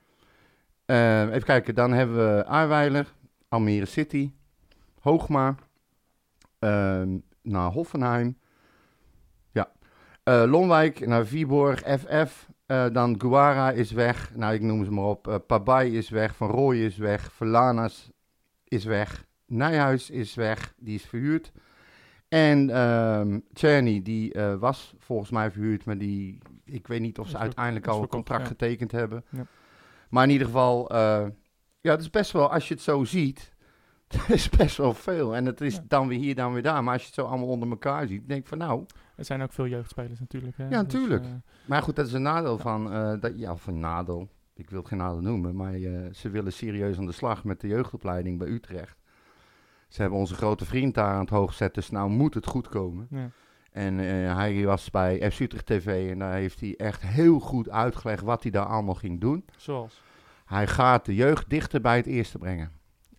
Even 1.28 1.44
kijken, 1.44 1.74
dan 1.74 1.92
hebben 1.92 2.16
we 2.36 2.44
Aarweiler, 2.46 3.12
Almere 3.48 3.84
City, 3.86 4.32
Hoogma, 5.00 5.54
ehm, 6.58 7.18
naar 7.42 7.70
Hoffenheim. 7.70 8.38
Ja. 10.28 10.42
Eh, 10.42 10.50
Lonwijk 10.50 11.06
naar 11.06 11.26
Viborg, 11.26 11.78
FF. 11.78 12.48
Eh, 12.66 12.86
dan 12.92 13.20
Guara 13.20 13.70
is 13.70 13.90
weg. 13.90 14.32
Nou, 14.34 14.54
ik 14.54 14.60
noem 14.60 14.84
ze 14.84 14.90
maar 14.90 15.04
op. 15.04 15.28
Eh 15.28 15.34
Pabai 15.46 15.96
is 15.96 16.08
weg. 16.08 16.36
Van 16.36 16.50
Rooij 16.50 16.84
is 16.84 16.96
weg. 16.96 17.32
Verlanas 17.32 18.10
is 18.64 18.84
weg. 18.84 19.26
Nijhuis 19.46 20.10
is 20.10 20.34
weg. 20.34 20.74
Die 20.76 20.94
is 20.94 21.04
verhuurd. 21.04 21.52
En 22.28 22.66
Czerny, 23.52 24.02
die 24.02 24.34
was 24.58 24.94
volgens 24.98 25.30
mij 25.30 25.50
verhuurd, 25.50 25.84
maar 25.84 25.98
die, 25.98 26.38
ik 26.64 26.86
weet 26.86 27.00
niet 27.00 27.18
of 27.18 27.28
ze 27.28 27.38
uiteindelijk 27.38 27.86
al 27.86 28.02
een 28.02 28.08
contract 28.08 28.42
ja. 28.42 28.48
getekend 28.48 28.92
hebben. 28.92 29.24
Ja. 29.30 29.46
Maar 30.08 30.24
in 30.24 30.30
ieder 30.30 30.46
geval, 30.46 30.94
ja, 31.80 31.90
het 31.90 32.00
is 32.00 32.10
best 32.10 32.32
wel, 32.32 32.52
als 32.52 32.68
je 32.68 32.74
het 32.74 32.82
zo 32.82 33.04
ziet, 33.04 33.52
het 34.08 34.28
is 34.28 34.48
best 34.48 34.76
wel 34.76 34.94
veel. 34.94 35.36
En 35.36 35.46
het 35.46 35.60
is 35.60 35.74
Ja. 35.74 35.84
dan 35.88 36.08
weer 36.08 36.18
hier, 36.18 36.34
dan 36.34 36.52
weer 36.52 36.62
daar. 36.62 36.84
Maar 36.84 36.92
als 36.92 37.02
je 37.02 37.06
het 37.08 37.16
zo 37.16 37.26
allemaal 37.26 37.48
onder 37.48 37.68
elkaar 37.70 38.06
ziet, 38.06 38.28
denk 38.28 38.40
ik 38.40 38.48
van 38.48 38.58
nou, 38.58 38.84
Er 39.18 39.24
zijn 39.24 39.42
ook 39.42 39.52
veel 39.52 39.66
jeugdspelers 39.66 40.20
natuurlijk. 40.20 40.56
Hè? 40.56 40.64
Ja, 40.64 40.68
natuurlijk. 40.70 41.24
eh, 41.24 41.30
Maar 41.64 41.82
goed, 41.82 41.96
dat 41.96 42.06
is 42.06 42.12
een 42.12 42.22
nadeel 42.22 42.56
Ja. 42.56 42.62
van, 42.62 42.92
eh, 42.92 43.12
dat, 43.20 43.32
ja, 43.38 43.54
een 43.66 43.80
nadeel. 43.80 44.28
Ik 44.54 44.70
wil 44.70 44.78
het 44.78 44.88
geen 44.88 44.98
nadeel 44.98 45.20
noemen, 45.20 45.56
maar 45.56 45.74
eh, 45.74 46.00
ze 46.12 46.30
willen 46.30 46.52
serieus 46.52 46.98
aan 46.98 47.06
de 47.06 47.12
slag 47.12 47.44
met 47.44 47.60
de 47.60 47.68
jeugdopleiding 47.68 48.38
bij 48.38 48.48
Utrecht. 48.48 48.96
Ze 49.88 50.00
hebben 50.00 50.18
onze 50.18 50.34
grote 50.34 50.64
vriend 50.64 50.94
daar 50.94 51.12
aan 51.12 51.20
het 51.20 51.30
hoog 51.30 51.54
zetten, 51.54 51.82
dus 51.82 51.90
nou 51.90 52.10
moet 52.10 52.34
het 52.34 52.46
goed 52.46 52.68
komen. 52.68 53.06
ja. 53.10 53.30
En 53.72 53.98
eh, 54.00 54.34
hij 54.36 54.64
was 54.64 54.90
bij 54.90 55.30
FC 55.30 55.40
Utrecht 55.40 55.66
TV 55.66 56.10
en 56.10 56.18
daar 56.18 56.32
heeft 56.32 56.60
hij 56.60 56.74
echt 56.76 57.02
heel 57.02 57.40
goed 57.40 57.70
uitgelegd 57.70 58.22
wat 58.22 58.42
hij 58.42 58.50
daar 58.52 58.66
allemaal 58.66 58.94
ging 58.94 59.20
doen. 59.20 59.44
Zoals. 59.56 60.02
Hij 60.44 60.66
gaat 60.66 61.04
de 61.04 61.14
jeugd 61.14 61.50
dichter 61.50 61.80
bij 61.80 61.96
het 61.96 62.06
eerste 62.06 62.38
brengen. 62.38 62.70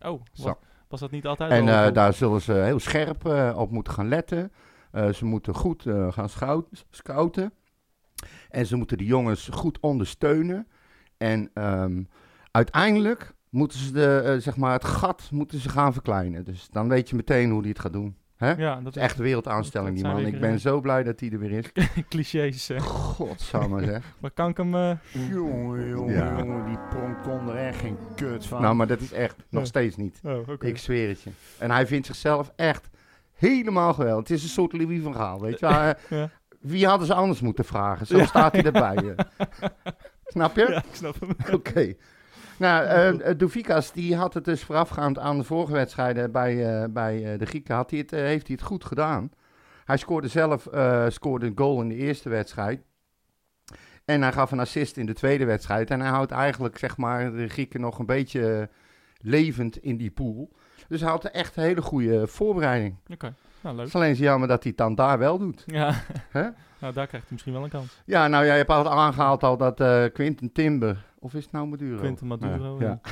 Oh, 0.02 0.22
Zo. 0.34 0.58
was 0.88 1.00
dat 1.00 1.12
niet 1.12 1.26
altijd 1.28 1.52
En 1.52 1.94
daar 1.94 2.14
zullen 2.14 2.42
ze 2.42 2.54
heel 2.54 2.80
scherp 2.80 3.26
op 3.56 3.72
moeten 3.72 3.94
gaan 3.94 4.08
letten. 4.08 4.52
Eh, 4.91 5.10
ze 5.10 5.25
moeten 5.25 5.54
goed 5.56 5.86
eh, 5.86 6.12
gaan 6.12 6.30
scout- 6.30 6.86
scouten. 6.89 7.54
En 8.49 8.65
ze 8.65 8.75
moeten 8.75 8.97
de 8.97 9.06
jongens 9.06 9.49
goed 9.52 9.80
ondersteunen. 9.80 10.67
En 11.17 11.49
ehm, 11.54 12.04
uiteindelijk 12.52 13.34
moeten 13.49 13.80
ze 13.80 13.91
de, 13.91 14.21
eh, 14.25 14.38
zeg 14.41 14.58
maar 14.58 14.71
het 14.73 14.84
gat 14.86 15.30
moeten 15.32 15.60
ze 15.60 15.69
gaan 15.69 15.93
verkleinen. 15.93 16.43
Dus 16.45 16.67
dan 16.71 16.89
weet 16.89 17.10
je 17.10 17.15
meteen 17.15 17.49
hoe 17.52 17.60
hij 17.60 17.69
het 17.69 17.80
gaat 17.80 17.93
doen. 17.93 18.17
Hè? 18.36 18.52
Ja, 18.52 18.82
dat 18.82 18.95
is 18.95 19.02
echt 19.02 19.17
een 19.17 19.23
wereldaanstelling, 19.23 20.02
dat 20.02 20.13
die 20.13 20.23
man. 20.23 20.34
Ik 20.34 20.39
ben 20.39 20.60
zo 20.60 20.82
blij 20.82 21.04
dat 21.04 21.19
hij 21.19 21.30
er 21.32 21.39
weer 21.39 21.52
is. 21.52 21.71
clichés. 22.10 22.69
eh. 22.69 22.80
Godsamme 22.82 23.84
zeg. 23.86 24.13
Maar 24.21 24.32
kan 24.32 24.49
ik 24.49 24.58
hem... 24.58 24.71
Jongen, 25.32 25.88
jongen, 25.89 26.13
Ja. 26.13 26.38
jongen, 26.39 26.65
die 26.65 26.78
pronk 26.89 27.23
kon 27.23 27.49
er 27.49 27.56
echt 27.56 27.80
geen 27.80 27.97
kut 28.15 28.45
van. 28.45 28.62
Nou, 28.62 28.75
maar 28.75 28.88
dat 28.88 28.99
is 29.02 29.12
echt 29.12 29.36
nog 29.49 29.62
Ja. 29.62 29.67
steeds 29.67 29.95
niet. 29.95 30.19
Oh. 30.23 30.47
Ik 30.60 30.78
zweer 30.78 31.08
het 31.08 31.21
je. 31.21 31.30
En 31.58 31.71
hij 31.71 31.88
vindt 31.88 32.06
zichzelf 32.08 32.52
echt 32.56 32.89
helemaal 33.39 33.93
geweldig. 33.93 34.28
Het 34.28 34.38
is 34.38 34.43
een 34.43 34.49
soort 34.49 34.73
Louis 34.73 35.02
van 35.04 35.15
Gaal, 35.15 35.41
weet 35.41 35.60
je. 35.60 35.65
Eh, 35.75 35.89
Ja. 36.10 36.30
Wie 36.60 36.88
hadden 36.88 37.08
ze 37.08 37.13
anders 37.13 37.41
moeten 37.41 37.65
vragen? 37.65 38.06
Zo 38.06 38.23
staat 38.25 38.52
hij 38.54 38.63
erbij. 38.71 38.95
eh. 38.95 39.47
Snap 40.25 40.56
je? 40.56 40.65
Ja, 40.69 40.78
ik 40.78 40.84
snap 40.95 41.15
hem. 41.19 41.30
Oké. 41.56 41.93
Nou, 42.58 42.86
eh, 42.86 43.30
eh, 43.30 43.38
Doufikas, 43.38 43.91
die 43.91 44.15
had 44.15 44.34
het 44.34 44.45
dus 44.45 44.63
voorafgaand 44.63 45.17
aan 45.19 45.38
de 45.38 45.43
vorige 45.43 45.71
wedstrijden 45.73 46.32
bij, 46.32 46.86
bij 46.91 47.38
de 47.38 47.45
Grieken, 47.45 47.75
had 47.75 47.89
hij 47.89 47.99
het, 47.99 48.12
heeft 48.12 48.47
hij 48.47 48.56
het 48.60 48.65
goed 48.67 48.86
gedaan. 48.86 49.32
Hij 49.86 49.97
scoorde 49.97 50.28
zelf 50.28 50.67
scoorde 51.08 51.45
een 51.45 51.58
goal 51.58 51.82
in 51.82 51.88
de 51.89 51.95
eerste 51.95 52.30
wedstrijd. 52.30 52.82
En 54.06 54.21
hij 54.21 54.32
gaf 54.32 54.52
een 54.52 54.60
assist 54.60 54.97
in 54.97 55.06
de 55.06 55.13
tweede 55.13 55.45
wedstrijd. 55.45 55.89
En 55.89 55.99
hij 55.99 56.10
houdt 56.10 56.32
eigenlijk, 56.32 56.78
zeg 56.78 56.97
maar, 56.97 57.32
de 57.32 57.47
Grieken 57.47 57.82
nog 57.82 57.99
een 57.99 58.06
beetje 58.06 58.69
levend 59.21 59.77
in 59.77 59.97
die 59.97 60.12
pool. 60.12 60.49
Dus 60.88 61.01
hij 61.01 61.10
had 61.10 61.25
echt 61.25 61.55
een 61.55 61.63
hele 61.63 61.82
goede 61.82 62.27
voorbereiding. 62.27 62.95
Oké, 63.08 63.25
nou 63.25 63.36
Het 63.62 63.75
leuk. 63.75 63.86
is 63.86 63.95
alleen 63.95 64.15
zo 64.15 64.23
jammer 64.23 64.47
dat 64.47 64.62
hij 64.63 64.69
het 64.71 64.77
dan 64.79 64.95
daar 64.95 65.17
wel 65.17 65.38
doet. 65.38 65.63
Ja, 65.65 65.93
nou 66.79 66.93
daar 66.93 67.08
krijgt 67.08 67.12
hij 67.12 67.23
misschien 67.29 67.53
wel 67.53 67.63
een 67.63 67.69
kans. 67.69 68.01
Ja, 68.05 68.27
nou 68.27 68.45
ja, 68.45 68.51
je 68.51 68.58
hebt 68.58 68.69
al 68.69 68.89
aangehaald 68.89 69.43
al 69.43 69.58
dat 69.58 69.79
eh 69.79 70.05
Quinten 70.13 70.51
Timber, 70.51 71.05
of 71.19 71.34
is 71.34 71.43
het 71.43 71.51
nou 71.51 71.67
Maduro? 71.67 71.97
Quinten 71.97 72.27
Maduro, 72.27 72.77
Ja, 72.79 72.86
ja. 72.86 72.99
ja. 73.03 73.12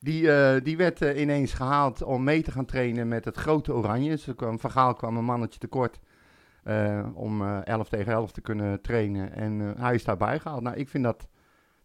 Die, 0.00 0.32
eh, 0.32 0.64
die 0.64 0.76
werd 0.76 1.02
eh, 1.02 1.20
ineens 1.20 1.52
gehaald 1.52 2.02
om 2.02 2.24
mee 2.24 2.42
te 2.42 2.50
gaan 2.50 2.64
trainen 2.64 3.08
met 3.08 3.24
het 3.24 3.36
grote 3.36 3.72
Oranje. 3.74 4.10
Dus 4.10 4.28
kwam, 4.36 4.58
Van 4.58 4.70
Gaal 4.70 4.94
kwam 4.94 5.16
een 5.16 5.24
mannetje 5.24 5.58
tekort 5.58 6.00
om 7.14 7.42
eh 7.42 7.66
11 7.66 7.88
tegen 7.88 8.12
11 8.12 8.32
te 8.32 8.40
kunnen 8.40 8.80
trainen. 8.80 9.32
En 9.32 9.74
hij 9.78 9.94
is 9.94 10.04
daarbij 10.04 10.38
gehaald. 10.38 10.62
Nou, 10.62 10.76
ik 10.76 10.88
vind 10.88 11.04
dat, 11.04 11.28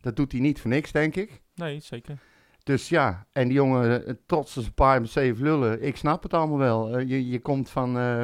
dat 0.02 0.16
doet 0.16 0.32
hij 0.32 0.42
niet 0.42 0.62
voor 0.62 0.70
niks, 0.70 0.92
denk 0.92 1.16
ik. 1.16 1.42
Nee, 1.56 1.80
zeker. 1.80 2.18
Dus 2.66 2.90
ja, 2.90 3.26
en 3.32 3.48
die 3.48 3.58
jongen, 3.58 4.06
eh, 4.06 4.14
trots 4.26 4.56
als 4.56 4.66
een 4.66 4.74
paar 4.74 5.02
met 5.02 5.10
zeven 5.10 5.44
lullen, 5.44 5.84
ik 5.84 5.98
snap 5.98 6.24
het 6.24 6.34
allemaal 6.34 6.58
wel. 6.58 6.98
Eh, 6.98 7.08
je, 7.10 7.28
je 7.28 7.40
komt 7.40 7.70
van, 7.70 7.98
eh, 7.98 8.24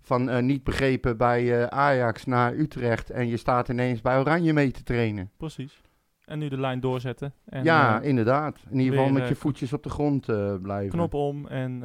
van 0.00 0.46
niet 0.46 0.64
begrepen 0.64 1.16
bij 1.16 1.70
Ajax 1.70 2.24
naar 2.24 2.54
Utrecht 2.54 3.10
en 3.10 3.28
je 3.28 3.36
staat 3.36 3.68
ineens 3.68 4.00
bij 4.00 4.18
Oranje 4.18 4.52
mee 4.52 4.70
te 4.70 4.82
trainen. 4.82 5.30
Precies. 5.36 5.80
En 6.24 6.38
nu 6.38 6.48
de 6.48 6.60
lijn 6.60 6.80
doorzetten. 6.80 7.32
En, 7.44 7.64
ja, 7.64 8.00
inderdaad. 8.00 8.58
In 8.70 8.78
ieder 8.78 8.98
geval 8.98 9.12
met 9.12 9.28
je 9.28 9.34
voetjes 9.34 9.72
op 9.72 9.82
de 9.82 9.90
grond 9.90 10.26
blijven. 10.62 10.90
knop 10.90 11.14
om 11.14 11.46
en, 11.46 11.82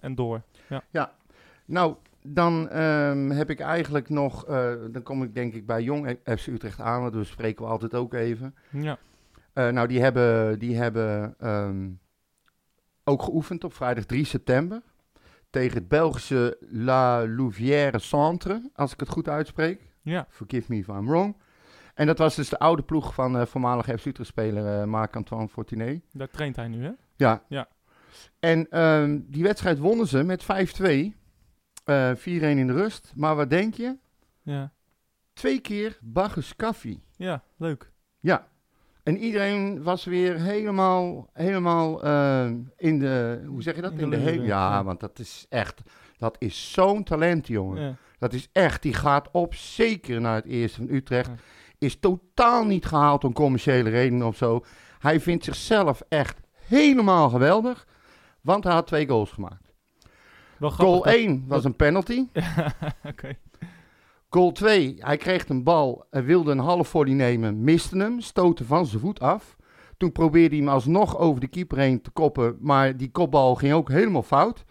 en 0.00 0.14
door. 0.14 0.42
Nou, 1.64 1.94
dan 2.22 2.68
ehm, 2.68 3.30
heb 3.30 3.50
ik 3.50 3.60
eigenlijk 3.60 4.08
nog, 4.08 4.44
dan 4.90 5.02
kom 5.02 5.22
ik 5.22 5.34
denk 5.34 5.54
ik 5.54 5.66
bij 5.66 5.82
Jong 5.82 6.18
FC 6.24 6.46
Utrecht 6.46 6.80
aan, 6.80 7.00
want 7.00 7.14
we 7.14 7.24
spreken 7.24 7.64
we 7.64 7.70
altijd 7.70 7.94
ook 7.94 8.14
even. 8.14 8.54
Ja, 8.70 8.98
Eh, 9.52 9.68
nou, 9.68 9.88
die 9.88 10.00
hebben, 10.00 10.58
die 10.58 10.76
hebben 10.76 11.34
ehm, 11.38 11.88
ook 13.04 13.22
geoefend 13.22 13.64
op 13.64 13.74
vrijdag 13.74 14.04
3 14.04 14.24
september. 14.24 14.82
Tegen 15.50 15.78
het 15.78 15.88
Belgische 15.88 16.58
La 16.60 17.26
Louvière 17.26 17.98
Centre, 17.98 18.70
als 18.74 18.92
ik 18.92 19.00
het 19.00 19.08
goed 19.08 19.28
uitspreek. 19.28 19.92
ja. 20.02 20.26
Forgive 20.28 20.72
me 20.72 20.78
if 20.78 20.86
I'm 20.88 21.06
wrong. 21.06 21.36
En 21.94 22.06
dat 22.06 22.18
was 22.18 22.34
dus 22.36 22.48
de 22.48 22.58
oude 22.58 22.82
ploeg 22.82 23.14
van 23.14 23.36
eh 23.38 23.46
voormalige 23.46 23.98
FC 23.98 24.04
Utrecht-speler 24.06 24.80
eh 24.80 24.86
Marc-Antoine 24.86 25.48
Fortuné. 25.48 26.00
daar 26.12 26.28
traint 26.30 26.56
hij 26.56 26.68
nu, 26.68 26.84
hè? 26.84 26.90
Ja. 27.16 27.42
Ja. 27.48 27.68
En 28.40 28.70
ehm, 28.70 29.20
die 29.26 29.42
wedstrijd 29.42 29.78
wonnen 29.78 30.06
ze 30.06 30.22
met 30.22 30.42
5-2. 30.42 31.14
eh 31.84 32.14
4-1 32.14 32.58
in 32.58 32.66
de 32.66 32.72
rust. 32.72 33.12
Maar 33.16 33.36
wat 33.36 33.50
denk 33.50 33.74
je? 33.74 33.96
Ja, 34.42 34.72
Twee 35.32 35.60
keer 35.60 35.98
Bagus 36.02 36.56
Kaffi. 36.56 37.02
ja 37.16 37.42
leuk. 37.56 37.90
Ja. 38.20 38.48
En 39.02 39.18
iedereen 39.18 39.82
was 39.82 40.04
weer 40.04 40.40
helemaal, 40.40 41.30
helemaal 41.32 42.02
eh, 42.02 42.50
in 42.76 42.98
de, 42.98 43.44
hoe 43.46 43.62
zeg 43.62 43.74
je 43.74 43.80
dat? 43.82 43.92
In 43.92 43.98
In 44.00 44.10
de 44.10 44.24
de, 44.24 44.40
ja, 44.42 44.84
want 44.84 45.00
dat 45.00 45.18
is 45.18 45.46
echt, 45.48 45.80
dat 46.18 46.36
is 46.38 46.72
zo'n 46.72 47.04
talent, 47.04 47.46
jongen. 47.46 47.82
Ja. 47.82 47.94
Dat 48.18 48.32
is 48.32 48.48
echt, 48.52 48.82
die 48.82 48.94
gaat 48.94 49.28
op 49.32 49.54
zeker 49.54 50.20
naar 50.20 50.34
het 50.34 50.44
eerste 50.44 50.76
van 50.76 50.94
Utrecht. 50.94 51.28
Ja. 51.28 51.34
Is 51.78 51.98
totaal 52.00 52.64
niet 52.64 52.86
gehaald 52.86 53.24
om 53.24 53.32
commerciële 53.32 53.90
redenen 53.90 54.26
of 54.26 54.36
zo. 54.36 54.64
Hij 54.98 55.20
vindt 55.20 55.44
zichzelf 55.44 56.02
echt 56.08 56.40
helemaal 56.66 57.28
geweldig, 57.28 57.86
want 58.40 58.64
hij 58.64 58.72
had 58.72 58.86
twee 58.86 59.08
goals 59.08 59.30
gemaakt. 59.30 59.72
Goal 60.60 61.02
dat- 61.02 61.12
1 61.14 61.44
was 61.46 61.64
een 61.64 61.76
penalty. 61.76 62.26
Oké. 63.04 63.36
Goal 64.30 64.52
2, 64.52 64.94
hij 64.98 65.16
kreeg 65.16 65.48
een 65.48 65.62
bal, 65.64 66.06
hij 66.10 66.24
wilde 66.24 66.50
een 66.50 66.58
half 66.58 66.88
volley 66.88 67.12
nemen, 67.14 67.64
miste 67.64 67.96
hem, 67.98 68.20
stootte 68.20 68.64
van 68.64 68.86
zijn 68.86 69.00
voet 69.00 69.20
af. 69.20 69.56
Toen 69.96 70.12
probeerde 70.12 70.56
hij 70.56 70.64
hem 70.64 70.74
alsnog 70.74 71.18
over 71.18 71.40
de 71.40 71.48
keeper 71.48 71.78
heen 71.78 72.02
te 72.02 72.10
koppen, 72.10 72.56
maar 72.60 72.96
die 72.96 73.10
kopbal 73.10 73.54
ging 73.54 73.72
ook 73.72 73.88
helemaal 73.90 74.22
fout. 74.22 74.64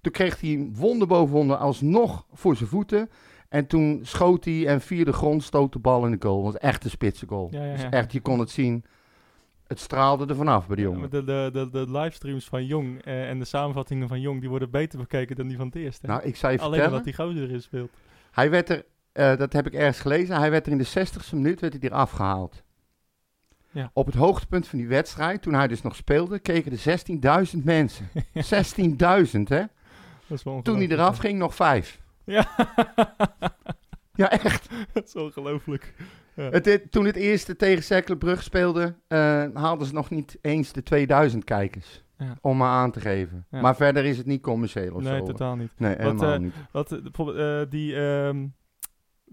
Toen 0.00 0.12
kreeg 0.12 0.40
hij 0.40 0.50
hem 0.50 0.74
wonder 0.74 1.08
boven 1.08 1.34
wonder 1.34 1.56
alsnog 1.56 2.26
voor 2.32 2.56
zijn 2.56 2.68
voeten. 2.68 3.10
En 3.48 3.66
toen 3.66 4.00
schoot 4.02 4.44
hij 4.44 4.66
en 4.66 4.80
via 4.80 5.04
de 5.04 5.12
grond 5.12 5.42
stoot 5.42 5.72
de 5.72 5.78
bal 5.78 6.04
in 6.04 6.10
de 6.10 6.16
goal. 6.26 6.42
Dat 6.42 6.52
was 6.52 6.60
echt 6.62 6.84
een 6.84 6.90
spitse 6.90 7.26
goal. 7.26 7.48
Ja, 7.50 7.64
ja, 7.64 7.72
Dus 7.72 7.82
ja. 7.82 7.90
echt, 7.90 8.12
je 8.12 8.20
kon 8.20 8.38
het 8.38 8.50
zien. 8.50 8.84
Het 9.66 9.80
straalde 9.80 10.26
er 10.26 10.34
vanaf 10.36 10.66
bij 10.66 10.76
die 10.76 10.84
Ja, 10.84 10.90
jongen. 10.92 11.10
de, 11.10 11.24
de, 11.24 11.50
de, 11.52 11.70
de 11.70 11.90
livestreams 11.98 12.44
van 12.48 12.64
Jong 12.66 13.02
eh, 13.02 13.28
en 13.28 13.38
de 13.38 13.44
samenvattingen 13.44 14.08
van 14.08 14.20
Jong, 14.20 14.40
die 14.40 14.48
worden 14.48 14.70
beter 14.70 14.98
bekeken 14.98 15.36
dan 15.36 15.48
die 15.48 15.56
van 15.56 15.66
het 15.66 15.74
eerste. 15.74 16.06
Nou, 16.06 16.22
ik 16.22 16.36
je 16.36 16.46
Alleen 16.46 16.58
vertellen. 16.58 16.86
omdat 16.88 17.04
die 17.04 17.14
gozer 17.14 17.42
erin 17.42 17.62
speelt. 17.62 17.90
Hij 18.30 18.50
werd 18.50 18.68
er, 18.68 18.84
eh, 19.16 19.36
dat 19.36 19.52
heb 19.52 19.66
ik 19.66 19.74
ergens 19.74 20.00
gelezen, 20.00 20.36
hij 20.36 20.50
werd 20.50 20.66
er 20.66 20.72
in 20.72 20.78
de 20.78 20.88
60ste 20.88 21.34
minuut 21.34 21.60
werd 21.60 21.72
hij 21.72 21.82
er 21.82 21.96
afgehaald. 21.96 22.62
Ja. 23.70 23.90
Op 23.92 24.06
het 24.06 24.14
hoogtepunt 24.14 24.66
van 24.68 24.78
die 24.78 24.88
wedstrijd, 24.88 25.42
toen 25.42 25.54
hij 25.54 25.68
dus 25.68 25.82
nog 25.82 25.96
speelde, 25.96 26.38
keken 26.38 26.72
er 26.72 27.46
16.000 27.56 27.64
mensen. 27.64 28.08
16.000 29.34 29.42
hè? 29.42 29.62
Dat 30.26 30.38
is 30.38 30.42
wel 30.42 30.62
Toen 30.62 30.76
hij 30.76 30.88
eraf 30.88 31.18
ging, 31.18 31.38
nog 31.38 31.54
vijf. 31.54 32.00
Ja. 32.24 32.48
Ja, 34.16 34.30
echt. 34.30 34.68
dat 34.92 35.06
is 35.06 35.14
ongelooflijk. 35.14 35.94
Ja. 36.34 36.50
Het, 36.50 36.86
toen 36.90 37.04
het 37.04 37.16
eerste 37.16 37.56
tegen 37.56 37.82
Cerkelenbrug 37.82 38.42
speelde, 38.42 38.94
eh, 39.08 39.44
haalden 39.54 39.86
ze 39.86 39.92
nog 39.92 40.10
niet 40.10 40.38
eens 40.40 40.72
de 40.72 40.82
2000 40.82 41.44
kijkers. 41.44 42.04
Ja. 42.18 42.36
Om 42.40 42.56
maar 42.56 42.70
aan 42.70 42.90
te 42.90 43.00
geven. 43.00 43.46
Ja. 43.50 43.60
Maar 43.60 43.76
verder 43.76 44.04
is 44.04 44.16
het 44.16 44.26
niet 44.26 44.42
commercieel 44.42 44.94
of 44.94 45.02
nee, 45.02 45.18
zo. 45.18 45.24
totaal 45.24 45.56
niet. 45.56 45.70
Nee, 45.76 45.94
helemaal 45.96 46.32
eh, 46.32 46.38
niet. 46.38 46.54
Wat, 46.70 46.88
bijvoorbeeld, 47.02 47.70
die, 47.70 47.96
ehm, 47.96 48.46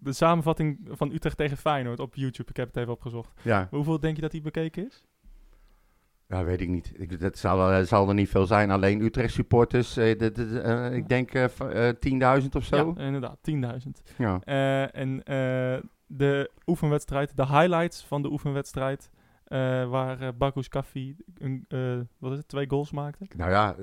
de 0.03 0.13
samenvatting 0.13 0.79
van 0.89 1.11
Utrecht 1.11 1.37
tegen 1.37 1.57
Feyenoord 1.57 1.99
op 1.99 2.15
YouTube, 2.15 2.49
ik 2.49 2.57
heb 2.57 2.67
het 2.67 2.77
even 2.77 2.91
opgezocht. 2.91 3.41
Ja. 3.41 3.57
Maar 3.57 3.67
hoeveel 3.69 3.99
denk 3.99 4.15
je 4.15 4.21
dat 4.21 4.31
die 4.31 4.41
bekeken 4.41 4.85
is? 4.85 5.03
ja, 6.33 6.43
weet 6.43 6.61
ik 6.61 6.69
niet. 6.69 6.91
Ik, 6.95 7.19
dat 7.19 7.37
zal, 7.37 7.71
eh, 7.71 7.85
zal 7.85 8.07
er 8.07 8.13
niet 8.13 8.29
veel 8.29 8.45
zijn. 8.45 8.71
Alleen 8.71 9.01
Utrecht 9.01 9.33
supporters, 9.33 9.97
eh, 9.97 10.21
eh, 10.21 10.93
ik 10.93 11.07
denk 11.07 11.33
eh, 11.33 11.89
10.000 11.99 12.55
of 12.55 12.63
zo. 12.63 12.93
Ja, 12.97 13.03
inderdaad, 13.03 13.37
10.000. 13.41 14.01
Ja. 14.17 14.39
En 14.91 15.21
de 16.05 16.51
oefenwedstrijd, 16.65 17.37
de 17.37 17.45
highlights 17.45 18.03
van 18.03 18.21
de 18.21 18.31
oefenwedstrijd, 18.31 19.09
waar 19.89 20.35
Bakus 20.37 20.67
Kaffi 20.67 21.15
een, 21.37 21.65
wat 22.19 22.31
is 22.31 22.37
het, 22.37 22.47
twee 22.47 22.69
goals 22.69 22.91
maakte. 22.91 23.25
Nou 23.35 23.51
ja, 23.51 23.75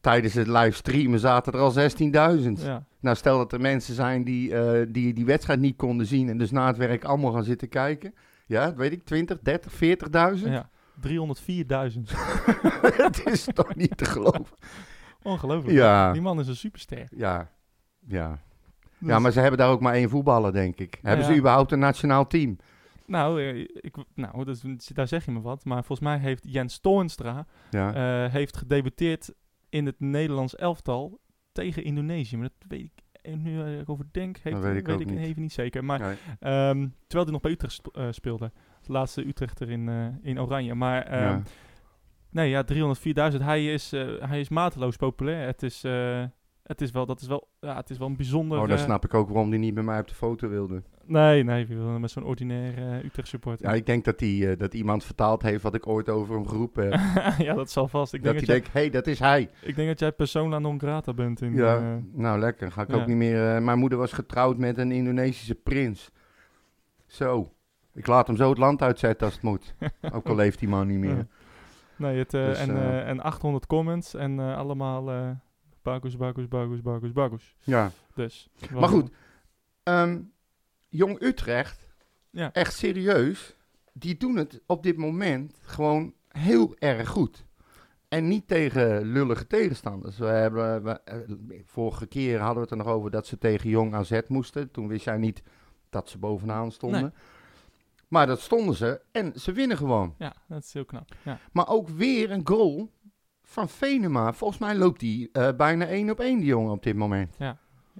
tijdens 0.00 0.34
het 0.34 0.46
livestreamen 0.46 1.18
zaten 1.18 1.52
er 1.52 1.58
al 1.58 1.72
16.000. 1.72 2.64
Ja, 2.64 2.84
Nou, 3.00 3.16
stel 3.16 3.38
dat 3.38 3.52
er 3.52 3.60
mensen 3.60 3.94
zijn 3.94 4.24
die, 4.24 4.54
eh, 4.54 4.86
die 4.88 5.12
die 5.14 5.24
wedstrijd 5.24 5.60
niet 5.60 5.76
konden 5.76 6.06
zien 6.06 6.28
en 6.28 6.38
dus 6.38 6.50
na 6.50 6.66
het 6.66 6.76
werk 6.76 7.04
allemaal 7.04 7.32
gaan 7.32 7.44
zitten 7.44 7.68
kijken. 7.68 8.14
Ja, 8.46 8.64
dat 8.64 8.74
weet 8.76 8.92
ik, 8.92 9.04
20, 9.04 9.38
30, 9.42 9.72
40.000? 9.72 10.48
Ja, 10.52 10.70
304.000. 11.00 12.10
Het 12.96 13.26
is 13.32 13.44
toch 13.54 13.74
niet 13.74 13.96
te 13.96 14.04
geloven? 14.04 14.56
Ongelooflijk. 15.22 15.76
Ja, 15.76 16.12
Die 16.12 16.22
man 16.22 16.40
is 16.40 16.48
een 16.48 16.56
superster. 16.56 17.06
ja, 17.16 17.50
ja. 18.06 18.38
Dus- 18.98 19.08
Ja, 19.08 19.18
maar 19.18 19.32
ze 19.32 19.40
hebben 19.40 19.58
daar 19.58 19.70
ook 19.70 19.80
maar 19.80 19.94
één 19.94 20.08
voetballer, 20.10 20.52
denk 20.52 20.78
ik. 20.78 20.98
Hebben 21.02 21.24
ja. 21.26 21.32
ze 21.32 21.38
überhaupt 21.38 21.72
een 21.72 21.78
nationaal 21.78 22.26
team? 22.26 22.56
Nou, 23.06 23.42
eh, 23.42 23.58
ik, 23.60 23.96
nou 24.14 24.44
dat 24.44 24.60
is- 24.64 24.86
daar 24.86 25.08
zeg 25.08 25.24
je 25.24 25.30
me 25.30 25.40
wat. 25.40 25.64
Maar 25.64 25.84
volgens 25.84 26.08
mij 26.08 26.18
heeft 26.18 26.44
Jens 26.52 26.78
Toornstra 26.78 27.46
Ja. 27.70 27.94
eh, 28.26 28.32
heeft 28.32 28.56
gedebuteerd 28.56 29.32
in 29.68 29.86
het 29.86 30.00
Nederlands 30.00 30.56
elftal 30.56 31.20
tegen 31.62 31.84
Indonesië. 31.84 32.36
Maar 32.36 32.48
dat 32.58 32.68
weet 32.68 32.80
ik, 32.84 32.92
en 33.22 33.42
nu 33.42 33.60
eh, 33.62 33.78
ik 33.80 33.88
over 33.88 34.06
denk, 34.12 34.36
heeft, 34.38 34.58
weet 34.60 34.76
ik 34.76 34.88
ook 34.88 35.04
niet. 35.04 35.18
even 35.18 35.42
niet 35.42 35.52
zeker. 35.52 35.84
Maar 35.84 36.00
Nee. 36.00 36.16
ehm, 36.40 36.86
terwijl 37.06 37.22
hij 37.24 37.32
nog 37.32 37.40
bij 37.40 37.50
Utrecht 37.50 37.72
sp- 37.74 37.96
eh, 37.96 38.06
speelde. 38.10 38.52
De 38.86 38.92
laatste 38.92 39.26
Utrechter 39.26 39.70
in, 39.70 39.88
eh, 39.88 40.06
in 40.22 40.40
Oranje. 40.40 40.74
Maar 40.74 41.02
ehm, 41.02 41.22
Ja. 41.22 41.42
nee, 42.30 42.50
ja, 42.50 42.62
304.000. 42.64 43.42
Hij 43.42 43.72
is, 43.72 43.92
eh, 43.92 44.06
hij 44.28 44.40
is 44.40 44.48
mateloos 44.48 44.96
populair. 44.96 45.46
Het 45.46 45.62
is, 45.62 45.84
eh, 45.84 46.24
het 46.68 46.80
is 46.80 46.90
wel, 46.90 47.06
dat 47.06 47.20
is 47.20 47.26
wel, 47.26 47.48
ja, 47.60 47.76
het 47.76 47.90
is 47.90 47.98
wel 47.98 48.08
een 48.08 48.16
bijzonder... 48.16 48.60
Oh, 48.60 48.68
dan 48.68 48.76
eh, 48.76 48.84
snap 48.84 49.04
ik 49.04 49.14
ook 49.14 49.28
waarom 49.28 49.50
hij 49.50 49.58
niet 49.58 49.74
bij 49.74 49.82
mij 49.82 50.00
op 50.00 50.08
de 50.08 50.14
foto 50.14 50.48
wilde. 50.48 50.82
Nee, 51.04 51.44
nee, 51.44 51.66
we 51.66 51.74
met 51.74 52.10
zo'n 52.10 52.24
ordinair 52.24 52.78
eh, 52.78 53.04
Utrecht 53.04 53.28
supporter. 53.28 53.66
Ja, 53.66 53.74
ik 53.74 53.86
denk 53.86 54.04
dat, 54.04 54.18
die, 54.18 54.50
eh, 54.50 54.58
dat 54.58 54.74
iemand 54.74 55.04
vertaald 55.04 55.42
heeft 55.42 55.62
wat 55.62 55.74
ik 55.74 55.86
ooit 55.86 56.08
over 56.08 56.34
hem 56.34 56.48
geroepen 56.48 56.84
heb. 56.90 57.00
ja, 57.46 57.54
dat 57.54 57.70
zal 57.70 57.88
vast. 57.88 58.12
Ik 58.12 58.22
dat 58.22 58.32
denk 58.32 58.46
hij 58.46 58.54
denkt, 58.54 58.72
hé, 58.72 58.80
hey, 58.80 58.90
dat 58.90 59.06
is 59.06 59.18
hij. 59.18 59.50
ik 59.62 59.76
denk 59.76 59.88
dat 59.88 59.98
jij 59.98 60.12
persona 60.12 60.58
non 60.58 60.78
grata 60.78 61.14
bent. 61.14 61.42
In, 61.42 61.54
Ja, 61.54 62.00
nou 62.12 62.38
lekker. 62.38 62.72
Ga 62.72 62.82
ik 62.82 62.92
ook 62.92 63.06
niet 63.06 63.16
meer... 63.16 63.62
mijn 63.62 63.78
moeder 63.78 63.98
was 63.98 64.12
getrouwd 64.12 64.58
met 64.58 64.78
een 64.78 64.92
Indonesische 64.92 65.54
prins. 65.54 66.10
Zo. 67.06 67.52
Ik 67.94 68.06
laat 68.06 68.26
hem 68.26 68.36
zo 68.36 68.48
het 68.48 68.58
land 68.58 68.82
uitzetten 68.82 69.26
als 69.26 69.34
het 69.34 69.44
moet. 69.44 69.74
ook 70.14 70.26
al 70.26 70.34
leeft 70.34 70.58
die 70.58 70.68
man 70.68 70.86
niet 70.86 70.98
meer. 70.98 71.16
Ja. 71.16 71.26
nee, 71.96 72.18
het, 72.18 72.30
Dus, 72.30 72.58
en, 72.58 73.04
en 73.04 73.20
800 73.20 73.66
comments 73.66 74.14
en 74.14 74.38
allemaal 74.38 75.36
bagus, 75.82 76.16
bagus, 76.16 76.48
bagus, 76.48 76.80
bagus, 76.82 77.12
bagus. 77.12 77.54
Ja. 77.64 77.90
Dus. 78.14 78.48
Maar 78.72 78.88
goed, 78.88 79.10
ehm, 79.82 80.20
Jong 80.88 81.22
Utrecht, 81.22 81.86
Ja. 82.30 82.52
echt 82.52 82.74
serieus, 82.74 83.56
die 83.92 84.16
doen 84.16 84.36
het 84.36 84.60
op 84.66 84.82
dit 84.82 84.96
moment 84.96 85.58
gewoon 85.62 86.14
heel 86.28 86.76
erg 86.78 87.08
goed. 87.08 87.46
En 88.08 88.28
niet 88.28 88.48
tegen 88.48 89.04
lullige 89.12 89.46
tegenstanders. 89.46 90.18
We 90.18 90.26
hebben, 90.26 90.82
we, 90.82 90.90
eh, 91.04 91.16
vorige 91.64 92.06
keer 92.06 92.38
hadden 92.38 92.54
we 92.56 92.60
het 92.60 92.70
er 92.70 92.76
nog 92.76 92.86
over 92.86 93.10
dat 93.10 93.26
ze 93.26 93.38
tegen 93.38 93.70
Jong 93.70 93.94
AZ 93.94 94.20
moesten. 94.28 94.70
Toen 94.70 94.88
wist 94.88 95.04
jij 95.04 95.16
niet 95.16 95.42
dat 95.90 96.08
ze 96.08 96.18
bovenaan 96.18 96.72
stonden. 96.72 97.00
Nee. 97.00 97.10
Maar 98.08 98.26
dat 98.26 98.40
stonden 98.40 98.74
ze 98.74 99.00
en 99.12 99.32
ze 99.40 99.52
winnen 99.52 99.76
gewoon. 99.76 100.14
Ja, 100.18 100.34
dat 100.48 100.62
is 100.62 100.72
heel 100.72 100.84
knap. 100.84 101.14
Ja. 101.24 101.38
Maar 101.52 101.68
ook 101.68 101.88
weer 101.88 102.30
een 102.30 102.46
goal 102.46 102.90
van 103.50 103.68
Venema. 103.68 104.32
Volgens 104.32 104.58
mij 104.60 104.74
loopt 104.76 105.00
die 105.00 105.28
eh, 105.32 105.56
bijna 105.56 105.86
één 105.86 106.10
op 106.10 106.20
één, 106.20 106.38
die 106.38 106.46
jongen, 106.48 106.72
op 106.72 106.82
dit 106.82 106.96
moment. 106.96 107.36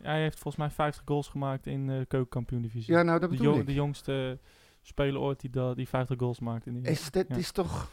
Hij 0.03 0.21
heeft 0.21 0.39
volgens 0.39 0.57
mij 0.57 0.71
50 0.71 1.03
goals 1.07 1.29
gemaakt 1.29 1.67
in 1.67 1.91
eh, 1.91 1.99
de 1.99 2.07
keukenkampioen-divisie. 2.07 2.95
Ja, 2.95 3.03
nou 3.03 3.21
dat 3.21 3.31
de, 3.31 3.37
bedoel 3.37 3.51
jong- 3.53 3.61
ik. 3.61 3.67
de 3.67 3.75
jongste 3.75 4.39
speler 4.83 5.21
ooit 5.21 5.41
die, 5.41 5.51
da- 5.51 5.75
die 5.75 5.89
50 5.89 6.19
goals 6.19 6.41
maakt. 6.41 6.67
In 6.67 6.73
die, 6.73 6.83
Is, 6.91 7.11
dat 7.11 7.25
Ja. 7.29 7.37
is 7.37 7.51
toch... 7.53 7.91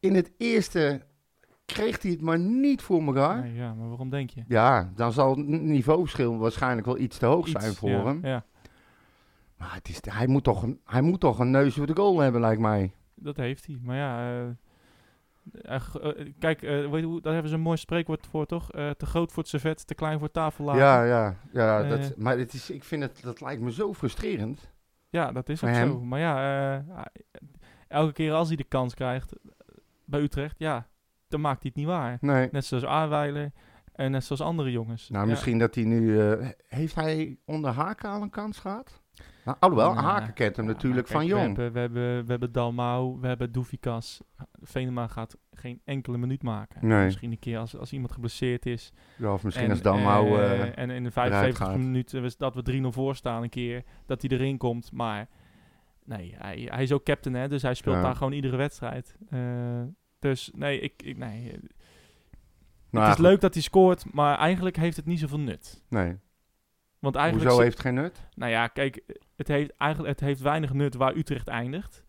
In 0.00 0.14
het 0.14 0.30
eerste 0.38 1.02
kreeg 1.66 2.02
hij 2.02 2.10
het 2.10 2.20
maar 2.20 2.38
niet 2.38 2.82
voor 2.82 3.02
elkaar. 3.02 3.42
Nee, 3.42 3.54
ja, 3.54 3.74
maar 3.74 3.88
waarom 3.88 4.10
denk 4.10 4.30
je? 4.30 4.44
Ja, 4.48 4.92
dan 4.94 5.12
zal 5.12 5.36
het 5.36 5.46
niveauverschil 5.46 6.38
waarschijnlijk 6.38 6.86
wel 6.86 6.98
iets 6.98 7.18
te 7.18 7.26
hoog 7.26 7.46
Iets, 7.46 7.60
zijn 7.62 7.74
voor 7.74 7.90
ja, 7.90 8.04
hem. 8.04 8.26
Ja, 8.26 8.44
Maar 9.56 9.74
het 9.74 9.88
is, 9.88 10.00
hij, 10.10 10.26
moet 10.26 10.44
toch 10.44 10.62
een, 10.62 10.80
hij 10.84 11.00
moet 11.02 11.20
toch 11.20 11.38
een 11.38 11.50
neus 11.50 11.74
voor 11.74 11.86
de 11.86 11.96
goal 11.96 12.18
hebben, 12.20 12.40
lijkt 12.40 12.60
mij. 12.60 12.92
dat 13.14 13.36
heeft 13.36 13.66
hij. 13.66 13.78
Maar 13.82 13.96
ja, 13.96 14.18
eh, 14.20 14.38
eh, 14.40 14.48
eh, 14.48 14.54
kijk, 16.38 16.62
eh, 16.62 16.90
weet 16.90 17.00
je 17.00 17.06
hoe, 17.06 17.20
daar 17.20 17.32
hebben 17.32 17.50
ze 17.50 17.56
een 17.56 17.62
mooi 17.62 17.76
spreekwoord 17.76 18.26
voor, 18.26 18.46
toch? 18.46 18.72
Eh, 18.72 18.90
te 18.90 19.06
groot 19.06 19.32
voor 19.32 19.42
het 19.42 19.50
servet, 19.52 19.86
te 19.86 19.94
klein 19.94 20.14
voor 20.14 20.22
het 20.24 20.32
tafellaken. 20.32 20.80
Ja, 20.82 21.04
ja, 21.04 21.36
ja. 21.52 21.82
Eh. 21.82 21.88
dat, 21.88 22.16
maar 22.16 22.38
het 22.38 22.52
is, 22.52 22.70
ik 22.70 22.84
vind 22.84 23.02
het, 23.02 23.22
dat 23.22 23.40
lijkt 23.40 23.62
me 23.62 23.72
zo 23.72 23.94
frustrerend. 23.94 24.70
Ja, 25.10 25.32
dat 25.32 25.48
is 25.48 25.64
ook 25.64 25.70
hem. 25.70 25.88
zo. 25.88 26.00
Maar 26.00 26.20
ja, 26.20 26.34
eh, 26.78 26.94
hij- 26.94 27.42
elke 27.88 28.12
keer 28.12 28.32
als 28.32 28.48
hij 28.48 28.56
de 28.56 28.64
kans 28.64 28.94
krijgt 28.94 29.32
eh, 29.32 29.38
bij 30.04 30.20
Utrecht, 30.20 30.58
ja, 30.58 30.86
dan 31.28 31.40
maakt 31.40 31.62
hij 31.62 31.70
het 31.74 31.78
niet 31.78 31.86
waar. 31.94 32.18
Nee. 32.20 32.48
Net 32.52 32.64
zoals 32.64 32.84
Aarweiler 32.84 33.52
en 33.92 34.10
net 34.10 34.24
zoals 34.24 34.40
andere 34.42 34.70
jongens. 34.70 35.08
Nou, 35.08 35.24
Ja. 35.24 35.30
misschien 35.30 35.58
dat 35.58 35.74
hij 35.74 35.84
nu... 35.84 36.20
eh, 36.30 36.48
heeft 36.68 36.94
hij 36.94 37.38
onder 37.44 37.70
Haken 37.70 38.10
al 38.10 38.22
een 38.22 38.30
kans 38.30 38.58
gehad? 38.58 39.02
Nou, 39.44 39.56
alhoewel, 39.60 39.92
Nou, 39.94 40.04
Haken 40.06 40.32
kent 40.34 40.56
hem 40.56 40.66
Ja, 40.66 40.72
natuurlijk 40.72 41.06
van 41.06 41.26
jong. 41.26 41.56
We 41.56 41.62
hebben, 41.62 41.72
we 41.72 41.78
hebben, 41.80 42.24
we 42.24 42.30
hebben 42.30 42.52
Dalmau, 42.52 43.20
we 43.20 43.26
hebben 43.26 43.52
Doefikas. 43.52 44.20
Venema 44.62 45.06
gaat 45.06 45.36
geen 45.52 45.80
enkele 45.84 46.18
minuut 46.18 46.42
maken. 46.42 46.86
Nee. 46.86 47.04
Misschien 47.04 47.30
een 47.30 47.38
keer 47.38 47.58
als, 47.58 47.76
als 47.76 47.92
iemand 47.92 48.12
geblesseerd 48.12 48.66
is. 48.66 48.92
Ja, 49.16 49.32
of 49.32 49.44
misschien 49.44 49.64
en, 49.66 49.70
als 49.70 49.82
Dalmau... 49.82 50.38
eh, 50.38 50.60
eh, 50.62 50.78
en 50.78 50.90
in 50.90 51.04
de 51.04 51.10
eruit 51.10 51.32
75 51.32 51.66
gaat. 51.66 51.76
minuten 51.76 52.22
was 52.22 52.36
dat 52.36 52.54
we 52.54 52.80
3-0 52.82 52.86
voor 52.88 53.16
staan 53.16 53.42
een 53.42 53.48
keer. 53.48 53.82
Dat 54.06 54.22
hij 54.22 54.30
erin 54.30 54.56
komt. 54.56 54.92
Maar 54.92 55.28
nee, 56.04 56.34
hij, 56.38 56.68
hij 56.70 56.82
is 56.82 56.92
ook 56.92 57.04
captain 57.04 57.34
hè. 57.36 57.48
Dus 57.48 57.62
hij 57.62 57.74
speelt 57.74 57.96
Ja. 57.96 58.02
daar 58.02 58.16
gewoon 58.16 58.32
iedere 58.32 58.56
wedstrijd. 58.56 59.16
Eh, 59.30 59.82
dus 60.18 60.50
nee, 60.54 60.80
ik, 60.80 61.02
ik, 61.02 61.16
nee. 61.16 61.52
nou, 62.90 63.06
het 63.06 63.14
is 63.18 63.22
leuk 63.24 63.40
dat 63.40 63.54
hij 63.54 63.62
scoort. 63.62 64.12
Maar 64.12 64.38
eigenlijk 64.38 64.76
heeft 64.76 64.96
het 64.96 65.06
niet 65.06 65.18
zoveel 65.18 65.40
nut. 65.40 65.82
Nee. 65.88 66.16
Want 66.98 67.14
eigenlijk 67.16 67.46
Hoezo 67.48 67.62
heeft 67.62 67.76
het 67.76 67.86
geen 67.86 67.94
nut? 67.94 68.28
Nou 68.34 68.50
ja, 68.50 68.66
kijk, 68.66 69.00
het 69.36 69.48
heeft, 69.48 69.70
eigenlijk, 69.76 70.10
het 70.12 70.28
heeft 70.28 70.40
weinig 70.40 70.72
nut 70.72 70.94
waar 70.94 71.14
Utrecht 71.16 71.48
eindigt. 71.48 72.04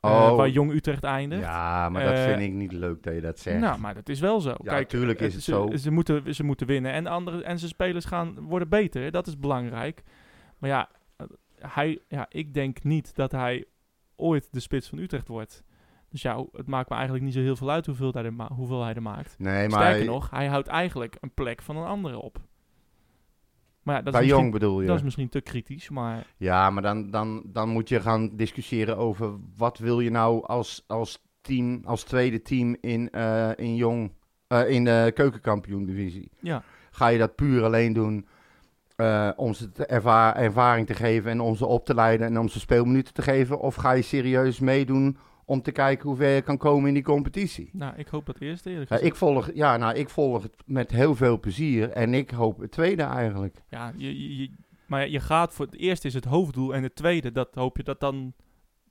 Eh, 0.00 0.10
Oh. 0.10 0.36
waar 0.36 0.48
Jong 0.48 0.72
Utrecht 0.72 1.04
eindigt. 1.04 1.42
Ja, 1.42 1.88
maar 1.88 2.04
dat 2.04 2.12
Eh, 2.14 2.24
vind 2.24 2.40
ik 2.40 2.52
niet 2.52 2.72
leuk 2.72 3.02
dat 3.02 3.14
je 3.14 3.20
dat 3.20 3.38
zegt. 3.38 3.60
Nou, 3.60 3.78
maar 3.80 3.94
dat 3.94 4.08
is 4.08 4.20
wel 4.20 4.40
zo. 4.40 4.48
Ja, 4.50 4.72
Kijk, 4.72 4.88
tuurlijk 4.88 5.20
is 5.20 5.28
eh, 5.28 5.34
het 5.34 5.42
ze, 5.42 5.50
zo. 5.50 5.76
Ze 5.76 5.90
moeten, 5.90 6.34
ze 6.34 6.42
moeten 6.44 6.66
winnen. 6.66 6.92
En, 6.92 7.06
andere, 7.06 7.42
en 7.42 7.58
zijn 7.58 7.70
spelers 7.70 8.04
gaan 8.04 8.40
worden 8.40 8.68
beter. 8.68 9.10
Dat 9.10 9.26
is 9.26 9.38
belangrijk. 9.38 10.02
Maar 10.58 10.70
ja, 10.70 10.88
hij, 11.58 11.98
ja, 12.08 12.26
ik 12.28 12.54
denk 12.54 12.82
niet 12.82 13.14
dat 13.14 13.32
hij 13.32 13.64
ooit 14.16 14.48
de 14.52 14.60
spits 14.60 14.88
van 14.88 14.98
Utrecht 14.98 15.28
wordt. 15.28 15.64
Dus 16.08 16.22
ja, 16.22 16.44
het 16.52 16.66
maakt 16.66 16.88
me 16.88 16.94
eigenlijk 16.94 17.24
niet 17.24 17.34
zo 17.34 17.40
heel 17.40 17.56
veel 17.56 17.70
uit 17.70 17.86
hoeveel 17.86 18.12
hij 18.12 18.24
er, 18.24 18.34
ma- 18.34 18.52
hoeveel 18.52 18.82
hij 18.84 18.94
er 18.94 19.02
maakt. 19.02 19.38
nee, 19.38 19.68
maar 19.68 19.82
Sterker 19.82 20.06
nog, 20.06 20.30
hij 20.30 20.46
houdt 20.46 20.68
eigenlijk 20.68 21.16
een 21.20 21.34
plek 21.34 21.62
van 21.62 21.76
een 21.76 21.86
andere 21.86 22.18
op. 22.18 22.38
Maar 23.86 23.94
ja, 23.96 24.02
dat 24.02 24.12
is, 24.14 24.18
bij 24.18 24.20
misschien, 24.28 24.40
Jong 24.42 24.52
bedoel 24.52 24.80
je? 24.80 24.86
dat 24.86 24.96
is 24.96 25.02
misschien 25.02 25.28
te 25.28 25.40
kritisch. 25.40 25.88
Maar 25.88 26.26
Ja, 26.36 26.70
maar 26.70 26.82
dan, 26.82 27.10
dan, 27.10 27.42
dan 27.46 27.68
moet 27.68 27.88
je 27.88 28.00
gaan 28.00 28.30
discussiëren 28.36 28.96
over 28.96 29.32
wat 29.56 29.78
wil 29.78 30.00
je 30.00 30.10
nou 30.10 30.44
als, 30.46 30.84
als 30.86 31.24
team, 31.40 31.80
als 31.84 32.02
tweede 32.02 32.42
team 32.42 32.76
in, 32.80 33.10
eh, 33.10 33.50
in 33.56 33.76
Jong, 33.76 34.12
eh, 34.48 34.70
in 34.70 34.84
de 34.84 35.12
keukenkampioen-divisie. 35.14 36.30
ja, 36.40 36.62
Ga 36.90 37.08
je 37.08 37.18
dat 37.18 37.34
puur 37.34 37.64
alleen 37.64 37.92
doen 37.92 38.26
eh, 38.96 39.30
om 39.36 39.54
ze 39.54 39.72
te 39.72 39.86
erva- 39.86 40.36
ervaring 40.36 40.86
te 40.86 40.94
geven 40.94 41.30
en 41.30 41.40
om 41.40 41.56
ze 41.56 41.66
op 41.66 41.84
te 41.84 41.94
leiden 41.94 42.26
en 42.26 42.38
om 42.38 42.48
ze 42.48 42.60
speelminuten 42.60 43.14
te 43.14 43.22
geven? 43.22 43.60
Of 43.60 43.74
ga 43.74 43.92
je 43.92 44.02
serieus 44.02 44.58
meedoen 44.60 45.16
om 45.48 45.62
te 45.62 45.72
kijken 45.72 46.08
hoe 46.08 46.16
ver 46.16 46.28
je 46.34 46.42
kan 46.42 46.56
komen 46.56 46.88
in 46.88 46.94
die 46.94 47.02
competitie? 47.02 47.70
nou, 47.72 47.94
ik 47.96 48.08
hoop 48.08 48.26
dat 48.26 48.38
eerste 48.40 48.70
eerlijk 48.70 48.90
Ja, 48.90 48.96
ik, 48.98 49.14
volg, 49.14 49.50
ja, 49.54 49.76
nou, 49.76 49.94
ik 49.94 50.08
volg 50.08 50.42
het 50.42 50.54
met 50.64 50.90
heel 50.90 51.14
veel 51.14 51.40
plezier 51.40 51.90
en 51.90 52.14
ik 52.14 52.30
hoop 52.30 52.58
het 52.58 52.70
tweede 52.70 53.02
eigenlijk. 53.02 53.62
Ja, 53.68 53.92
je, 53.96 54.22
je, 54.22 54.36
je- 54.42 54.50
maar 54.86 55.08
je 55.08 55.20
gaat 55.20 55.54
voor 55.54 55.66
het 55.66 55.76
eerste 55.76 56.06
is 56.06 56.14
het 56.14 56.24
hoofddoel 56.24 56.74
en 56.74 56.82
het 56.82 56.94
tweede, 56.96 57.32
dat 57.32 57.54
hoop 57.54 57.76
je 57.76 57.82
dat 57.82 58.00
dan 58.00 58.32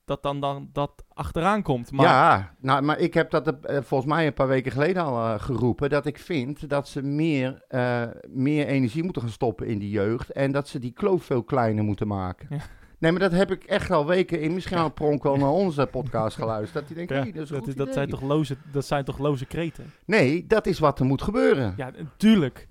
dat 0.05 0.23
dan, 0.23 0.39
dan 0.39 0.69
dat 0.73 1.03
achteraan 1.13 1.61
komt. 1.61 1.91
Maar 1.91 2.05
Ja, 2.05 2.55
nou, 2.59 2.81
maar 2.81 2.99
ik 2.99 3.13
heb 3.13 3.29
dat 3.31 3.47
eh, 3.47 3.81
volgens 3.81 4.09
mij 4.13 4.27
een 4.27 4.33
paar 4.33 4.47
weken 4.47 4.71
geleden 4.71 5.03
al 5.03 5.17
eh, 5.33 5.39
geroepen. 5.39 5.89
Dat 5.89 6.05
ik 6.05 6.17
vind 6.19 6.69
dat 6.69 6.87
ze 6.87 7.01
meer, 7.01 7.63
eh, 7.67 8.03
meer 8.29 8.67
energie 8.67 9.03
moeten 9.03 9.21
gaan 9.21 9.31
stoppen 9.31 9.67
in 9.67 9.79
die 9.79 9.89
jeugd. 9.89 10.29
En 10.31 10.51
dat 10.51 10.67
ze 10.67 10.79
die 10.79 10.91
kloof 10.93 11.23
veel 11.23 11.43
kleiner 11.43 11.83
moeten 11.83 12.07
maken. 12.07 12.47
Ja. 12.49 12.57
Nee, 12.99 13.11
maar 13.11 13.19
dat 13.19 13.31
heb 13.31 13.51
ik 13.51 13.63
echt 13.63 13.91
al 13.91 14.05
weken 14.05 14.41
in. 14.41 14.53
Misschien 14.53 14.77
al 14.77 14.89
Pronk 14.89 15.23
wel 15.23 15.35
naar 15.35 15.49
onze 15.49 15.85
podcast 15.85 16.35
geluisterd. 16.37 16.73
Dat 16.73 16.97
hij 16.97 17.05
denkt, 17.05 17.11
ja, 17.11 17.17
hey, 17.17 17.31
dat 17.31 17.43
is 17.69 17.75
dat, 17.75 17.87
is- 17.87 17.93
zijn 17.93 18.09
toch 18.09 18.21
loze, 18.21 18.57
dat 18.71 18.85
zijn 18.85 19.03
toch 19.05 19.17
loze 19.17 19.45
kreten? 19.45 19.93
Nee, 20.05 20.47
dat 20.47 20.65
is 20.67 20.79
wat 20.79 20.99
er 20.99 21.05
moet 21.05 21.21
gebeuren. 21.21 21.73
Ja, 21.77 21.91
natuurlijk. 21.97 22.67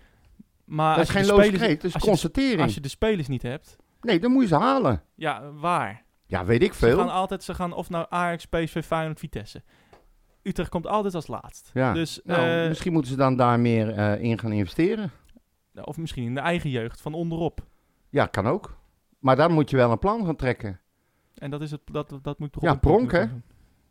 Maar 0.64 0.96
dat 0.96 1.04
is 1.04 1.10
geen 1.10 1.26
loze 1.26 1.50
kreet, 1.50 1.80
dat 1.80 1.84
is 1.84 1.84
als 1.84 1.92
je 1.92 1.98
de- 1.98 2.06
constatering. 2.06 2.60
Als 2.60 2.74
je 2.74 2.80
de 2.80 2.88
spelers 2.88 3.28
niet 3.28 3.42
hebt, 3.42 3.76
Nee, 4.00 4.18
dan 4.20 4.30
moet 4.32 4.42
je 4.42 4.48
ze 4.48 4.56
halen. 4.56 5.02
ja, 5.14 5.52
waar? 5.52 6.02
Ja, 6.26 6.44
weet 6.44 6.62
ik 6.62 6.72
Ze 6.72 6.78
veel. 6.78 6.98
gaan 6.98 7.10
altijd, 7.10 7.42
ze 7.42 7.54
gaan 7.54 7.72
of 7.72 7.90
naar 7.90 8.06
Ajax, 8.08 8.46
PSV, 8.46 8.84
Feyenoord, 8.84 9.18
Vitesse. 9.18 9.62
Utrecht 10.42 10.68
komt 10.70 10.86
altijd 10.86 11.14
als 11.14 11.26
laatst. 11.26 11.70
Ja. 11.74 11.92
Dus, 11.92 12.20
Nou, 12.24 12.48
eh, 12.62 12.68
misschien 12.68 12.92
moeten 12.92 13.10
ze 13.10 13.16
dan 13.16 13.36
daar 13.36 13.60
meer 13.60 13.90
eh, 13.90 14.22
in 14.22 14.38
gaan 14.38 14.52
investeren. 14.52 15.10
of 15.84 15.96
misschien 15.96 16.24
in 16.24 16.34
de 16.34 16.40
eigen 16.40 16.70
jeugd, 16.70 17.00
van 17.00 17.14
onderop. 17.14 17.60
Ja, 18.10 18.26
kan 18.26 18.46
ook. 18.46 18.76
Maar 19.24 19.36
dan 19.36 19.52
moet 19.52 19.70
je 19.70 19.76
wel 19.76 19.90
een 19.90 19.98
plan 19.98 20.24
gaan 20.24 20.36
trekken. 20.36 20.80
En 21.34 21.50
dat, 21.50 21.60
is 21.60 21.70
het, 21.70 21.80
dat, 21.84 22.18
dat 22.22 22.38
moet 22.38 22.52
toch 22.52 22.62
Ja, 22.62 22.74
pronk 22.74 23.12
hè? 23.12 23.24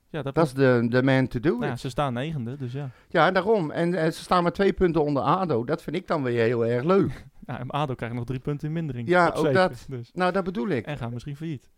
Ja, 0.09 0.21
dat, 0.21 0.35
Dat 0.35 0.45
is 0.45 0.53
de, 0.53 0.85
de 0.89 1.03
man 1.03 1.27
to 1.27 1.39
do 1.39 1.49
nou 1.49 1.65
ja, 1.65 1.75
ze 1.75 1.89
staan 1.89 2.13
negende, 2.13 2.57
dus 2.57 2.71
ja. 2.71 2.89
Ja, 3.09 3.31
daarom. 3.31 3.71
En 3.71 4.13
ze 4.13 4.21
staan 4.21 4.43
maar 4.43 4.51
twee 4.51 4.73
punten 4.73 5.03
onder 5.03 5.23
ADO. 5.23 5.63
Dat 5.63 5.81
vind 5.81 5.95
ik 5.95 6.07
dan 6.07 6.23
weer 6.23 6.43
heel 6.43 6.65
erg 6.65 6.83
leuk. 6.83 7.25
ja 7.47 7.59
en 7.59 7.69
ADO 7.69 7.95
krijgt 7.95 8.15
nog 8.15 8.25
drie 8.25 8.39
punten 8.39 8.67
in 8.67 8.73
mindering. 8.73 9.07
Ja, 9.07 9.27
ook 9.27 9.35
zeven, 9.35 9.53
dat. 9.53 9.85
Dus. 9.89 10.11
Nou, 10.13 10.31
dat 10.31 10.43
bedoel 10.43 10.67
ik. 10.67 10.85
En 10.85 10.97
gaan 10.97 11.13
misschien 11.13 11.35
failliet. 11.35 11.69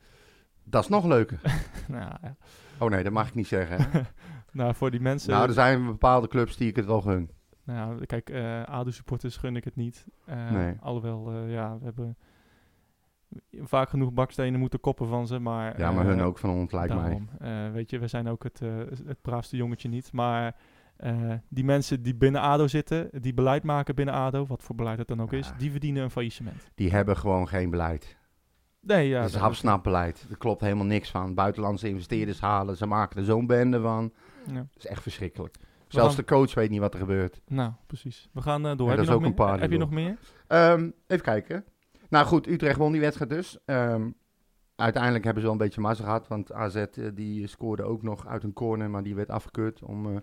Dat 0.64 0.84
is 0.84 0.90
nog 0.90 1.06
leuker. 1.06 1.40
nou, 1.88 2.12
ja. 2.22 2.36
Oh 2.78 2.90
nee, 2.90 3.04
dat 3.04 3.14
mag 3.14 3.28
ik 3.28 3.36
niet 3.36 3.48
zeggen. 3.48 4.06
nou, 4.52 4.76
voor 4.76 4.92
die 4.92 5.02
mensen... 5.02 5.32
nou, 5.32 5.48
er 5.48 5.54
zijn 5.54 5.86
bepaalde 5.86 6.28
clubs 6.28 6.58
die 6.58 6.70
ik 6.70 6.76
het 6.76 6.86
wel 6.86 7.02
gun. 7.02 7.30
Nou, 7.64 8.00
ja, 8.00 8.06
kijk, 8.06 8.30
eh 8.30 8.64
ADO-supporters 8.64 9.38
gun 9.38 9.56
ik 9.56 9.64
het 9.64 9.76
niet. 9.76 10.06
Eh, 10.26 10.52
Nee. 10.52 10.76
Alhoewel, 10.80 11.32
eh, 11.32 11.52
ja, 11.52 11.78
we 11.78 11.86
hebben 11.86 12.18
vaak 13.62 13.90
genoeg 13.90 14.14
bakstenen 14.14 14.60
moeten 14.60 14.80
koppen 14.80 15.08
van 15.08 15.28
ze, 15.28 15.40
maar... 15.40 15.80
Ja, 15.80 15.92
maar 15.92 16.04
eh, 16.04 16.10
hun 16.10 16.22
ook 16.22 16.38
van 16.38 16.50
ons, 16.50 16.72
lijkt 16.72 16.94
mij. 16.94 17.02
daarom. 17.04 17.30
Eh, 17.40 17.72
weet 17.74 17.90
je, 17.90 18.00
we 18.00 18.08
zijn 18.08 18.28
ook 18.28 18.44
het, 18.44 18.62
eh, 18.62 18.70
het 19.06 19.22
braafste 19.22 19.58
jongetje 19.58 19.90
niet. 19.90 20.12
Maar 20.14 20.56
eh, 20.98 21.32
die 21.50 21.64
mensen 21.64 22.02
die 22.04 22.16
binnen 22.16 22.42
ADO 22.42 22.68
zitten, 22.68 23.10
die 23.22 23.34
beleid 23.34 23.64
maken 23.64 23.96
binnen 23.96 24.14
ADO, 24.16 24.46
wat 24.46 24.64
voor 24.64 24.76
beleid 24.76 24.98
het 24.98 25.08
dan 25.08 25.22
ook 25.22 25.34
is, 25.34 25.52
die 25.58 25.72
verdienen 25.72 26.04
een 26.04 26.12
faillissement. 26.12 26.72
Die 26.76 26.92
hebben 26.92 27.18
gewoon 27.18 27.48
geen 27.48 27.70
beleid. 27.70 28.18
Nee, 28.82 29.08
ja. 29.08 29.22
dat 29.22 29.30
is 29.30 29.36
hapsnapbeleid. 29.36 30.26
Er 30.30 30.38
klopt 30.38 30.62
helemaal 30.62 30.86
niks 30.86 31.12
van. 31.12 31.34
Buitenlandse 31.34 31.90
investeerders 31.90 32.40
halen, 32.40 32.78
ze 32.78 32.86
maken 32.86 33.18
er 33.18 33.26
zo'n 33.26 33.48
bende 33.48 33.82
van. 33.82 34.14
ja. 34.48 34.54
Dat 34.54 34.66
is 34.78 34.86
echt 34.86 35.02
verschrikkelijk. 35.02 35.56
We 35.60 35.66
Zelfs 35.88 36.16
gaan- 36.16 36.24
de 36.28 36.32
coach 36.34 36.54
weet 36.54 36.70
niet 36.70 36.80
wat 36.80 36.94
er 36.94 37.00
gebeurt. 37.00 37.42
Nou, 37.48 37.72
precies. 37.88 38.30
We 38.34 38.42
gaan 38.42 38.68
eh, 38.68 38.78
door. 38.78 38.88
Ja, 38.90 38.96
heb 38.96 38.98
dat 38.98 38.98
je 38.98 39.02
is 39.02 39.08
nog 39.08 39.18
ook 39.32 39.40
een 39.40 39.46
meer? 39.52 39.60
Heb 39.62 39.72
je 39.72 39.78
nog 39.78 39.90
meer? 39.90 40.18
Ehm, 40.48 40.90
even 41.08 41.24
kijken. 41.24 41.66
Nou 42.16 42.28
goed, 42.28 42.48
Utrecht 42.48 42.78
won 42.78 42.92
die 42.92 43.02
wedstrijd 43.02 43.30
dus. 43.30 43.58
Ehm, 43.66 44.10
uiteindelijk 44.76 45.24
hebben 45.24 45.42
ze 45.42 45.50
wel 45.50 45.60
een 45.60 45.66
beetje 45.66 45.82
mazzel 45.82 46.06
gehad. 46.06 46.28
Want 46.28 46.52
AZ 46.52 46.76
eh, 46.76 46.86
die 47.14 47.48
scoorde 47.48 47.84
ook 47.84 48.02
nog 48.02 48.28
uit 48.28 48.44
een 48.44 48.54
corner, 48.54 48.90
maar 48.90 49.04
die 49.04 49.16
werd 49.16 49.30
afgekeurd. 49.30 49.84
Om, 49.84 50.16
eh, 50.16 50.22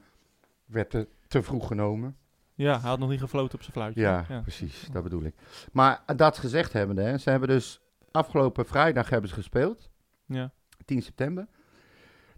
werd 0.65 0.91
te, 0.91 1.09
te 1.29 1.43
vroeg 1.43 1.67
genomen. 1.67 2.17
Ja, 2.55 2.81
hij 2.81 2.89
had 2.91 2.99
nog 2.99 3.09
niet 3.09 3.21
gefloten 3.21 3.55
op 3.55 3.61
zijn 3.61 3.73
fluitje. 3.73 4.01
Ja, 4.01 4.41
precies. 4.43 4.89
Dat 4.93 5.03
bedoel 5.03 5.23
ik. 5.23 5.35
Maar 5.73 6.03
dat 6.17 6.39
gezegd 6.39 6.73
hebbende, 6.73 7.03
hè, 7.03 7.19
ze 7.19 7.31
hebben 7.31 7.49
dus 7.49 7.81
afgelopen 8.11 8.67
vrijdag 8.67 9.11
hebben 9.11 9.29
ze 9.29 9.35
gespeeld. 9.35 9.91
Ja. 10.27 10.53
10 10.85 11.03
september. 11.03 11.47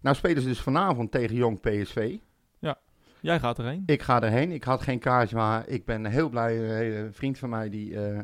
Nou 0.01 0.17
spelen 0.17 0.43
ze 0.43 0.49
dus 0.49 0.61
vanavond 0.61 1.11
tegen 1.11 1.37
Jong 1.37 1.61
PSV. 1.61 2.19
Jij 3.25 3.41
gaat 3.41 3.59
erheen. 3.59 3.83
Ik 3.87 4.03
ga 4.03 4.23
erheen. 4.23 4.53
Ik 4.53 4.65
had 4.65 4.83
geen 4.83 4.99
kaartje, 4.99 5.37
maar 5.37 5.69
ik 5.69 5.85
ben 5.85 6.05
heel 6.05 6.29
blij. 6.29 6.57
Een 7.05 7.15
vriend 7.15 7.39
van 7.39 7.49
mij 7.49 7.69
die 7.69 8.01
eh, 8.01 8.19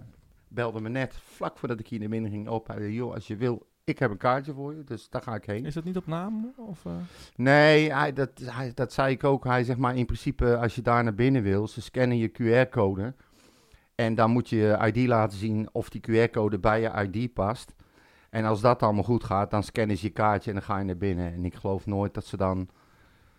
belde 0.51 0.81
me 0.81 0.89
net 0.89 1.15
vlak 1.15 1.59
voordat 1.59 1.81
ik 1.81 1.89
hier 1.89 1.99
naar 1.99 2.09
binnen 2.09 2.31
ging 2.31 2.49
op. 2.49 2.67
Hij 2.67 2.79
zei, 2.79 2.93
joh, 2.93 3.15
als 3.15 3.27
je 3.27 3.37
wil, 3.37 3.67
ik 3.85 3.99
heb 3.99 4.11
een 4.11 4.17
kaartje 4.17 4.53
voor 4.53 4.75
je, 4.75 4.85
dus 4.85 5.09
daar 5.09 5.23
ga 5.23 5.35
ik 5.35 5.45
heen. 5.45 5.65
Is 5.65 5.75
dat 5.75 5.85
niet 5.85 5.97
op 5.97 6.07
naam? 6.07 6.53
Of, 6.57 6.85
eh? 6.85 6.93
Nee, 7.37 7.93
hij, 7.93 8.13
dat, 8.13 8.31
hij, 8.45 8.73
dat 8.75 8.93
zei 8.93 9.13
ik 9.13 9.25
ook. 9.25 9.45
Hij 9.45 9.65
zegt 9.65 9.79
maar 9.79 9.97
in 9.97 10.07
principe, 10.07 10.57
als 10.57 10.75
je 10.75 10.83
daar 10.83 11.05
naar 11.05 11.15
binnen 11.15 11.43
wil, 11.43 11.69
ze 11.69 11.81
scannen 11.81 12.19
je 12.19 12.31
QR-code. 12.31 13.15
En 13.95 14.15
dan 14.15 14.31
moet 14.31 14.49
je 14.49 14.57
je 14.57 14.93
ID 14.93 15.07
laten 15.07 15.39
zien 15.39 15.69
of 15.73 15.89
die 15.89 16.01
QR-code 16.01 16.59
bij 16.59 16.81
je 16.81 17.09
ID 17.11 17.33
past. 17.33 17.75
En 18.31 18.45
als 18.45 18.61
dat 18.61 18.83
allemaal 18.83 19.05
goed 19.05 19.25
gaat, 19.25 19.51
dan 19.51 19.63
scannen 19.63 19.97
ze 19.97 20.07
je 20.07 20.13
kaartje 20.13 20.51
en 20.51 20.57
dan 20.57 20.65
ga 20.65 20.79
je 20.79 20.85
naar 20.85 20.97
binnen. 20.97 21.33
En 21.33 21.45
ik 21.45 21.55
geloof 21.55 21.87
nooit 21.87 22.15
dat 22.15 22.27
ze 22.27 22.37
dan 22.37 22.69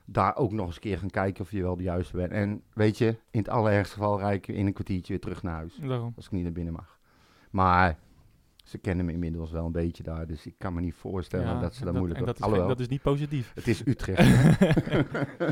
daar 0.05 0.36
ook 0.36 0.51
nog 0.51 0.66
eens 0.66 0.76
een 0.76 0.82
keer 0.82 0.97
gaan 0.97 1.09
kijken 1.09 1.43
of 1.43 1.51
je 1.51 1.62
wel 1.62 1.76
de 1.76 1.84
juiste 1.84 2.16
bent. 2.16 2.32
En 2.32 2.64
weet 2.74 2.97
je, 2.97 3.07
in 3.07 3.39
het 3.39 3.49
allerergste 3.49 3.93
geval 3.93 4.20
rijd 4.20 4.47
ik 4.47 4.55
in 4.55 4.66
een 4.66 4.74
kwartiertje 4.74 5.14
weer 5.14 5.22
terug 5.22 5.43
naar 5.43 5.55
huis. 5.55 5.76
Daarom. 5.76 6.14
Als 6.16 6.26
ik 6.26 6.32
niet 6.32 6.43
naar 6.43 6.51
binnen 6.51 6.74
mag. 6.74 6.99
Maar 7.52 7.97
ze 8.64 8.78
kennen 8.78 9.06
me 9.06 9.12
inmiddels 9.12 9.52
wel 9.52 9.66
een 9.66 9.72
beetje 9.72 10.04
daar. 10.04 10.28
Dus 10.28 10.45
ik 10.45 10.54
kan 10.58 10.74
me 10.74 10.82
niet 10.82 10.93
voorstellen 10.95 11.45
Ja, 11.45 11.60
dat 11.60 11.76
ze 11.76 11.86
dat 11.86 11.93
moeilijk 11.93 12.20
en 12.20 12.26
dat, 12.26 12.38
hebben. 12.38 12.58
is, 12.58 12.60
geen- 12.60 12.62
Alhoewel, 12.62 12.68
dat 12.68 12.80
is 12.80 12.88
niet 12.88 13.02
positief. 13.02 13.52
het 13.56 13.68
is 13.68 13.86
Utrecht. 13.86 14.28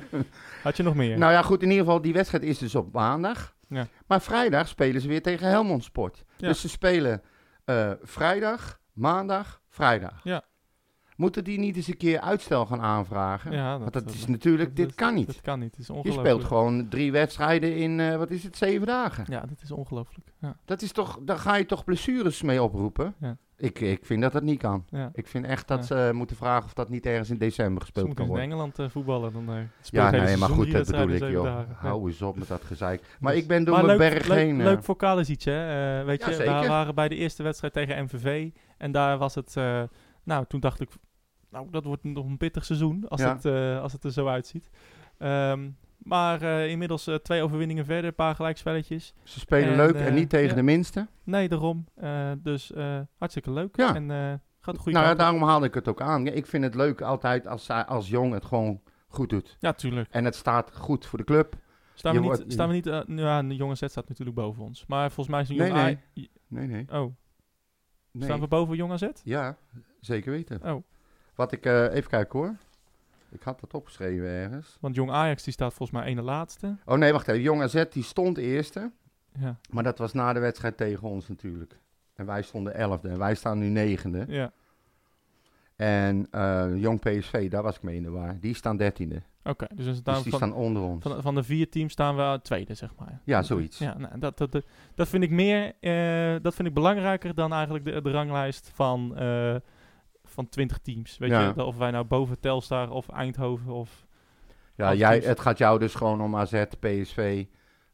Had 0.64 0.78
je 0.78 0.84
nog 0.84 0.96
meer? 0.96 1.18
Nou 1.18 1.32
ja, 1.32 1.42
goed, 1.42 1.62
in 1.64 1.70
ieder 1.70 1.86
geval, 1.86 2.02
die 2.02 2.14
wedstrijd 2.14 2.44
is 2.44 2.58
dus 2.58 2.76
op 2.76 2.94
maandag. 2.94 3.56
Ja. 3.68 3.88
Maar 4.08 4.22
vrijdag 4.22 4.68
spelen 4.68 5.02
ze 5.02 5.08
weer 5.08 5.22
tegen 5.22 5.48
Helmond 5.48 5.84
Sport. 5.84 6.24
Ja. 6.38 6.48
Dus 6.48 6.62
ze 6.62 6.70
spelen 6.70 7.22
eh, 7.66 7.92
vrijdag, 8.02 8.80
maandag, 8.94 9.62
vrijdag. 9.70 10.20
Ja. 10.24 10.44
Moeten 11.20 11.44
die 11.44 11.60
niet 11.60 11.76
eens 11.76 11.88
een 11.88 11.98
keer 11.98 12.20
uitstel 12.20 12.66
gaan 12.66 12.82
aanvragen? 12.82 13.52
ja, 13.52 13.80
Want 13.80 13.94
dat 13.94 14.10
is 14.14 14.28
natuurlijk, 14.28 14.76
dit 14.76 14.86
dat- 14.86 14.96
kan 14.96 15.14
niet. 15.14 15.28
Dat 15.28 15.42
kan 15.42 15.60
niet. 15.60 15.72
Het 15.72 15.80
is 15.80 15.88
Je 15.88 15.94
ongelooflijk. 15.94 16.28
speelt 16.28 16.44
gewoon 16.44 16.88
drie 16.90 17.12
wedstrijden 17.12 17.76
in, 17.76 18.00
eh, 18.00 18.16
wat 18.18 18.30
is 18.32 18.44
het, 18.44 18.58
zeven 18.58 18.88
dagen. 18.88 19.26
Ja, 19.28 19.40
dat 19.40 19.62
is 19.62 19.72
ongelooflijk. 19.72 20.28
Ja, 20.40 20.58
Dat 20.66 20.82
is 20.82 20.92
toch, 20.92 21.20
daar 21.22 21.38
ga 21.38 21.56
je 21.56 21.66
toch 21.66 21.84
blessures 21.84 22.42
mee 22.42 22.64
oproepen? 22.64 23.14
Ja. 23.20 23.38
Ik, 23.58 23.80
ik 23.80 24.06
vind 24.06 24.22
dat 24.22 24.32
dat 24.32 24.44
niet 24.44 24.60
kan. 24.60 24.86
ja. 24.90 25.10
Ik 25.14 25.28
vind 25.28 25.46
echt 25.46 25.68
dat 25.68 25.88
Ja. 25.88 26.06
ze 26.08 26.12
moeten 26.14 26.36
vragen 26.36 26.66
of 26.66 26.74
dat 26.74 26.90
niet 26.90 27.06
ergens 27.06 27.30
in 27.30 27.38
december 27.38 27.82
gespeeld 27.82 28.14
kan 28.14 28.24
in 28.24 28.30
worden. 28.30 28.46
Engeland 28.46 28.80
eh, 28.80 28.90
voetballen. 28.90 29.34
Dan, 29.34 29.50
eh, 29.50 29.56
speelt 29.82 30.04
Ja, 30.14 30.22
nee, 30.24 30.38
maar 30.38 30.50
goed, 30.50 30.72
dat 30.72 30.88
bedoel 30.92 31.10
ik, 31.10 31.30
joh. 31.30 31.44
dagen. 31.44 31.76
Hou 31.78 32.08
eens 32.10 32.22
op 32.22 32.38
met 32.38 32.48
dat 32.48 32.64
gezeik. 32.64 33.18
Maar 33.20 33.34
Dus- 33.34 33.42
ik 33.42 33.48
ben 33.48 33.64
door 33.64 33.76
mijn 33.76 33.88
leuk, 33.88 33.98
berg 33.98 34.28
leuk, 34.28 34.38
heen. 34.38 34.60
eh, 34.60 34.66
leuk 34.66 34.84
voor 34.84 34.96
Kalisic, 34.96 35.42
hè? 35.42 36.00
Eh, 36.00 36.06
weet 36.06 36.20
Ja, 36.22 36.30
je, 36.30 36.38
we 36.38 36.68
waren 36.68 36.96
bij 36.96 37.08
de 37.10 37.16
eerste 37.16 37.44
wedstrijd 37.44 37.74
tegen 37.74 38.04
MVV. 38.04 38.50
En 38.78 38.92
daar 38.92 39.18
was 39.18 39.36
het... 39.36 39.58
eh, 39.58 39.82
nou, 40.24 40.46
toen 40.48 40.60
dacht 40.60 40.80
ik... 40.82 40.90
Nou, 41.50 41.68
dat 41.72 41.84
wordt 41.84 42.04
nog 42.04 42.26
een 42.26 42.38
pittig 42.38 42.66
seizoen 42.66 43.08
als, 43.08 43.22
Ja. 43.22 43.34
het, 43.36 43.46
eh, 43.46 43.82
als 43.82 43.94
het 43.94 44.04
er 44.04 44.12
zo 44.12 44.28
uitziet. 44.28 44.70
Ehm, 45.18 45.70
maar 45.98 46.42
eh, 46.42 46.70
inmiddels 46.70 47.08
eh, 47.08 47.16
twee 47.16 47.42
overwinningen 47.42 47.86
verder, 47.86 48.06
een 48.06 48.16
paar 48.16 48.36
gelijkspelletjes. 48.36 49.14
Ze 49.24 49.40
spelen 49.40 49.70
En, 49.70 49.76
leuk 49.76 49.96
en 49.96 50.14
niet 50.14 50.30
tegen 50.30 50.50
ja. 50.50 50.54
de 50.56 50.62
minste. 50.64 51.08
Nee, 51.24 51.50
daarom. 51.50 51.86
Dus 52.38 52.72
hartstikke 53.18 53.52
leuk. 53.52 53.76
Ja. 53.78 53.96
En 53.96 54.10
gaat 54.60 54.76
de 54.76 54.82
goede 54.82 54.98
Nou 54.98 55.10
ja, 55.10 55.16
daarom 55.16 55.44
haalde 55.44 55.66
ik 55.66 55.74
het 55.74 55.88
ook 55.88 56.02
aan. 56.02 56.28
Ik 56.28 56.46
vind 56.46 56.64
het 56.64 56.76
leuk 56.76 57.02
altijd 57.02 57.48
als, 57.48 57.66
zij- 57.66 57.86
als 57.86 58.10
Jong 58.10 58.34
het 58.34 58.46
gewoon 58.46 58.82
goed 59.08 59.30
doet. 59.30 59.58
Ja, 59.60 59.74
tuurlijk. 59.74 60.08
En 60.12 60.26
het 60.26 60.36
staat 60.36 60.76
goed 60.76 61.06
voor 61.06 61.18
de 61.20 61.26
club. 61.26 61.56
Staan 61.94 62.14
we 62.14 62.20
niet... 62.20 62.28
wordt- 62.28 62.52
Staan 62.52 62.68
we 62.68 62.74
niet 62.74 62.86
nou 62.86 63.14
ja, 63.16 63.42
de 63.44 63.56
jonge 63.56 63.76
Z 63.76 63.86
staat 63.86 64.08
natuurlijk 64.10 64.36
boven 64.38 64.64
ons. 64.64 64.86
Maar 64.88 65.12
volgens 65.12 65.28
mij 65.28 65.42
is 65.42 65.50
een 65.50 65.56
Nee, 65.56 65.68
jong 65.68 65.82
nee. 66.14 66.28
A- 66.28 66.38
Nee, 66.48 66.68
nee. 66.68 66.86
Oh, 66.92 67.14
nee. 68.12 68.24
staan 68.24 68.40
we 68.40 68.48
boven 68.48 68.76
jong 68.76 68.92
AZ? 68.92 69.08
Ja, 69.24 69.58
zeker 70.00 70.32
weten. 70.32 70.74
Oh, 70.74 70.84
Wat 71.40 71.52
ik, 71.52 71.66
eh, 71.66 71.94
even 71.94 72.10
kijken 72.10 72.40
hoor. 72.40 72.56
Ik 73.30 73.42
had 73.42 73.60
dat 73.60 73.74
opgeschreven 73.74 74.26
ergens. 74.28 74.78
want 74.80 74.96
jong 74.96 75.12
Ajax 75.12 75.44
die 75.44 75.54
staat 75.54 75.74
volgens 75.74 76.00
mij 76.00 76.08
ene 76.08 76.22
laatste. 76.22 76.76
Oh 76.86 76.98
nee, 76.98 77.12
wacht 77.12 77.28
even. 77.28 77.42
Jong 77.42 77.62
AZ 77.62 77.84
die 77.90 78.04
stond 78.04 78.38
eerste. 78.38 78.92
Ja, 79.40 79.60
Maar 79.70 79.84
dat 79.84 79.98
was 79.98 80.14
na 80.14 80.34
de 80.34 80.40
wedstrijd 80.40 80.78
tegen 80.78 81.08
ons 81.08 81.28
natuurlijk. 81.28 81.80
En 82.16 82.26
wij 82.26 82.42
stonden 82.42 82.74
elfde. 82.74 83.10
En 83.10 83.18
wij 83.18 83.36
staan 83.36 83.58
nu 83.60 83.68
negende. 83.68 84.26
ja. 84.28 84.52
En 85.76 86.28
eh, 86.32 86.68
Jong 86.76 87.00
PSV, 87.00 87.50
daar 87.50 87.64
was 87.64 87.76
ik 87.76 87.82
mee 87.82 87.96
in 87.96 88.04
de 88.04 88.10
war. 88.10 88.38
Die 88.40 88.56
staan 88.56 88.78
dertiende. 88.78 89.22
Oké, 89.44 89.68
dus 89.76 89.86
Dus 89.86 90.04
die 90.04 90.30
van, 90.30 90.40
staan 90.40 90.54
onder 90.54 90.82
ons. 90.82 91.04
van, 91.04 91.22
van 91.22 91.36
de 91.36 91.44
vier 91.44 91.70
teams 91.70 91.92
staan 91.92 92.16
we 92.16 92.40
tweede, 92.44 92.74
zeg 92.74 92.96
maar. 92.96 93.22
Ja, 93.24 93.42
zoiets. 93.44 93.78
Ja, 93.78 93.98
nou, 93.98 94.20
dat, 94.20 94.38
dat, 94.38 94.62
dat, 94.96 95.08
vind 95.08 95.24
ik 95.24 95.30
meer, 95.30 95.74
eh, 95.80 96.42
dat 96.42 96.56
vind 96.56 96.68
ik 96.68 96.74
belangrijker 96.74 97.36
dan 97.36 97.54
eigenlijk 97.54 97.86
de, 97.86 98.02
de 98.02 98.12
ranglijst 98.12 98.72
van, 98.74 99.18
van 100.40 100.50
20 100.50 100.78
teams. 100.78 101.18
Weet 101.18 101.30
Ja. 101.30 101.54
je, 101.56 101.64
of 101.66 101.78
wij 101.78 101.92
nou 101.92 102.06
boven 102.06 102.40
Telstar 102.40 102.90
of 102.90 103.10
Eindhoven 103.10 103.72
of... 103.72 104.06
Ja, 104.76 104.94
jij, 104.94 105.10
teams- 105.12 105.26
het 105.26 105.40
gaat 105.40 105.58
jou 105.58 105.80
dus 105.80 105.96
gewoon 105.96 106.22
om 106.22 106.36
AZ, 106.36 106.64
PSV, 106.80 107.46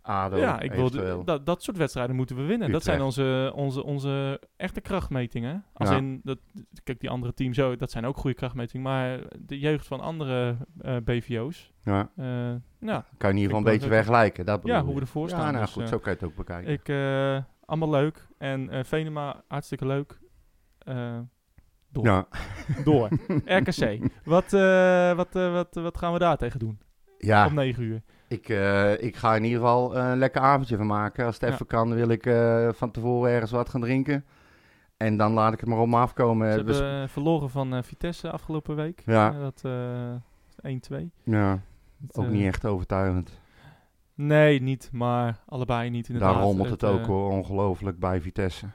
ADO, 0.02 0.38
ja, 0.38 0.60
ik 0.60 0.74
wil 0.74 1.24
dat, 1.26 1.46
dat 1.46 1.64
soort 1.64 1.78
wedstrijden 1.78 2.16
moeten 2.16 2.36
we 2.36 2.44
winnen. 2.44 2.72
Dat 2.72 2.84
zijn 2.84 3.02
onze, 3.02 3.52
onze, 3.56 3.84
onze 3.84 4.42
echte 4.58 4.82
krachtmetingen. 4.82 5.66
Als 5.74 5.90
Ja. 5.90 5.96
in, 5.96 6.20
dat, 6.24 6.38
kijk, 6.84 7.00
die 7.00 7.10
andere 7.10 7.34
teams 7.34 7.60
ook, 7.60 7.80
dat 7.80 7.92
zijn 7.92 8.06
ook 8.06 8.18
goede 8.18 8.36
krachtmetingen. 8.36 8.84
Maar 8.86 9.20
de 9.40 9.60
jeugd 9.60 9.88
van 9.88 10.00
andere 10.00 10.58
eh, 10.82 10.96
BVO's, 11.04 11.72
Ja, 11.84 12.10
nou, 12.16 13.04
kan 13.18 13.30
je 13.30 13.36
in 13.36 13.42
ieder 13.42 13.44
geval 13.44 13.58
een 13.58 13.64
beetje 13.64 13.88
vergelijken. 13.96 14.46
Dat 14.46 14.60
ja, 14.64 14.84
hoe 14.84 14.96
we 14.96 15.02
ervoor 15.02 15.30
Ja, 15.30 15.36
staan. 15.36 15.54
nou 15.54 15.66
Dus, 15.66 15.74
goed, 15.74 15.84
eh, 15.84 15.90
zo 15.90 15.98
kan 16.00 16.12
je 16.12 16.18
het 16.20 16.28
ook 16.28 16.36
bekijken. 16.36 16.72
Ik, 16.74 16.90
allemaal 17.66 17.90
leuk. 17.90 18.28
En 18.38 18.86
Venema, 18.86 19.44
hartstikke 19.48 19.86
leuk. 19.86 20.20
Door. 21.96 22.06
ja. 22.06 22.28
door. 22.84 23.10
RKC. 23.46 24.00
Wat, 24.24 24.54
eh, 24.54 25.14
wat, 25.16 25.36
eh, 25.36 25.52
wat, 25.54 25.68
wat 25.76 25.98
gaan 25.98 26.14
we 26.14 26.20
daar 26.20 26.38
tegen 26.38 26.60
doen? 26.60 26.80
ja, 27.18 27.46
Om 27.46 27.54
9 27.54 27.84
uur. 27.84 28.02
ik, 28.28 28.50
eh, 28.50 29.02
ik 29.04 29.16
ga 29.16 29.36
in 29.36 29.44
ieder 29.44 29.60
geval 29.60 29.96
een 29.98 30.18
lekker 30.18 30.42
avondje 30.42 30.78
van 30.78 30.86
maken. 30.86 31.26
Als 31.26 31.36
het 31.40 31.44
Ja. 31.50 31.54
even 31.54 31.66
kan, 31.68 31.94
wil 31.94 32.10
ik 32.10 32.24
van 32.78 32.92
tevoren 32.92 33.32
ergens 33.32 33.52
wat 33.52 33.70
gaan 33.70 33.82
drinken. 33.82 34.26
En 34.98 35.18
dan 35.18 35.32
laat 35.34 35.54
ik 35.54 35.60
het 35.60 35.70
maar 35.70 35.80
op 35.80 35.88
me 35.88 35.98
afkomen. 35.98 36.54
Ze 36.54 36.64
We 36.64 36.74
sp- 36.74 36.82
hebben 36.82 37.10
verloren 37.10 37.50
van 37.50 37.84
Vitesse 37.84 38.32
afgelopen 38.32 38.76
week. 38.76 39.02
Ja. 39.06 39.32
Dat 39.32 39.62
eh 39.64 40.72
1-2. 40.72 41.12
ja, 41.24 41.60
Dat, 41.98 42.26
ook 42.26 42.32
niet 42.32 42.46
echt 42.46 42.66
overtuigend. 42.66 43.40
Nee, 44.14 44.62
niet. 44.62 44.90
Maar 44.92 45.40
allebei 45.46 45.90
niet 45.90 46.08
inderdaad. 46.08 46.34
Daar 46.34 46.44
rommelt 46.44 46.70
het, 46.70 46.84
ook 46.84 47.00
eh, 47.00 47.06
hoor, 47.06 47.30
ongelooflijk 47.32 48.00
bij 48.00 48.22
Vitesse. 48.22 48.66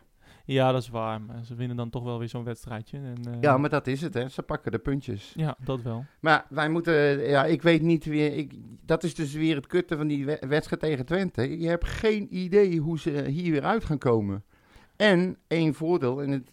Ja, 0.52 0.72
dat 0.72 0.82
is 0.82 0.88
waar. 0.88 1.20
Maar 1.22 1.44
ze 1.44 1.54
winnen 1.54 1.76
dan 1.76 1.90
toch 1.90 2.04
wel 2.04 2.18
weer 2.18 2.28
zo'n 2.28 2.44
wedstrijdje. 2.44 2.96
En, 2.98 3.16
eh, 3.32 3.40
Ja, 3.40 3.56
maar 3.58 3.70
dat 3.70 3.86
is 3.86 4.00
het 4.00 4.14
hè. 4.14 4.28
Ze 4.28 4.42
pakken 4.42 4.72
de 4.72 4.78
puntjes. 4.78 5.32
Ja, 5.36 5.56
dat 5.64 5.82
wel. 5.82 6.04
Maar 6.20 6.46
wij 6.48 6.68
moeten, 6.68 7.28
ja, 7.28 7.44
ik 7.44 7.62
weet 7.62 7.82
niet 7.82 8.04
weer, 8.04 8.36
ik, 8.36 8.54
dat 8.86 9.04
is 9.04 9.14
dus 9.14 9.32
weer 9.34 9.56
het 9.56 9.66
kutte 9.66 9.96
van 9.96 10.06
die 10.06 10.26
we- 10.26 10.42
wedstrijd 10.48 10.82
tegen 10.82 11.06
Twente. 11.06 11.58
Je 11.60 11.68
hebt 11.68 11.86
geen 11.88 12.36
idee 12.36 12.78
hoe 12.78 12.98
ze 12.98 13.24
hier 13.28 13.50
weer 13.52 13.64
uit 13.64 13.84
gaan 13.84 13.98
komen. 13.98 14.44
En 14.96 15.36
één 15.46 15.74
voordeel, 15.74 16.22
en 16.22 16.30
het, 16.30 16.52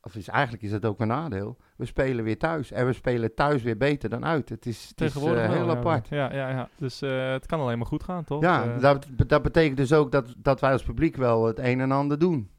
of 0.00 0.14
is, 0.16 0.28
eigenlijk 0.28 0.62
is 0.64 0.70
dat 0.70 0.84
ook 0.84 1.00
een 1.00 1.08
nadeel, 1.08 1.56
we 1.76 1.84
spelen 1.84 2.24
weer 2.24 2.38
thuis. 2.38 2.70
En 2.72 2.86
we 2.86 2.92
spelen 2.92 3.34
thuis 3.34 3.62
weer 3.62 3.76
beter 3.76 4.08
dan 4.10 4.24
uit. 4.24 4.48
Het 4.48 4.66
is, 4.66 4.86
het 4.88 4.96
Tegenwoordig 4.96 5.42
eh, 5.44 5.50
heel 5.52 5.70
apart. 5.70 6.08
Ja, 6.08 6.32
ja, 6.34 6.48
ja. 6.50 6.68
Dus 6.76 7.02
eh, 7.02 7.30
het 7.32 7.46
kan 7.46 7.60
alleen 7.60 7.78
maar 7.78 7.86
goed 7.86 8.02
gaan, 8.02 8.24
toch? 8.24 8.42
Ja, 8.42 8.64
Eh, 8.74 8.80
dat, 8.80 9.06
dat 9.26 9.42
betekent 9.42 9.76
dus 9.76 9.92
ook 9.92 10.12
dat, 10.12 10.34
dat 10.38 10.60
wij 10.60 10.72
als 10.72 10.82
publiek 10.82 11.16
wel 11.16 11.46
het 11.46 11.58
een 11.58 11.80
en 11.80 11.90
ander 11.92 12.18
doen. 12.18 12.50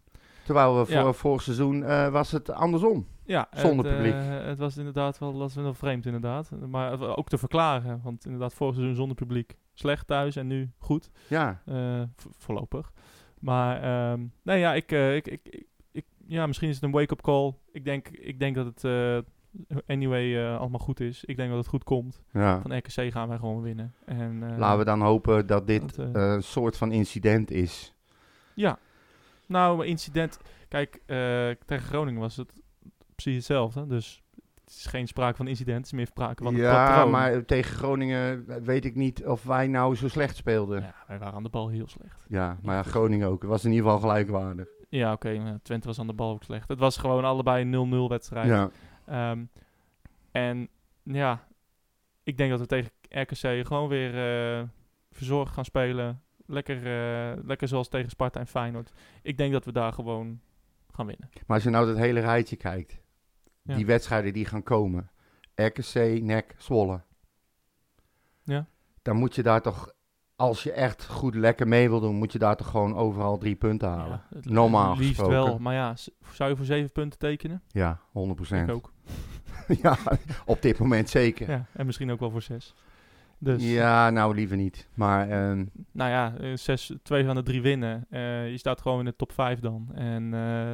Terwijl 0.44 0.78
we 0.80 0.86
voor 0.86 0.96
Ja. 0.96 1.14
vorig 1.14 1.42
seizoen 1.42 1.84
eh, 1.84 2.10
was 2.10 2.32
het 2.32 2.50
andersom. 2.52 3.08
Ja, 3.26 3.48
Zonder 3.56 3.86
het, 3.86 3.96
publiek. 3.96 4.14
eh, 4.14 4.46
het 4.46 4.58
was 4.60 4.78
inderdaad 4.78 5.18
wel, 5.20 5.46
is 5.46 5.56
wel 5.56 5.74
vreemd 5.74 6.06
inderdaad. 6.06 6.52
Maar 6.70 6.98
was 6.98 7.16
ook 7.16 7.28
te 7.30 7.38
verklaren, 7.38 8.00
want 8.04 8.26
inderdaad 8.26 8.54
vorig 8.54 8.74
seizoen 8.76 8.96
zonder 8.96 9.16
publiek 9.16 9.56
slecht 9.74 10.08
thuis 10.08 10.36
en 10.36 10.48
nu 10.48 10.72
goed, 10.78 11.10
Ja, 11.28 11.62
eh, 11.66 12.02
vo- 12.16 12.30
voorlopig. 12.38 12.92
Maar 13.40 13.82
ehm, 14.12 14.22
nee, 14.42 14.60
ja, 14.60 14.74
ik, 14.74 14.92
eh, 14.92 15.16
ik, 15.16 15.28
ik, 15.28 15.64
ik, 15.92 16.06
ja, 16.28 16.48
misschien 16.48 16.70
is 16.70 16.76
het 16.76 16.84
een 16.84 16.92
wake-up 16.92 17.22
call. 17.22 17.54
Ik 17.72 17.86
denk, 17.86 18.08
ik 18.08 18.40
denk 18.40 18.56
dat 18.56 18.66
het 18.66 18.84
eh, 18.84 19.18
anyway 19.88 20.46
eh, 20.46 20.60
allemaal 20.60 20.80
goed 20.80 21.00
is. 21.00 21.24
Ik 21.26 21.36
denk 21.38 21.50
dat 21.50 21.58
het 21.58 21.68
goed 21.68 21.84
komt. 21.84 22.22
ja. 22.34 22.62
Van 22.62 22.78
RKC 22.78 23.12
gaan 23.12 23.28
wij 23.28 23.38
gewoon 23.38 23.62
winnen. 23.62 23.94
En, 24.06 24.44
eh, 24.52 24.58
Laten 24.58 24.78
we 24.80 24.86
dan 24.86 25.02
hopen 25.02 25.48
dat 25.48 25.68
dit 25.68 25.96
dat, 25.96 26.16
eh, 26.16 26.26
eh, 26.28 26.34
een 26.34 26.44
soort 26.44 26.78
van 26.78 26.92
incident 26.92 27.52
is. 27.52 27.94
Ja. 28.56 28.78
Nou, 29.48 29.86
incident. 29.86 30.40
Kijk, 30.68 30.96
eh, 31.06 31.50
tegen 31.66 31.88
Groningen 31.88 32.22
was 32.22 32.36
het 32.38 32.54
precies 33.16 33.36
hetzelfde. 33.36 33.88
Dus 33.88 34.24
het 34.64 34.74
is 34.74 34.86
geen 34.86 35.08
sprake 35.08 35.36
van 35.36 35.48
incident. 35.48 35.78
Het 35.78 35.86
is 35.86 35.92
meer 35.92 36.08
sprake 36.08 36.44
van 36.44 36.54
een 36.54 36.60
ja, 36.60 36.86
patroon. 36.86 37.12
maar 37.12 37.46
tegen 37.46 37.76
Groningen 37.76 38.46
weet 38.64 38.86
ik 38.86 38.96
niet 38.96 39.26
of 39.26 39.44
wij 39.44 39.68
nou 39.68 39.96
zo 39.96 40.08
slecht 40.08 40.36
speelden. 40.36 40.80
Ja, 40.80 40.86
Ja, 40.86 40.94
wij 41.08 41.20
waren 41.20 41.34
aan 41.34 41.44
de 41.44 41.50
bal 41.50 41.68
heel 41.68 41.88
slecht. 41.88 42.26
maar 42.62 42.76
ja, 42.76 42.84
Groningen 42.84 43.28
ook. 43.28 43.42
Het 43.42 43.50
was 43.50 43.66
in 43.66 43.72
ieder 43.72 43.86
geval 43.86 44.00
gelijkwaardig. 44.00 44.68
Ja, 44.90 45.12
oké. 45.12 45.38
maar 45.40 45.60
Twente 45.62 45.88
was 45.88 46.00
aan 46.00 46.08
de 46.08 46.14
bal 46.14 46.32
ook 46.32 46.44
slecht. 46.44 46.68
Het 46.68 46.80
was 46.80 46.98
gewoon 46.98 47.26
allebei 47.26 47.72
een 47.72 48.06
0-0 48.06 48.10
wedstrijd. 48.10 48.48
Ja. 48.48 48.70
Ehm, 49.06 49.44
en 50.32 50.70
ja, 51.04 51.48
ik 52.24 52.38
denk 52.38 52.50
dat 52.50 52.60
we 52.60 52.66
tegen 52.66 52.92
RKC 53.10 53.68
gewoon 53.68 53.88
weer 53.88 54.18
eh, 54.58 54.64
verzorgd 55.12 55.54
gaan 55.54 55.66
spelen. 55.66 56.22
Lekker, 56.54 56.78
eh, 56.78 57.44
lekker 57.46 57.68
zoals 57.68 57.88
tegen 57.90 58.10
Sparta 58.10 58.40
en 58.40 58.48
Feyenoord. 58.48 58.92
Ik 59.22 59.38
denk 59.38 59.52
dat 59.54 59.66
we 59.66 59.72
daar 59.72 59.94
gewoon 59.94 60.40
gaan 60.92 61.06
winnen. 61.06 61.30
Maar 61.34 61.56
als 61.56 61.64
je 61.64 61.70
nou 61.70 61.86
dat 61.86 61.98
hele 61.98 62.20
rijtje 62.20 62.56
kijkt, 62.56 63.02
Ja. 63.62 63.76
die 63.76 63.86
wedstrijden 63.86 64.34
die 64.34 64.46
gaan 64.46 64.64
komen, 64.64 65.12
RKC, 65.56 66.22
NEC, 66.22 66.56
Zwolle. 66.58 67.02
Ja. 68.44 68.66
Dan 69.02 69.16
moet 69.16 69.36
je 69.36 69.44
daar 69.44 69.62
toch, 69.62 69.94
als 70.36 70.64
je 70.64 70.72
echt 70.72 71.06
goed 71.06 71.36
lekker 71.36 71.68
mee 71.68 71.90
wil 71.90 72.00
doen, 72.00 72.16
moet 72.16 72.32
je 72.32 72.40
daar 72.40 72.56
toch 72.56 72.70
gewoon 72.70 72.96
overal 72.96 73.38
drie 73.38 73.56
punten 73.56 73.90
halen. 73.90 74.22
Ja, 74.30 74.40
Normaal 74.42 74.96
liefst 74.98 75.08
gesproken. 75.08 75.34
wel. 75.36 75.60
Maar 75.60 75.74
ja, 75.74 75.96
zou 76.32 76.50
je 76.50 76.56
voor 76.56 76.66
zeven 76.66 76.92
punten 76.92 77.20
tekenen? 77.20 77.62
Ja, 77.68 78.00
100%. 78.12 78.70
Ik 78.70 78.76
ook. 78.76 78.92
ja, 79.84 79.98
op 80.46 80.62
dit 80.62 80.80
moment 80.80 81.10
zeker. 81.10 81.50
Ja, 81.50 81.66
en 81.74 81.86
misschien 81.86 82.12
ook 82.12 82.20
wel 82.20 82.30
voor 82.32 82.42
zes. 82.42 82.76
Dus, 83.44 83.64
nou 84.14 84.36
liever 84.36 84.58
niet. 84.58 84.88
Maar 84.94 85.30
ehm, 85.30 85.66
nou 85.92 86.10
ja, 86.10 86.34
eh, 86.40 86.52
zes, 86.56 86.94
twee 87.04 87.26
van 87.26 87.36
de 87.36 87.44
drie 87.44 87.62
winnen. 87.62 88.06
Eh, 88.10 88.50
je 88.50 88.58
staat 88.58 88.82
gewoon 88.82 89.00
in 89.00 89.06
de 89.06 89.16
top 89.16 89.32
vijf 89.32 89.60
dan. 89.60 89.90
En 89.94 90.24
uh, 90.24 90.74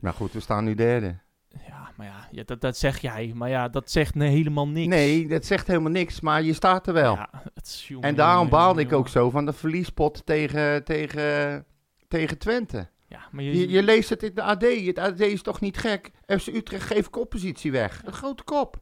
maar 0.00 0.12
goed, 0.12 0.32
we 0.32 0.40
staan 0.40 0.64
nu 0.64 0.74
derde. 0.74 1.18
ja, 1.66 1.90
maar 1.96 2.06
ja, 2.06 2.28
ja 2.30 2.42
dat, 2.44 2.60
dat 2.60 2.76
zeg 2.76 2.98
jij. 2.98 3.32
Maar 3.34 3.48
ja, 3.48 3.68
dat 3.68 3.90
zegt 3.90 4.14
nee, 4.14 4.30
helemaal 4.30 4.68
niks. 4.68 4.88
Nee, 4.88 5.28
dat 5.28 5.44
zegt 5.44 5.66
helemaal 5.66 5.90
niks, 5.90 6.20
maar 6.20 6.42
je 6.42 6.52
staat 6.52 6.86
er 6.86 6.92
wel. 6.92 7.14
Ja, 7.14 7.30
het 7.54 7.66
is, 7.66 7.88
jongen, 7.88 8.08
en 8.08 8.14
daarom 8.14 8.36
jongen, 8.36 8.50
baalde 8.50 8.80
jongen, 8.80 8.94
ik 8.94 8.98
ook 8.98 9.08
zo 9.08 9.30
van 9.30 9.46
de 9.46 9.52
verliespot 9.52 10.26
tegen, 10.26 10.84
tegen, 10.84 11.64
tegen 12.08 12.38
Twente. 12.38 12.88
Ja, 13.06 13.28
maar 13.30 13.44
je, 13.44 13.58
Je, 13.58 13.68
je 13.68 13.82
leest 13.82 14.08
het 14.08 14.22
in 14.22 14.34
de 14.34 14.42
AD. 14.42 14.62
Het 14.62 14.98
AD 14.98 15.20
is 15.20 15.42
toch 15.42 15.60
niet 15.60 15.78
gek? 15.78 16.10
FC 16.26 16.46
Utrecht 16.46 16.86
geeft 16.86 17.10
koppositie 17.10 17.72
weg. 17.72 18.02
Een 18.04 18.12
grote 18.12 18.42
kop. 18.42 18.80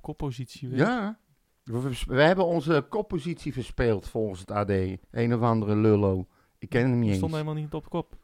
koppositie 0.00 0.68
weer. 0.68 0.78
Ja. 0.78 1.18
We, 1.64 2.22
hebben 2.22 2.46
onze 2.46 2.86
koppositie 2.88 3.52
verspeeld 3.52 4.08
volgens 4.08 4.40
het 4.40 4.50
AD. 4.50 4.70
Een 5.10 5.34
of 5.34 5.40
andere 5.40 5.76
lullo. 5.76 6.26
Ik 6.58 6.68
ken 6.68 6.80
hem 6.90 6.98
niet 6.98 7.08
eens. 7.08 7.16
stonden 7.16 7.38
helemaal 7.38 7.62
niet 7.62 7.74
op 7.74 7.88
kop. 7.90 8.16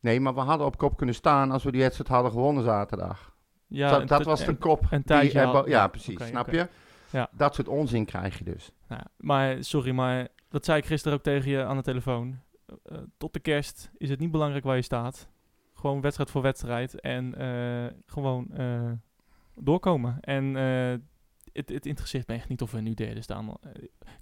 Nee, 0.00 0.20
maar 0.20 0.34
we 0.34 0.40
hadden 0.40 0.66
op 0.66 0.76
kop 0.78 0.96
kunnen 0.96 1.14
staan 1.14 1.50
als 1.50 1.62
we 1.64 1.70
die 1.72 1.80
wedstrijd 1.80 2.10
hadden 2.10 2.32
gewonnen 2.32 2.64
zaterdag. 2.64 3.36
Ja, 3.66 3.98
dat 3.98 4.20
en 4.20 4.26
was 4.26 4.40
de 4.40 4.46
en- 4.46 4.58
kop. 4.58 4.86
tijdje 5.04 5.38
die 5.38 5.40
had- 5.48 5.66
ja, 5.68 5.88
precies. 5.88 6.26
snap 6.26 6.50
je? 6.50 6.68
Ja. 7.10 7.28
Dat 7.32 7.54
soort 7.54 7.68
onzin 7.68 8.04
krijg 8.04 8.38
je 8.38 8.44
dus. 8.44 8.72
Maar 9.16 9.64
sorry, 9.64 9.90
maar 9.90 10.28
dat 10.48 10.64
zei 10.64 10.78
ik 10.78 10.84
gisteren 10.84 11.18
ook 11.18 11.24
tegen 11.24 11.50
je 11.50 11.64
aan 11.64 11.76
de 11.76 11.82
telefoon. 11.82 12.38
Eh, 12.84 12.98
tot 13.16 13.32
de 13.32 13.40
kerst 13.40 13.90
is 13.96 14.10
het 14.10 14.18
niet 14.20 14.30
belangrijk 14.30 14.64
waar 14.64 14.76
je 14.76 14.82
staat. 14.82 15.28
Gewoon 15.74 16.00
wedstrijd 16.00 16.30
voor 16.30 16.42
wedstrijd 16.42 17.00
en 17.00 17.34
eh, 17.34 17.92
gewoon 18.06 18.48
eh, 18.52 18.90
doorkomen. 19.54 20.20
En 20.20 20.56
eh, 20.56 20.98
het, 21.52 21.68
het 21.68 21.86
interesseert 21.86 22.28
me 22.28 22.34
echt 22.34 22.48
niet 22.48 22.62
of 22.62 22.70
we 22.70 22.80
nu 22.80 22.94
derde 22.94 23.20
staan. 23.22 23.48
Eh, 23.48 23.70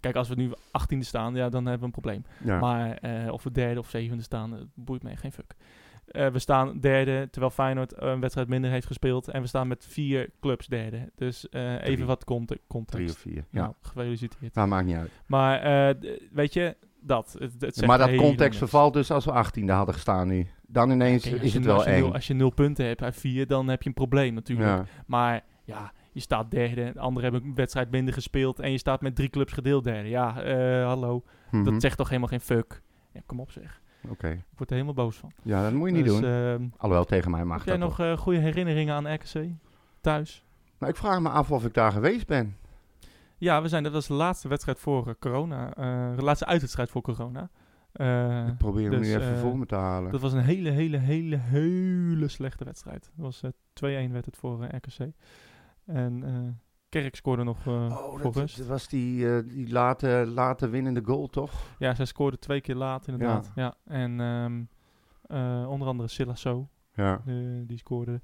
Kijk, 0.00 0.16
als 0.16 0.28
we 0.28 0.34
nu 0.34 0.52
achttiende 0.70 1.04
staan, 1.04 1.34
ja, 1.34 1.48
dan 1.48 1.62
hebben 1.66 1.80
we 1.80 1.84
een 1.86 2.02
probleem. 2.02 2.24
Ja. 2.44 2.58
Maar 2.60 2.96
eh, 2.96 3.32
of 3.32 3.42
we 3.42 3.50
derde 3.50 3.80
of 3.80 3.88
zevende 3.90 4.22
staan, 4.22 4.52
het 4.52 4.68
boeit 4.74 5.02
me 5.02 5.16
geen 5.16 5.32
fuck. 5.32 5.54
Eh, 6.06 6.26
we 6.26 6.38
staan 6.38 6.78
derde, 6.80 7.28
terwijl 7.30 7.52
Feyenoord 7.52 7.92
een 8.02 8.20
wedstrijd 8.20 8.48
minder 8.48 8.70
heeft 8.70 8.86
gespeeld. 8.86 9.28
En 9.28 9.40
we 9.40 9.46
staan 9.46 9.68
met 9.68 9.86
vier 9.88 10.30
clubs 10.40 10.66
derde. 10.66 11.10
Dus 11.14 11.46
even 11.80 12.06
wat 12.06 12.24
conte- 12.24 12.54
Drie 12.54 12.66
context. 12.68 13.14
of 13.14 13.20
vier. 13.20 13.44
Ja. 13.50 13.60
Nou, 13.60 13.72
gefeliciteerd. 13.80 14.54
Dat 14.54 14.66
maakt 14.66 14.86
niet 14.86 14.96
uit. 14.96 15.10
Maar 15.26 15.94
weet 16.32 16.52
je, 16.52 16.76
dat. 17.00 17.36
Het, 17.38 17.52
het 17.60 17.74
zegt 17.74 17.86
maar 17.86 17.98
dat 17.98 18.14
context 18.14 18.58
vervalt 18.58 18.92
dus 18.92 19.10
als 19.10 19.24
we 19.24 19.32
achttiende 19.32 19.72
hadden 19.72 19.94
gestaan 19.94 20.28
nu. 20.28 20.46
Dan 20.66 20.90
ineens 20.90 21.26
is 21.26 21.54
het 21.54 21.64
wel 21.64 21.86
eng. 21.86 22.12
als 22.12 22.26
je 22.26 22.34
nul 22.34 22.50
punten 22.50 22.86
hebt 22.86 23.02
uit 23.02 23.16
vier, 23.16 23.46
dan 23.46 23.68
heb 23.68 23.82
je 23.82 23.88
een 23.88 23.94
probleem 23.94 24.34
natuurlijk. 24.34 24.68
Ja. 24.68 24.84
Maar 25.06 25.44
ja, 25.64 25.92
je 26.12 26.20
staat 26.20 26.50
derde. 26.50 26.92
De 26.92 27.00
anderen 27.00 27.30
hebben 27.30 27.50
een 27.50 27.54
wedstrijd 27.56 27.90
minder 27.90 28.14
gespeeld. 28.14 28.58
En 28.60 28.70
je 28.70 28.78
staat 28.78 29.00
met 29.00 29.14
drie 29.16 29.28
clubs 29.28 29.52
gedeeld 29.52 29.84
derde. 29.84 30.08
Ja, 30.08 30.42
eh, 30.42 30.84
hallo. 30.86 31.22
Mhm. 31.50 31.64
Dat 31.64 31.80
zegt 31.80 31.96
toch 31.96 32.08
helemaal 32.08 32.28
geen 32.28 32.40
fuck. 32.40 32.82
Ja, 33.12 33.20
kom 33.26 33.40
op 33.40 33.50
zeg. 33.50 33.80
Oké. 34.08 34.28
Ik 34.28 34.44
word 34.56 34.70
er 34.70 34.74
helemaal 34.76 35.04
boos 35.04 35.16
van. 35.16 35.32
Ja, 35.42 35.62
dat 35.62 35.72
moet 35.72 35.88
je 35.88 35.94
niet 35.94 36.04
Dus, 36.04 36.14
doen. 36.20 36.24
ehm, 36.24 36.64
Alhoewel, 36.76 37.04
tegen 37.04 37.30
mij 37.30 37.44
mag 37.44 37.58
heb 37.58 37.66
jij 37.66 37.76
dat 37.76 37.88
nog 37.88 38.00
eh, 38.00 38.16
goede 38.16 38.38
herinneringen 38.38 38.94
aan 38.94 39.14
RKC? 39.14 39.48
Thuis? 40.00 40.44
Nou, 40.78 40.92
ik 40.92 40.98
vraag 40.98 41.20
me 41.20 41.28
af 41.28 41.50
of 41.50 41.64
ik 41.64 41.74
daar 41.74 41.92
geweest 41.92 42.26
ben. 42.26 42.56
Ja, 43.38 43.62
we 43.62 43.68
zijn, 43.68 43.82
dat 43.82 43.92
was 43.92 44.06
de 44.06 44.14
laatste 44.14 44.48
wedstrijd 44.48 44.78
voor 44.78 45.08
eh, 45.08 45.14
corona. 45.20 45.70
de 46.16 46.22
laatste 46.22 46.46
uitwedstrijd 46.46 46.90
voor 46.90 47.02
corona. 47.02 47.50
Ik 48.48 48.56
probeer 48.58 48.90
hem 48.90 48.98
dus, 48.98 49.08
nu 49.08 49.14
even 49.14 49.34
eh, 49.34 49.40
voor 49.40 49.58
me 49.58 49.66
te 49.66 49.74
halen. 49.74 50.12
Dat 50.12 50.20
was 50.20 50.32
een 50.32 50.42
hele, 50.42 50.70
hele, 50.70 50.96
hele, 50.96 51.36
hele 51.36 52.28
slechte 52.28 52.64
wedstrijd. 52.64 53.10
Dat 53.16 53.24
was 53.24 53.42
eh, 53.42 54.06
2-1 54.08 54.12
werd 54.12 54.24
het 54.24 54.36
voor 54.36 54.64
RKC. 54.64 55.12
En 55.92 56.24
eh, 56.24 56.32
Kerk 56.88 57.16
scoorde 57.16 57.44
nog 57.44 57.66
eh, 57.66 57.72
Oh, 57.72 58.22
dat, 58.22 58.34
dat 58.34 58.66
was 58.66 58.88
die, 58.88 59.34
eh, 59.36 59.42
die 59.48 59.72
late, 59.72 60.24
late 60.34 60.68
winnende 60.68 61.02
goal, 61.04 61.26
toch? 61.26 61.52
Ja, 61.78 61.94
zij 61.94 62.04
scoorde 62.04 62.38
twee 62.38 62.60
keer 62.60 62.74
laat 62.74 63.06
inderdaad. 63.06 63.52
Ja. 63.54 63.74
En 63.84 64.20
ehm, 64.20 64.62
eh, 65.22 65.70
onder 65.70 65.88
andere 65.88 66.08
Silasso, 66.08 66.68
Ja. 66.94 67.22
die 67.66 67.78
scoorde. 67.78 68.20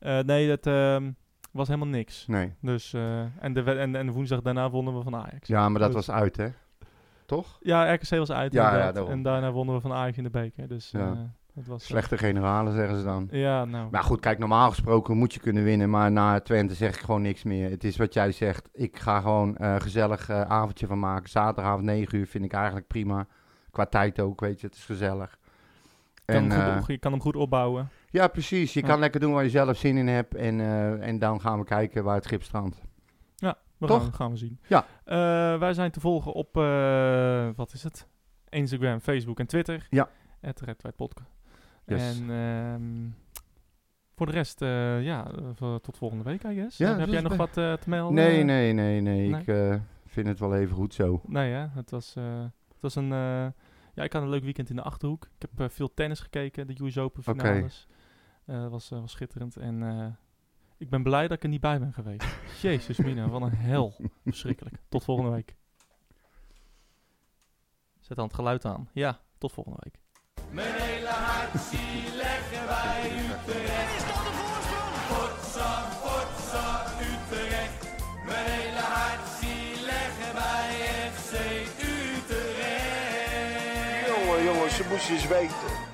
Nee, 0.00 0.48
dat 0.48 0.66
ehm, 0.66 1.12
was 1.52 1.68
helemaal 1.68 1.88
niks. 1.88 2.26
Nee. 2.26 2.52
Dus, 2.60 2.92
en, 2.92 3.52
de, 3.52 3.62
en, 3.62 3.96
en 3.96 4.06
de 4.06 4.12
woensdag 4.12 4.40
daarna 4.40 4.70
wonnen 4.70 4.96
we 4.96 5.02
van 5.02 5.14
Ajax. 5.16 5.48
Ja, 5.48 5.68
maar 5.68 5.80
dat 5.80 5.92
Dus- 5.92 6.06
was 6.06 6.16
uit, 6.16 6.36
hè? 6.36 6.48
Toch? 7.26 7.58
Ja, 7.60 7.92
RKC 7.94 8.08
was 8.16 8.30
uit 8.30 8.52
Ja, 8.52 8.76
ja. 8.76 8.92
En 8.92 9.22
daarna 9.22 9.52
wonnen 9.52 9.74
we 9.74 9.80
van 9.80 9.92
Ajax 9.92 10.16
in 10.16 10.22
de 10.22 10.30
beker. 10.30 10.68
Dus 10.68 10.90
Ja. 10.90 11.34
Dat 11.54 11.66
was... 11.66 11.82
eh, 11.82 11.88
Slechte 11.88 12.18
generalen, 12.18 12.72
zeggen 12.72 12.96
ze 12.98 13.04
dan. 13.04 13.28
ja, 13.30 13.64
nou... 13.64 13.88
Maar 13.90 14.02
goed, 14.02 14.20
kijk, 14.20 14.38
normaal 14.38 14.68
gesproken 14.70 15.16
moet 15.16 15.34
je 15.34 15.40
kunnen 15.40 15.64
winnen. 15.64 15.90
Maar 15.90 16.12
na 16.12 16.40
Twente 16.40 16.74
zeg 16.74 16.94
ik 16.94 17.00
gewoon 17.00 17.22
niks 17.22 17.42
meer. 17.42 17.70
Het 17.70 17.84
is 17.84 17.96
wat 17.96 18.14
jij 18.14 18.32
zegt. 18.32 18.68
Ik 18.72 18.98
ga 18.98 19.20
gewoon 19.20 19.54
een 19.58 19.80
gezellig 19.80 20.28
eh, 20.28 20.40
avondje 20.40 20.86
van 20.86 20.98
maken. 20.98 21.30
Zaterdagavond 21.30 21.84
9 21.84 22.18
uur 22.18 22.26
vind 22.26 22.44
ik 22.44 22.52
eigenlijk 22.52 22.86
prima. 22.86 23.26
Qua 23.70 23.86
tijd 23.86 24.20
ook, 24.20 24.40
weet 24.40 24.60
je. 24.60 24.66
Het 24.66 24.76
is 24.76 24.84
gezellig. 24.84 25.38
kan 26.24 26.36
En, 26.36 26.50
hem 26.50 26.72
goed, 26.72 26.82
op- 26.82 26.88
je 26.90 26.98
kan 26.98 27.12
hem 27.12 27.20
goed 27.20 27.36
opbouwen. 27.36 27.88
ja, 28.10 28.28
precies. 28.28 28.72
Je 28.74 28.80
Ja. 28.80 28.86
kan 28.86 28.98
lekker 28.98 29.20
doen 29.20 29.32
waar 29.32 29.42
je 29.44 29.50
zelf 29.50 29.76
zin 29.76 29.96
in 29.96 30.08
hebt. 30.08 30.34
En, 30.34 30.60
en 31.00 31.18
dan 31.18 31.40
gaan 31.40 31.58
we 31.58 31.64
kijken 31.64 32.04
waar 32.04 32.14
het 32.14 32.24
schip 32.24 32.42
strandt. 32.42 32.80
We 33.78 33.86
Toch? 33.86 34.02
Gaan, 34.02 34.14
gaan 34.14 34.30
we 34.30 34.36
zien. 34.36 34.60
Ja. 34.66 34.84
Wij 35.58 35.72
zijn 35.72 35.90
te 35.90 36.00
volgen 36.00 36.32
op, 36.32 36.54
wat 37.56 37.72
is 37.72 37.82
het? 37.82 38.08
Instagram, 38.48 39.00
Facebook 39.00 39.38
en 39.38 39.46
Twitter. 39.46 39.86
Ja. 39.90 40.08
Het 40.40 40.60
Red 40.60 40.82
White 40.82 40.96
Podcast. 40.96 41.30
Yes. 41.86 42.18
En 42.18 42.30
ehm, 42.30 43.08
voor 44.14 44.26
de 44.26 44.32
rest, 44.32 44.62
eh, 44.62 45.02
ja, 45.02 45.30
eh, 45.30 45.44
voor- 45.54 45.80
tot 45.80 45.96
volgende 45.96 46.24
week, 46.24 46.42
I 46.44 46.54
guess. 46.54 46.76
Ja, 46.76 46.98
heb 46.98 47.08
jij 47.08 47.20
nog 47.20 47.36
wat 47.36 47.56
eh, 47.56 47.72
te 47.72 47.88
melden? 47.88 48.14
Nee, 48.14 48.42
nee, 48.42 48.72
nee, 48.72 49.00
nee. 49.00 49.28
nee? 49.28 49.40
Ik 49.40 49.46
eh, 49.46 49.80
vind 50.06 50.26
het 50.26 50.38
wel 50.38 50.54
even 50.56 50.74
goed 50.76 50.94
zo. 50.94 51.20
Nee, 51.26 51.52
hè? 51.52 51.66
Het 51.68 51.90
was, 51.90 52.16
eh, 52.16 52.40
het 52.68 52.80
was 52.80 52.94
een... 52.94 53.12
eh, 53.12 53.46
ja, 53.94 54.02
ik 54.02 54.12
had 54.12 54.22
een 54.22 54.28
leuk 54.28 54.42
weekend 54.44 54.70
in 54.70 54.76
de 54.76 54.82
Achterhoek. 54.82 55.24
Ik 55.24 55.30
heb 55.50 55.60
eh, 55.60 55.68
veel 55.68 55.94
tennis 55.94 56.20
gekeken, 56.20 56.66
de 56.66 56.84
US 56.84 56.98
Open 56.98 57.22
finales. 57.22 57.86
Eh, 58.44 58.60
Dat 58.60 58.70
was, 58.70 58.90
eh, 58.90 59.00
was 59.00 59.10
schitterend. 59.12 59.56
En 59.56 59.82
eh, 59.82 60.06
ik 60.78 60.90
ben 60.90 61.02
blij 61.02 61.28
dat 61.28 61.36
ik 61.36 61.42
er 61.42 61.48
niet 61.48 61.60
bij 61.60 61.78
ben 61.78 61.92
geweest. 61.92 62.38
Jezus 62.62 62.98
mina, 62.98 63.28
wat 63.28 63.42
een 63.42 63.54
hel. 63.56 63.94
Verschrikkelijk. 64.24 64.76
Tot 64.88 65.04
volgende 65.04 65.30
week. 65.30 65.56
Zet 68.00 68.16
dan 68.16 68.26
het 68.26 68.34
geluid 68.34 68.64
aan. 68.64 68.88
Ja, 68.92 69.20
tot 69.38 69.52
volgende 69.52 69.78
week. 69.82 69.98
Mijn 70.52 70.74
hele 70.74 71.08
hartje 71.08 71.78
leggen 72.16 72.66
wij 72.66 73.12
Utrecht. 73.28 73.90
Is 73.96 74.04
dat 74.06 74.22
de 74.26 74.32
voorsprong? 74.40 74.94
Potsa, 75.08 75.72
potsa, 76.02 76.84
Utrecht. 77.10 77.80
Mijn 78.26 78.46
hele 78.46 78.80
hartje 78.80 79.54
leggen 79.84 80.34
wij 80.34 80.70
FC 81.14 81.32
Utrecht. 81.78 82.96
Jongen, 84.06 84.44
jongens, 84.44 84.76
ze 84.76 84.84
moesten 84.90 85.14
eens 85.14 85.26
weten. 85.26 85.89